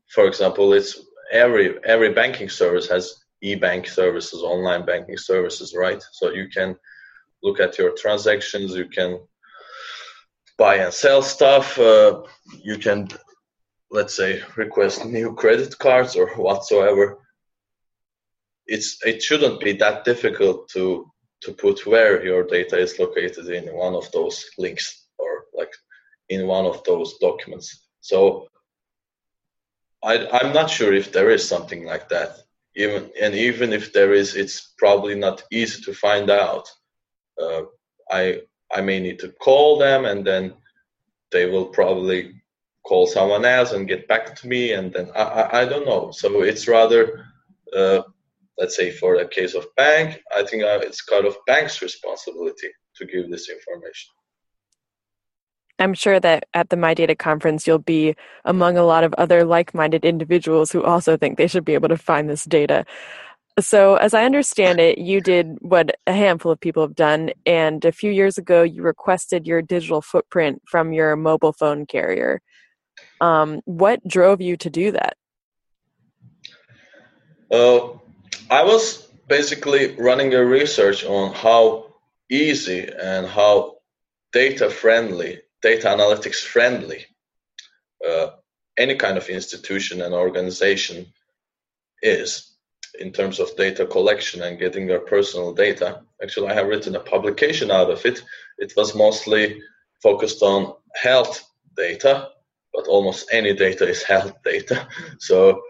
For 0.08 0.26
example 0.28 0.74
it's 0.74 1.00
every 1.32 1.78
every 1.86 2.14
banking 2.14 2.50
service 2.50 2.88
has 2.90 3.16
e-bank 3.42 3.88
services 3.88 4.42
online 4.44 4.86
banking 4.86 5.18
services 5.18 5.76
right? 5.76 6.04
So 6.12 6.32
you 6.32 6.48
can 6.50 6.76
look 7.44 7.60
at 7.60 7.78
your 7.78 7.92
transactions 7.92 8.76
you 8.76 8.86
can 8.86 9.20
buy 10.58 10.76
and 10.76 10.94
sell 10.94 11.22
stuff 11.22 11.80
uh, 11.80 12.22
you 12.64 12.78
can 12.78 13.08
let's 13.92 14.16
say 14.16 14.42
request 14.56 15.06
new 15.06 15.34
credit 15.36 15.78
cards 15.78 16.16
or 16.16 16.28
whatsoever. 16.30 17.20
It's 18.66 18.98
it 19.06 19.22
shouldn't 19.22 19.60
be 19.60 19.74
that 19.74 20.06
difficult 20.06 20.70
to 20.70 21.12
to 21.42 21.52
put 21.54 21.86
where 21.86 22.24
your 22.24 22.44
data 22.44 22.78
is 22.78 23.00
located 23.00 23.48
in 23.50 23.74
one 23.76 23.96
of 23.96 24.10
those 24.12 24.46
links 24.58 25.08
or 25.18 25.46
like 25.54 25.74
in 26.30 26.48
one 26.48 26.66
of 26.66 26.84
those 26.84 27.18
documents. 27.18 27.88
So 28.00 28.48
I, 30.04 30.28
i'm 30.38 30.54
not 30.54 30.70
sure 30.70 30.94
if 30.94 31.12
there 31.12 31.30
is 31.30 31.48
something 31.48 31.86
like 31.86 32.08
that. 32.10 32.38
Even 32.76 33.12
and 33.22 33.36
even 33.36 33.74
if 33.74 33.92
there 33.92 34.14
is 34.14 34.36
it's 34.36 34.74
probably 34.78 35.16
not 35.16 35.44
easy 35.52 35.82
to 35.84 35.94
find 35.94 36.30
out 36.30 36.66
uh, 37.42 37.64
i 38.12 38.42
i 38.74 38.82
may 38.82 39.00
need 39.00 39.20
to 39.20 39.30
call 39.46 39.78
them 39.78 40.06
and 40.06 40.26
then 40.26 40.54
they 41.32 41.46
will 41.46 41.66
probably 41.66 42.34
call 42.84 43.06
someone 43.08 43.46
else 43.46 43.72
and 43.72 43.88
get 43.88 44.08
back 44.08 44.36
to 44.36 44.48
me 44.48 44.74
and 44.74 44.94
then 44.94 45.10
i 45.16 45.24
i, 45.24 45.62
I 45.62 45.66
don't 45.66 45.86
know 45.86 46.12
so 46.12 46.42
it's 46.42 46.68
rather 46.68 47.26
uh, 47.76 48.02
let's 48.58 48.76
say 48.76 48.92
for 48.92 49.16
a 49.16 49.28
case 49.28 49.54
of 49.56 49.66
bank 49.76 50.22
i 50.36 50.44
think 50.44 50.64
uh, 50.64 50.80
it's 50.82 51.02
kind 51.02 51.26
of 51.26 51.38
bank's 51.48 51.82
responsibility 51.82 52.70
to 52.96 53.06
give 53.06 53.30
this 53.30 53.50
information 53.50 54.12
I'm 55.82 55.96
sure 55.96 56.20
that 56.20 56.46
at 56.54 56.70
the 56.70 56.78
My 56.78 56.94
Data 56.94 57.16
conference, 57.16 57.66
you'll 57.66 57.80
be 57.80 58.16
among 58.46 58.78
a 58.78 58.84
lot 58.84 59.04
of 59.04 59.16
other 59.16 59.44
like 59.44 59.74
minded 59.74 60.06
individuals 60.06 60.72
who 60.72 60.84
also 60.84 61.18
think 61.18 61.38
they 61.38 61.48
should 61.48 61.66
be 61.66 61.74
able 61.74 61.90
to 61.90 61.98
find 61.98 62.30
this 62.30 62.46
data. 62.46 62.86
So, 63.60 63.96
as 63.96 64.14
I 64.14 64.24
understand 64.24 64.80
it, 64.80 64.98
you 64.98 65.22
did 65.22 65.58
what 65.60 65.96
a 66.08 66.14
handful 66.14 66.52
of 66.52 66.60
people 66.60 66.84
have 66.84 66.96
done, 66.96 67.32
and 67.46 67.84
a 67.84 67.92
few 67.92 68.12
years 68.12 68.38
ago, 68.38 68.64
you 68.64 68.82
requested 68.82 69.46
your 69.46 69.62
digital 69.62 70.02
footprint 70.02 70.62
from 70.66 70.94
your 70.94 71.16
mobile 71.16 71.54
phone 71.54 71.86
carrier. 71.86 72.42
Um, 73.20 73.62
what 73.66 74.06
drove 74.08 74.42
you 74.42 74.58
to 74.58 74.70
do 74.70 74.92
that? 74.92 75.18
Uh, 77.52 77.90
I 78.50 78.64
was 78.64 79.08
basically 79.28 79.96
running 79.96 80.34
a 80.34 80.44
research 80.44 81.04
on 81.04 81.34
how 81.34 81.94
easy 82.30 82.88
and 82.88 83.28
how 83.28 83.78
data 84.32 84.70
friendly, 84.70 85.42
data 85.62 85.88
analytics 85.88 86.42
friendly 86.42 87.06
uh, 88.08 88.32
any 88.78 88.96
kind 88.96 89.18
of 89.18 89.30
institution 89.30 90.02
and 90.02 90.14
organization 90.14 91.06
is 92.02 92.51
in 93.00 93.12
terms 93.12 93.40
of 93.40 93.56
data 93.56 93.86
collection 93.86 94.44
and 94.44 94.60
getting 94.60 94.88
their 94.88 95.00
personal 95.00 95.54
data. 95.54 96.02
Actually, 96.22 96.50
I 96.50 96.54
have 96.54 96.68
written 96.68 96.96
a 96.96 97.00
publication 97.00 97.72
out 97.72 97.90
of 97.90 98.06
it. 98.06 98.22
It 98.58 98.74
was 98.76 98.96
mostly 98.96 99.62
focused 100.02 100.42
on 100.42 100.74
health 100.96 101.44
data 101.76 102.30
but 102.74 102.88
almost 102.88 103.30
any 103.32 103.54
data 103.54 103.88
is 103.88 104.04
health 104.14 104.34
data. 104.44 104.88
So 105.20 105.62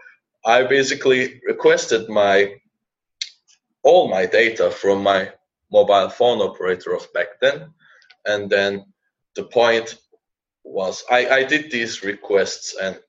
I 0.44 0.64
basically 0.64 1.40
requested 1.46 2.08
my 2.08 2.54
all 3.84 4.08
my 4.08 4.26
data 4.26 4.70
from 4.70 5.02
my 5.02 5.32
mobile 5.72 6.08
phone 6.08 6.40
operator 6.40 6.94
of 6.94 7.12
back 7.12 7.40
then, 7.40 7.72
and 8.26 8.48
then 8.48 8.84
the 9.34 9.44
point 9.44 9.98
was 10.64 11.02
I, 11.10 11.26
I 11.28 11.44
did 11.44 11.70
these 11.70 12.04
requests 12.04 12.76
and 12.80 13.00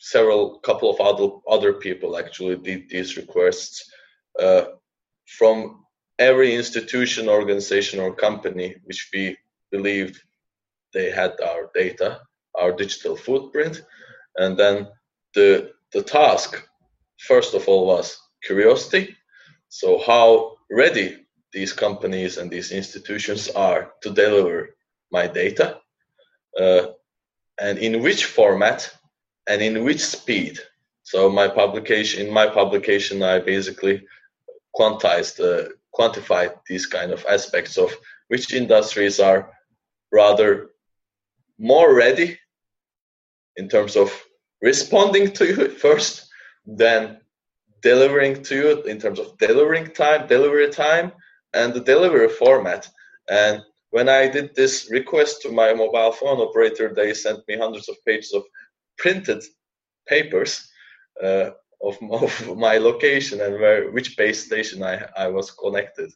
several 0.00 0.58
couple 0.60 0.90
of 0.90 1.00
other 1.00 1.28
other 1.48 1.72
people 1.74 2.16
actually 2.16 2.56
did 2.56 2.88
these 2.88 3.16
requests 3.16 3.88
uh, 4.40 4.64
from 5.38 5.84
every 6.18 6.54
institution, 6.54 7.28
organization, 7.28 8.00
or 8.00 8.14
company 8.14 8.74
which 8.84 9.08
we 9.14 9.36
believed 9.70 10.20
they 10.92 11.10
had 11.10 11.32
our 11.40 11.70
data 11.74 12.20
our 12.58 12.72
digital 12.72 13.16
footprint. 13.16 13.82
And 14.36 14.56
then 14.56 14.88
the, 15.34 15.72
the 15.92 16.02
task, 16.02 16.66
first 17.18 17.54
of 17.54 17.68
all, 17.68 17.86
was 17.86 18.18
curiosity. 18.42 19.16
So, 19.68 20.02
how 20.04 20.56
ready 20.70 21.26
these 21.52 21.72
companies 21.72 22.38
and 22.38 22.50
these 22.50 22.72
institutions 22.72 23.48
are 23.48 23.92
to 24.02 24.10
deliver 24.10 24.70
my 25.12 25.26
data, 25.26 25.78
uh, 26.58 26.86
and 27.60 27.78
in 27.78 28.02
which 28.02 28.24
format 28.24 28.94
and 29.50 29.60
in 29.60 29.82
which 29.84 30.00
speed. 30.00 30.60
So, 31.02 31.28
my 31.28 31.48
publication, 31.48 32.26
in 32.26 32.32
my 32.32 32.46
publication, 32.46 33.20
I 33.22 33.40
basically 33.40 33.96
quantized, 34.78 35.36
uh, 35.40 35.70
quantified 35.98 36.52
these 36.68 36.86
kind 36.86 37.10
of 37.10 37.26
aspects 37.28 37.76
of 37.76 37.90
which 38.28 38.54
industries 38.54 39.18
are 39.18 39.50
rather 40.12 40.70
more 41.58 41.94
ready 41.94 42.38
in 43.56 43.68
terms 43.68 43.96
of 43.96 44.08
responding 44.62 45.32
to 45.32 45.44
you 45.46 45.68
first, 45.68 46.28
then 46.64 47.20
delivering 47.82 48.42
to 48.44 48.54
you 48.54 48.82
in 48.82 49.00
terms 49.00 49.18
of 49.18 49.36
delivering 49.38 49.86
time, 49.88 50.28
delivery 50.28 50.70
time, 50.70 51.10
and 51.54 51.74
the 51.74 51.80
delivery 51.80 52.28
format. 52.28 52.88
And 53.28 53.62
when 53.90 54.08
I 54.08 54.28
did 54.28 54.54
this 54.54 54.88
request 54.92 55.42
to 55.42 55.50
my 55.50 55.74
mobile 55.74 56.12
phone 56.12 56.38
operator, 56.38 56.94
they 56.94 57.12
sent 57.14 57.40
me 57.48 57.56
hundreds 57.56 57.88
of 57.88 57.96
pages 58.06 58.32
of 58.32 58.44
printed 59.00 59.42
papers 60.06 60.70
uh, 61.22 61.50
of, 61.82 61.96
of, 62.10 62.56
my 62.56 62.76
location 62.78 63.40
and 63.40 63.54
where 63.54 63.90
which 63.90 64.16
base 64.16 64.44
station 64.46 64.82
I, 64.82 65.06
I 65.16 65.28
was 65.28 65.50
connected. 65.50 66.10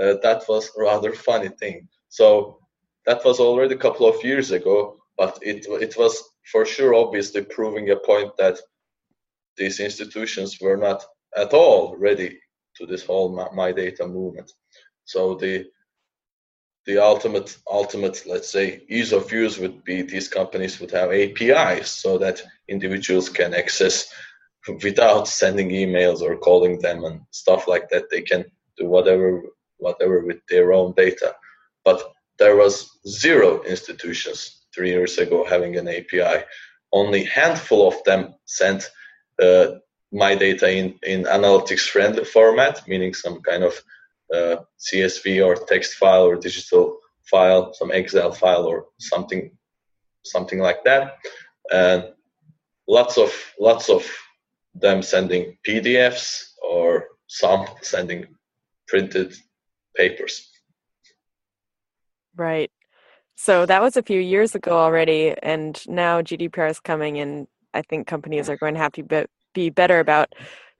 Uh, 0.00 0.14
that 0.22 0.42
was 0.48 0.70
rather 0.76 1.12
funny 1.12 1.48
thing. 1.48 1.88
So 2.08 2.60
that 3.06 3.24
was 3.24 3.40
already 3.40 3.74
a 3.74 3.84
couple 3.86 4.06
of 4.08 4.24
years 4.24 4.50
ago, 4.50 4.98
but 5.16 5.38
it 5.42 5.66
it 5.86 5.96
was 5.96 6.14
for 6.52 6.64
sure 6.64 6.94
obviously 6.94 7.42
proving 7.44 7.90
a 7.90 7.96
point 7.96 8.32
that 8.38 8.58
these 9.56 9.80
institutions 9.80 10.58
were 10.60 10.76
not 10.76 11.04
at 11.36 11.52
all 11.52 11.96
ready 11.96 12.38
to 12.76 12.86
this 12.86 13.04
whole 13.04 13.30
my 13.54 13.72
data 13.72 14.06
movement. 14.06 14.50
So 15.04 15.34
the 15.34 15.66
the 16.88 16.96
ultimate 16.96 17.54
ultimate 17.70 18.22
let's 18.26 18.50
say 18.50 18.82
ease 18.88 19.12
of 19.12 19.30
use 19.30 19.58
would 19.58 19.84
be 19.84 20.00
these 20.00 20.26
companies 20.26 20.80
would 20.80 20.90
have 20.90 21.12
APIs 21.12 21.90
so 21.90 22.16
that 22.16 22.42
individuals 22.66 23.28
can 23.28 23.52
access 23.52 24.10
without 24.82 25.28
sending 25.28 25.68
emails 25.68 26.22
or 26.22 26.36
calling 26.36 26.78
them 26.78 27.04
and 27.04 27.20
stuff 27.30 27.68
like 27.68 27.90
that. 27.90 28.08
They 28.10 28.22
can 28.22 28.46
do 28.78 28.86
whatever 28.86 29.42
whatever 29.76 30.24
with 30.24 30.40
their 30.48 30.72
own 30.72 30.94
data. 30.96 31.34
But 31.84 32.00
there 32.38 32.56
was 32.56 32.98
zero 33.06 33.62
institutions 33.64 34.38
three 34.74 34.90
years 34.90 35.18
ago 35.18 35.44
having 35.44 35.76
an 35.76 35.88
API. 35.88 36.44
Only 36.90 37.24
handful 37.24 37.86
of 37.86 38.02
them 38.04 38.34
sent 38.46 38.90
uh, 39.42 39.66
my 40.10 40.34
data 40.34 40.70
in, 40.70 40.98
in 41.02 41.24
analytics 41.24 41.86
friendly 41.86 42.24
format, 42.24 42.88
meaning 42.88 43.12
some 43.12 43.42
kind 43.42 43.62
of 43.62 43.74
uh, 44.34 44.56
CSV 44.78 45.44
or 45.44 45.54
text 45.54 45.94
file 45.94 46.24
or 46.24 46.36
digital 46.36 46.98
file, 47.24 47.72
some 47.74 47.90
Excel 47.90 48.32
file 48.32 48.64
or 48.64 48.86
something, 48.98 49.50
something 50.24 50.58
like 50.58 50.84
that, 50.84 51.18
and 51.72 52.04
lots 52.86 53.18
of 53.18 53.30
lots 53.58 53.88
of 53.88 54.06
them 54.74 55.02
sending 55.02 55.56
PDFs 55.66 56.52
or 56.62 57.06
some 57.26 57.66
sending 57.82 58.26
printed 58.86 59.34
papers. 59.96 60.48
Right. 62.36 62.70
So 63.36 63.66
that 63.66 63.82
was 63.82 63.96
a 63.96 64.02
few 64.02 64.20
years 64.20 64.54
ago 64.54 64.76
already, 64.76 65.34
and 65.42 65.80
now 65.86 66.22
GDPR 66.22 66.70
is 66.70 66.80
coming, 66.80 67.18
and 67.18 67.46
I 67.72 67.82
think 67.82 68.06
companies 68.06 68.48
are 68.48 68.56
going 68.56 68.74
to 68.74 68.80
have 68.80 68.92
to 68.92 69.02
be, 69.02 69.24
be 69.54 69.70
better 69.70 70.00
about 70.00 70.34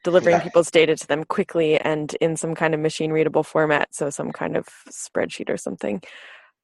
delivering 0.05 0.37
yeah. 0.37 0.43
people's 0.43 0.71
data 0.71 0.97
to 0.97 1.07
them 1.07 1.25
quickly 1.25 1.79
and 1.79 2.15
in 2.21 2.37
some 2.37 2.55
kind 2.55 2.75
of 2.75 2.81
machine 2.81 3.13
readable 3.13 3.43
format, 3.43 3.95
so 3.95 4.11
some 4.11 4.33
kind 4.33 4.57
of 4.57 4.67
spreadsheet 4.91 5.51
or 5.51 5.57
something. 5.57 6.03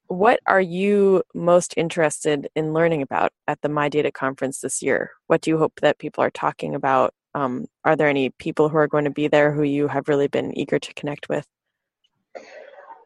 What 0.07 0.41
are 0.47 0.61
you 0.61 1.23
most 1.35 1.75
interested 1.77 2.49
in 2.55 2.75
learning 2.75 3.03
about 3.03 3.33
at 3.49 3.61
the 3.63 3.69
My 3.69 3.89
Data 3.89 4.13
conference 4.13 4.61
this 4.61 4.83
year? 4.83 5.13
What 5.29 5.41
do 5.41 5.51
you 5.51 5.59
hope 5.59 5.81
that 5.81 5.99
people 5.99 6.23
are 6.23 6.31
talking 6.31 6.75
about? 6.75 7.15
Um, 7.35 7.67
are 7.85 7.97
there 7.97 8.09
any 8.09 8.31
people 8.31 8.69
who 8.69 8.77
are 8.77 8.87
going 8.87 9.05
to 9.05 9.11
be 9.11 9.29
there 9.29 9.51
who 9.51 9.63
you 9.63 9.89
have 9.89 10.09
really 10.09 10.29
been 10.29 10.57
eager 10.57 10.79
to 10.79 10.95
connect 10.95 11.29
with? 11.29 11.47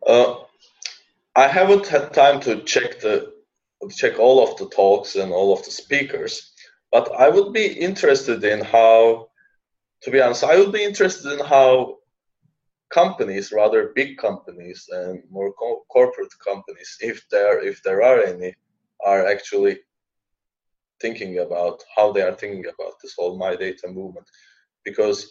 Uh, 0.06 0.36
I 1.36 1.46
haven't 1.46 1.86
had 1.86 2.12
time 2.12 2.40
to 2.40 2.62
check 2.62 3.00
the 3.00 3.32
check 3.94 4.18
all 4.18 4.42
of 4.42 4.58
the 4.58 4.68
talks 4.70 5.14
and 5.14 5.32
all 5.32 5.52
of 5.52 5.64
the 5.64 5.70
speakers, 5.70 6.52
but 6.90 7.14
I 7.14 7.28
would 7.28 7.52
be 7.52 7.66
interested 7.66 8.42
in 8.42 8.64
how, 8.64 9.28
to 10.02 10.10
be 10.10 10.20
honest, 10.20 10.44
I 10.44 10.56
would 10.56 10.72
be 10.72 10.84
interested 10.84 11.32
in 11.32 11.44
how 11.44 11.98
companies, 12.90 13.52
rather 13.52 13.92
big 13.94 14.16
companies 14.18 14.88
and 14.90 15.22
more 15.30 15.52
co- 15.52 15.84
corporate 15.90 16.32
companies, 16.44 16.96
if 17.00 17.28
there 17.30 17.62
if 17.62 17.82
there 17.82 18.02
are 18.02 18.22
any, 18.22 18.54
are 19.04 19.26
actually 19.26 19.78
thinking 21.00 21.38
about 21.38 21.82
how 21.94 22.12
they 22.12 22.22
are 22.22 22.34
thinking 22.34 22.64
about 22.66 22.94
this 23.02 23.14
whole 23.16 23.38
my 23.38 23.54
data 23.56 23.88
movement, 23.88 24.26
because 24.84 25.30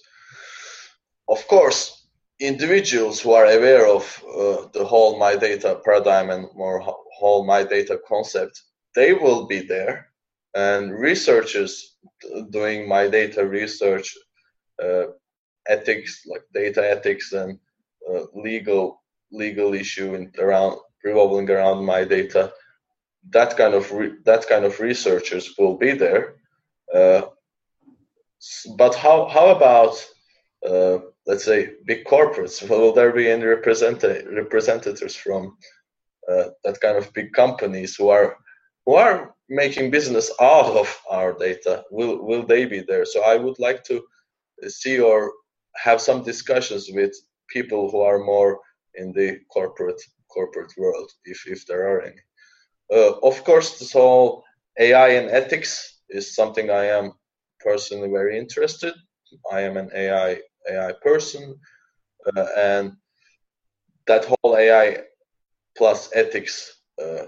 of 1.29 1.45
course 1.47 2.07
individuals 2.39 3.19
who 3.19 3.31
are 3.33 3.45
aware 3.45 3.87
of 3.87 4.03
uh, 4.29 4.67
the 4.73 4.85
whole 4.85 5.17
my 5.17 5.35
data 5.35 5.81
paradigm 5.83 6.29
and 6.29 6.47
more 6.55 6.79
whole 7.17 7.45
my 7.45 7.63
data 7.63 7.99
concept 8.07 8.61
they 8.95 9.13
will 9.13 9.47
be 9.47 9.59
there. 9.61 10.07
And 10.55 10.91
researchers 10.91 11.97
doing 12.49 12.87
my 12.87 13.07
data 13.07 13.45
research 13.45 14.17
ethics 15.67 16.25
like 16.25 16.43
data 16.53 16.81
ethics 16.89 17.33
and 17.33 17.59
uh, 18.09 18.23
legal 18.33 19.01
legal 19.31 19.73
issue 19.73 20.15
in, 20.15 20.31
around 20.39 20.77
revolving 21.03 21.49
around 21.49 21.83
my 21.83 22.03
data 22.03 22.51
that 23.31 23.57
kind 23.57 23.73
of 23.73 23.91
re- 23.91 24.15
that 24.25 24.47
kind 24.47 24.65
of 24.65 24.79
researchers 24.79 25.53
will 25.57 25.77
be 25.77 25.91
there. 25.91 26.35
Uh, 26.93 27.23
but 28.77 28.95
how 28.95 29.27
how 29.27 29.47
about 29.49 29.93
uh, 30.65 30.99
let's 31.25 31.43
say 31.43 31.71
big 31.85 32.05
corporates? 32.05 32.67
Will 32.69 32.93
there 32.93 33.11
be 33.11 33.29
any 33.29 33.43
representative 33.43 34.27
representatives 34.31 35.15
from 35.15 35.57
uh, 36.29 36.49
that 36.63 36.79
kind 36.81 36.97
of 36.97 37.13
big 37.13 37.33
companies 37.33 37.95
who 37.95 38.09
are 38.09 38.37
who 38.85 38.95
are 38.95 39.35
making 39.49 39.91
business 39.91 40.31
out 40.39 40.77
of 40.77 41.01
our 41.09 41.33
data? 41.33 41.83
Will 41.91 42.23
will 42.25 42.43
they 42.43 42.65
be 42.65 42.81
there? 42.81 43.05
So 43.05 43.23
i 43.23 43.35
would 43.35 43.59
like 43.59 43.83
to 43.85 44.03
see 44.67 44.99
or 44.99 45.31
have 45.75 46.01
some 46.01 46.23
discussions 46.23 46.89
with 46.93 47.13
people 47.47 47.89
who 47.91 48.01
are 48.01 48.19
more 48.19 48.59
in 48.95 49.11
the 49.13 49.39
corporate 49.53 50.01
corporate 50.29 50.73
world 50.77 51.09
if 51.25 51.47
if 51.47 51.65
there 51.65 51.87
are 51.87 52.01
any 52.01 52.21
uh, 52.93 53.13
of 53.23 53.43
course 53.43 53.79
this 53.79 53.93
whole 53.93 54.43
ai 54.79 55.09
and 55.09 55.29
ethics 55.29 56.01
is 56.09 56.35
something 56.35 56.69
i 56.69 56.85
am 56.85 57.11
personally 57.59 58.09
very 58.09 58.37
interested 58.37 58.93
i 59.51 59.61
am 59.61 59.77
an 59.77 59.89
ai 59.93 60.39
AI 60.69 60.93
person, 61.01 61.59
uh, 62.35 62.47
and 62.57 62.93
that 64.07 64.25
whole 64.25 64.55
AI 64.57 65.03
plus 65.77 66.09
ethics 66.13 66.81
uh, 67.01 67.25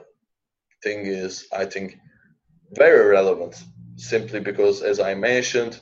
thing 0.83 1.05
is, 1.05 1.47
I 1.53 1.65
think, 1.65 1.97
very 2.75 3.07
relevant. 3.07 3.55
Simply 3.95 4.39
because, 4.39 4.81
as 4.81 4.99
I 4.99 5.13
mentioned, 5.13 5.79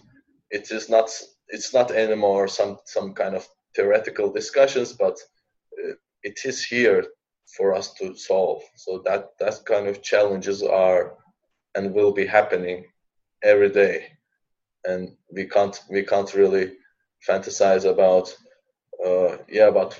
it 0.49 0.71
is 0.71 0.89
not 0.89 1.09
it's 1.49 1.73
not 1.73 1.91
anymore 1.91 2.47
some 2.47 2.77
some 2.85 3.13
kind 3.13 3.35
of 3.35 3.47
theoretical 3.75 4.31
discussions, 4.31 4.93
but 4.93 5.17
uh, 5.83 5.93
it 6.23 6.39
is 6.45 6.63
here 6.63 7.05
for 7.57 7.73
us 7.73 7.93
to 7.93 8.15
solve. 8.15 8.61
So 8.75 9.01
that 9.05 9.29
that 9.39 9.65
kind 9.65 9.87
of 9.87 10.01
challenges 10.01 10.63
are 10.63 11.13
and 11.75 11.93
will 11.93 12.11
be 12.11 12.25
happening 12.25 12.85
every 13.43 13.69
day, 13.69 14.07
and 14.85 15.15
we 15.31 15.45
can't 15.45 15.79
we 15.89 16.03
can't 16.03 16.33
really 16.33 16.73
fantasize 17.27 17.85
about 17.85 18.35
uh, 19.05 19.37
yeah 19.49 19.69
but 19.71 19.99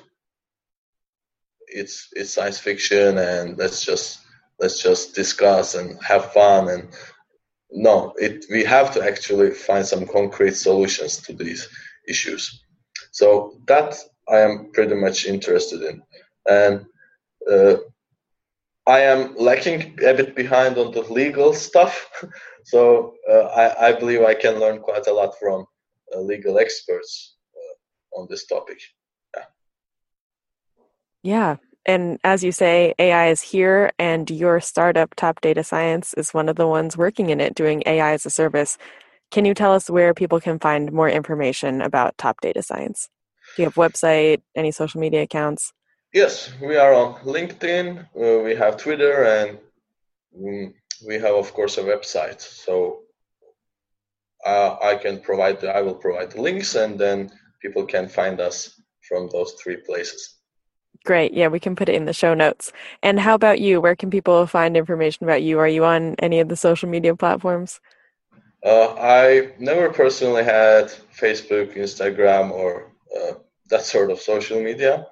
it's 1.68 2.10
it's 2.14 2.34
science 2.34 2.60
fiction 2.60 3.18
and 3.18 3.58
let's 3.58 3.86
just 3.86 4.20
let's 4.60 4.82
just 4.82 5.16
discuss 5.16 5.76
and 5.76 6.02
have 6.04 6.32
fun 6.34 6.70
and 6.70 6.90
no 7.72 8.14
it 8.18 8.46
we 8.50 8.64
have 8.64 8.94
to 8.94 9.04
actually 9.04 9.52
find 9.52 9.86
some 9.86 10.06
concrete 10.08 10.56
solutions 10.56 11.18
to 11.18 11.34
these 11.34 11.68
issues 12.08 12.64
so 13.12 13.60
that 13.68 13.96
i 14.30 14.38
am 14.38 14.72
pretty 14.74 14.96
much 14.96 15.26
interested 15.26 15.82
in 15.82 16.02
and 16.50 16.86
uh, 17.52 17.76
i 18.88 19.00
am 19.00 19.36
lacking 19.36 19.98
a 20.06 20.14
bit 20.14 20.36
behind 20.36 20.78
on 20.78 20.92
the 20.92 21.02
legal 21.02 21.54
stuff 21.54 22.10
so 22.64 23.14
uh, 23.30 23.48
I, 23.64 23.90
I 23.90 24.00
believe 24.00 24.22
i 24.22 24.34
can 24.34 24.60
learn 24.60 24.80
quite 24.80 25.08
a 25.08 25.14
lot 25.14 25.38
from 25.40 25.66
uh, 26.16 26.22
legal 26.22 26.58
experts 26.58 27.36
uh, 27.56 28.20
on 28.20 28.28
this 28.30 28.46
topic. 28.46 28.80
Yeah. 29.36 29.44
Yeah. 31.24 31.56
And 31.88 32.20
as 32.26 32.44
you 32.44 32.52
say, 32.52 32.94
AI 33.00 33.30
is 33.30 33.42
here, 33.42 33.92
and 33.98 34.30
your 34.30 34.60
startup, 34.60 35.16
Top 35.16 35.40
Data 35.40 35.64
Science, 35.64 36.14
is 36.16 36.34
one 36.34 36.50
of 36.50 36.58
the 36.58 36.68
ones 36.68 36.98
working 36.98 37.30
in 37.30 37.40
it, 37.40 37.56
doing 37.56 37.82
AI 37.86 38.12
as 38.12 38.26
a 38.26 38.30
service. 38.30 38.78
Can 39.32 39.46
you 39.46 39.54
tell 39.54 39.74
us 39.74 39.90
where 39.90 40.14
people 40.14 40.42
can 40.42 40.60
find 40.60 40.92
more 40.92 41.10
information 41.10 41.82
about 41.82 42.18
Top 42.18 42.42
Data 42.42 42.62
Science? 42.62 43.10
Do 43.56 43.64
you 43.64 43.68
have 43.68 43.76
website, 43.76 44.42
any 44.56 44.72
social 44.72 45.00
media 45.00 45.22
accounts? 45.24 45.72
Yes, 46.14 46.52
we 46.62 46.76
are 46.76 46.94
on 46.94 47.16
LinkedIn, 47.22 48.00
uh, 48.00 48.44
we 48.44 48.54
have 48.56 48.78
Twitter, 48.78 49.24
and 49.24 49.58
um, 50.38 50.74
we 51.08 51.16
have, 51.16 51.36
of 51.36 51.54
course, 51.54 51.78
a 51.78 51.84
website. 51.84 52.42
So 52.42 53.04
uh, 54.46 54.78
I 54.82 54.96
can 54.96 55.20
provide 55.20 55.64
I 55.64 55.82
will 55.82 55.96
provide 55.96 56.32
the 56.32 56.42
links 56.42 56.76
and 56.76 57.00
then 57.00 57.32
people 57.62 57.86
can 57.86 58.08
find 58.08 58.40
us 58.40 58.80
from 59.08 59.30
those 59.30 59.54
three 59.54 59.78
places. 59.78 60.37
Great. 61.04 61.34
Yeah, 61.34 61.48
we 61.48 61.60
can 61.60 61.76
put 61.76 61.90
it 61.90 61.96
in 61.96 62.06
the 62.06 62.14
show 62.14 62.34
notes. 62.34 62.72
And 63.02 63.20
how 63.20 63.36
about 63.36 63.60
you? 63.60 63.80
Where 63.82 63.96
can 63.96 64.10
people 64.10 64.46
find 64.48 64.76
information 64.76 65.24
about 65.24 65.42
you? 65.44 65.60
Are 65.60 65.68
you 65.68 65.86
on 65.86 66.16
any 66.20 66.40
of 66.40 66.50
the 66.50 66.56
social 66.56 66.90
media 66.90 67.16
platforms? 67.16 67.80
Uh, 68.64 68.96
I 68.96 69.52
never 69.60 69.90
personally 69.90 70.44
had 70.44 70.92
Facebook, 71.18 71.76
Instagram, 71.76 72.52
or 72.52 72.88
uh, 73.16 73.34
that 73.70 73.84
sort 73.84 74.12
of 74.12 74.20
social 74.20 74.62
media. 74.62 75.08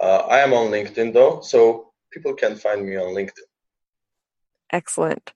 Uh, 0.00 0.18
I 0.28 0.40
am 0.40 0.52
on 0.52 0.70
LinkedIn 0.70 1.14
though, 1.14 1.40
so 1.40 1.92
people 2.10 2.34
can 2.34 2.56
find 2.56 2.84
me 2.86 2.96
on 2.96 3.14
LinkedIn. 3.14 3.46
Excellent 4.70 5.32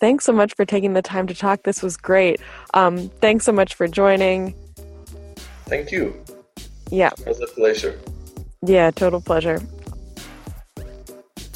thanks 0.00 0.24
so 0.24 0.32
much 0.32 0.54
for 0.54 0.64
taking 0.64 0.92
the 0.92 1.02
time 1.02 1.26
to 1.26 1.34
talk. 1.34 1.62
This 1.62 1.82
was 1.82 1.96
great. 1.96 2.40
Um, 2.74 3.08
thanks 3.20 3.44
so 3.44 3.52
much 3.52 3.74
for 3.74 3.88
joining. 3.88 4.54
Thank 5.66 5.90
you. 5.90 6.22
Yeah. 6.90 7.10
It 7.18 7.26
was 7.26 7.40
a 7.40 7.46
pleasure. 7.46 7.98
Yeah, 8.62 8.90
total 8.90 9.20
pleasure. 9.20 9.60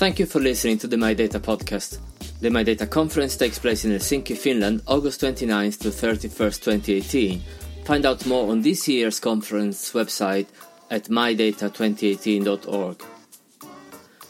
Thank 0.00 0.18
you 0.18 0.26
for 0.26 0.40
listening 0.40 0.78
to 0.78 0.86
the 0.86 0.96
My 0.96 1.14
Data 1.14 1.38
podcast. 1.38 1.98
The 2.40 2.50
My 2.50 2.62
Data 2.62 2.86
conference 2.86 3.36
takes 3.36 3.58
place 3.58 3.84
in 3.84 3.92
Helsinki, 3.92 4.34
Finland, 4.36 4.80
August 4.86 5.20
29th 5.20 5.78
to 5.80 5.88
31st, 5.88 6.62
2018. 6.62 7.42
Find 7.84 8.06
out 8.06 8.24
more 8.24 8.50
on 8.50 8.62
this 8.62 8.88
year's 8.88 9.20
conference 9.20 9.92
website 9.92 10.46
at 10.90 11.04
mydata2018.org. 11.04 13.02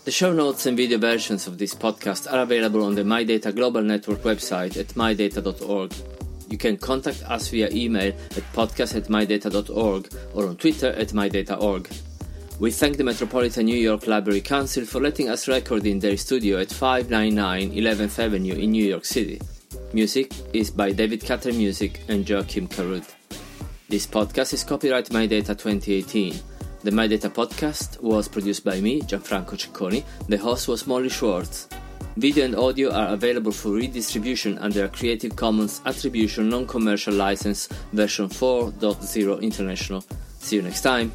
The 0.05 0.11
show 0.11 0.33
notes 0.33 0.67
and 0.67 0.77
video 0.77 0.99
versions 0.99 1.47
of 1.47 1.59
this 1.59 1.75
podcast 1.75 2.33
are 2.33 2.41
available 2.41 2.83
on 2.83 2.95
the 2.97 3.05
My 3.05 3.23
Data 3.23 3.53
Global 3.53 3.83
Network 3.83 4.23
website 4.23 4.77
at 4.77 4.89
mydata.org. 4.95 5.95
You 6.49 6.59
can 6.59 6.79
contact 6.79 7.23
us 7.25 7.49
via 7.49 7.71
email 7.71 8.09
at 8.09 8.53
podcast 8.53 8.97
at 8.97 9.05
mydata.org 9.05 10.13
or 10.35 10.49
on 10.49 10.57
Twitter 10.57 10.89
at 10.89 11.11
mydata.org. 11.11 11.89
We 12.61 12.71
thank 12.71 12.99
the 12.99 13.05
Metropolitan 13.05 13.65
New 13.65 13.79
York 13.79 14.07
Library 14.07 14.43
Council 14.43 14.85
for 14.85 15.01
letting 15.01 15.31
us 15.31 15.49
record 15.49 15.87
in 15.87 15.99
their 15.99 16.19
studio 16.19 16.59
at 16.59 16.71
599 16.71 17.73
11th 17.73 18.19
Avenue 18.19 18.53
in 18.53 18.73
New 18.73 18.85
York 18.85 19.07
City. 19.07 19.41
Music 19.95 20.31
is 20.53 20.71
by 20.71 20.93
David 20.93 21.25
Cutter 21.25 21.55
Music 21.55 22.03
and 22.09 22.27
Joakim 22.27 22.69
Karud. 22.69 23.09
This 23.89 24.07
podcast 24.07 24.53
is 24.53 24.63
copyright 24.63 25.11
My 25.11 25.25
Data 25.25 25.55
2018. 25.55 26.39
The 26.85 26.91
My 26.91 27.07
Data 27.07 27.31
podcast 27.31 27.99
was 28.03 28.29
produced 28.29 28.63
by 28.63 28.79
me, 28.79 29.01
Gianfranco 29.01 29.57
Cicconi. 29.57 30.05
The 30.29 30.37
host 30.37 30.69
was 30.69 30.87
Molly 30.87 31.09
Schwartz. 31.09 31.67
Video 32.19 32.45
and 32.45 32.55
audio 32.55 32.93
are 32.93 33.15
available 33.15 33.53
for 33.53 33.71
redistribution 33.71 34.59
under 34.59 34.85
a 34.85 34.89
Creative 34.91 35.35
Commons 35.35 35.81
Attribution 35.87 36.51
Non 36.51 36.67
Commercial 36.67 37.15
License 37.15 37.69
version 37.95 38.29
4.0 38.29 39.41
International. 39.41 40.05
See 40.41 40.57
you 40.57 40.63
next 40.63 40.83
time. 40.83 41.11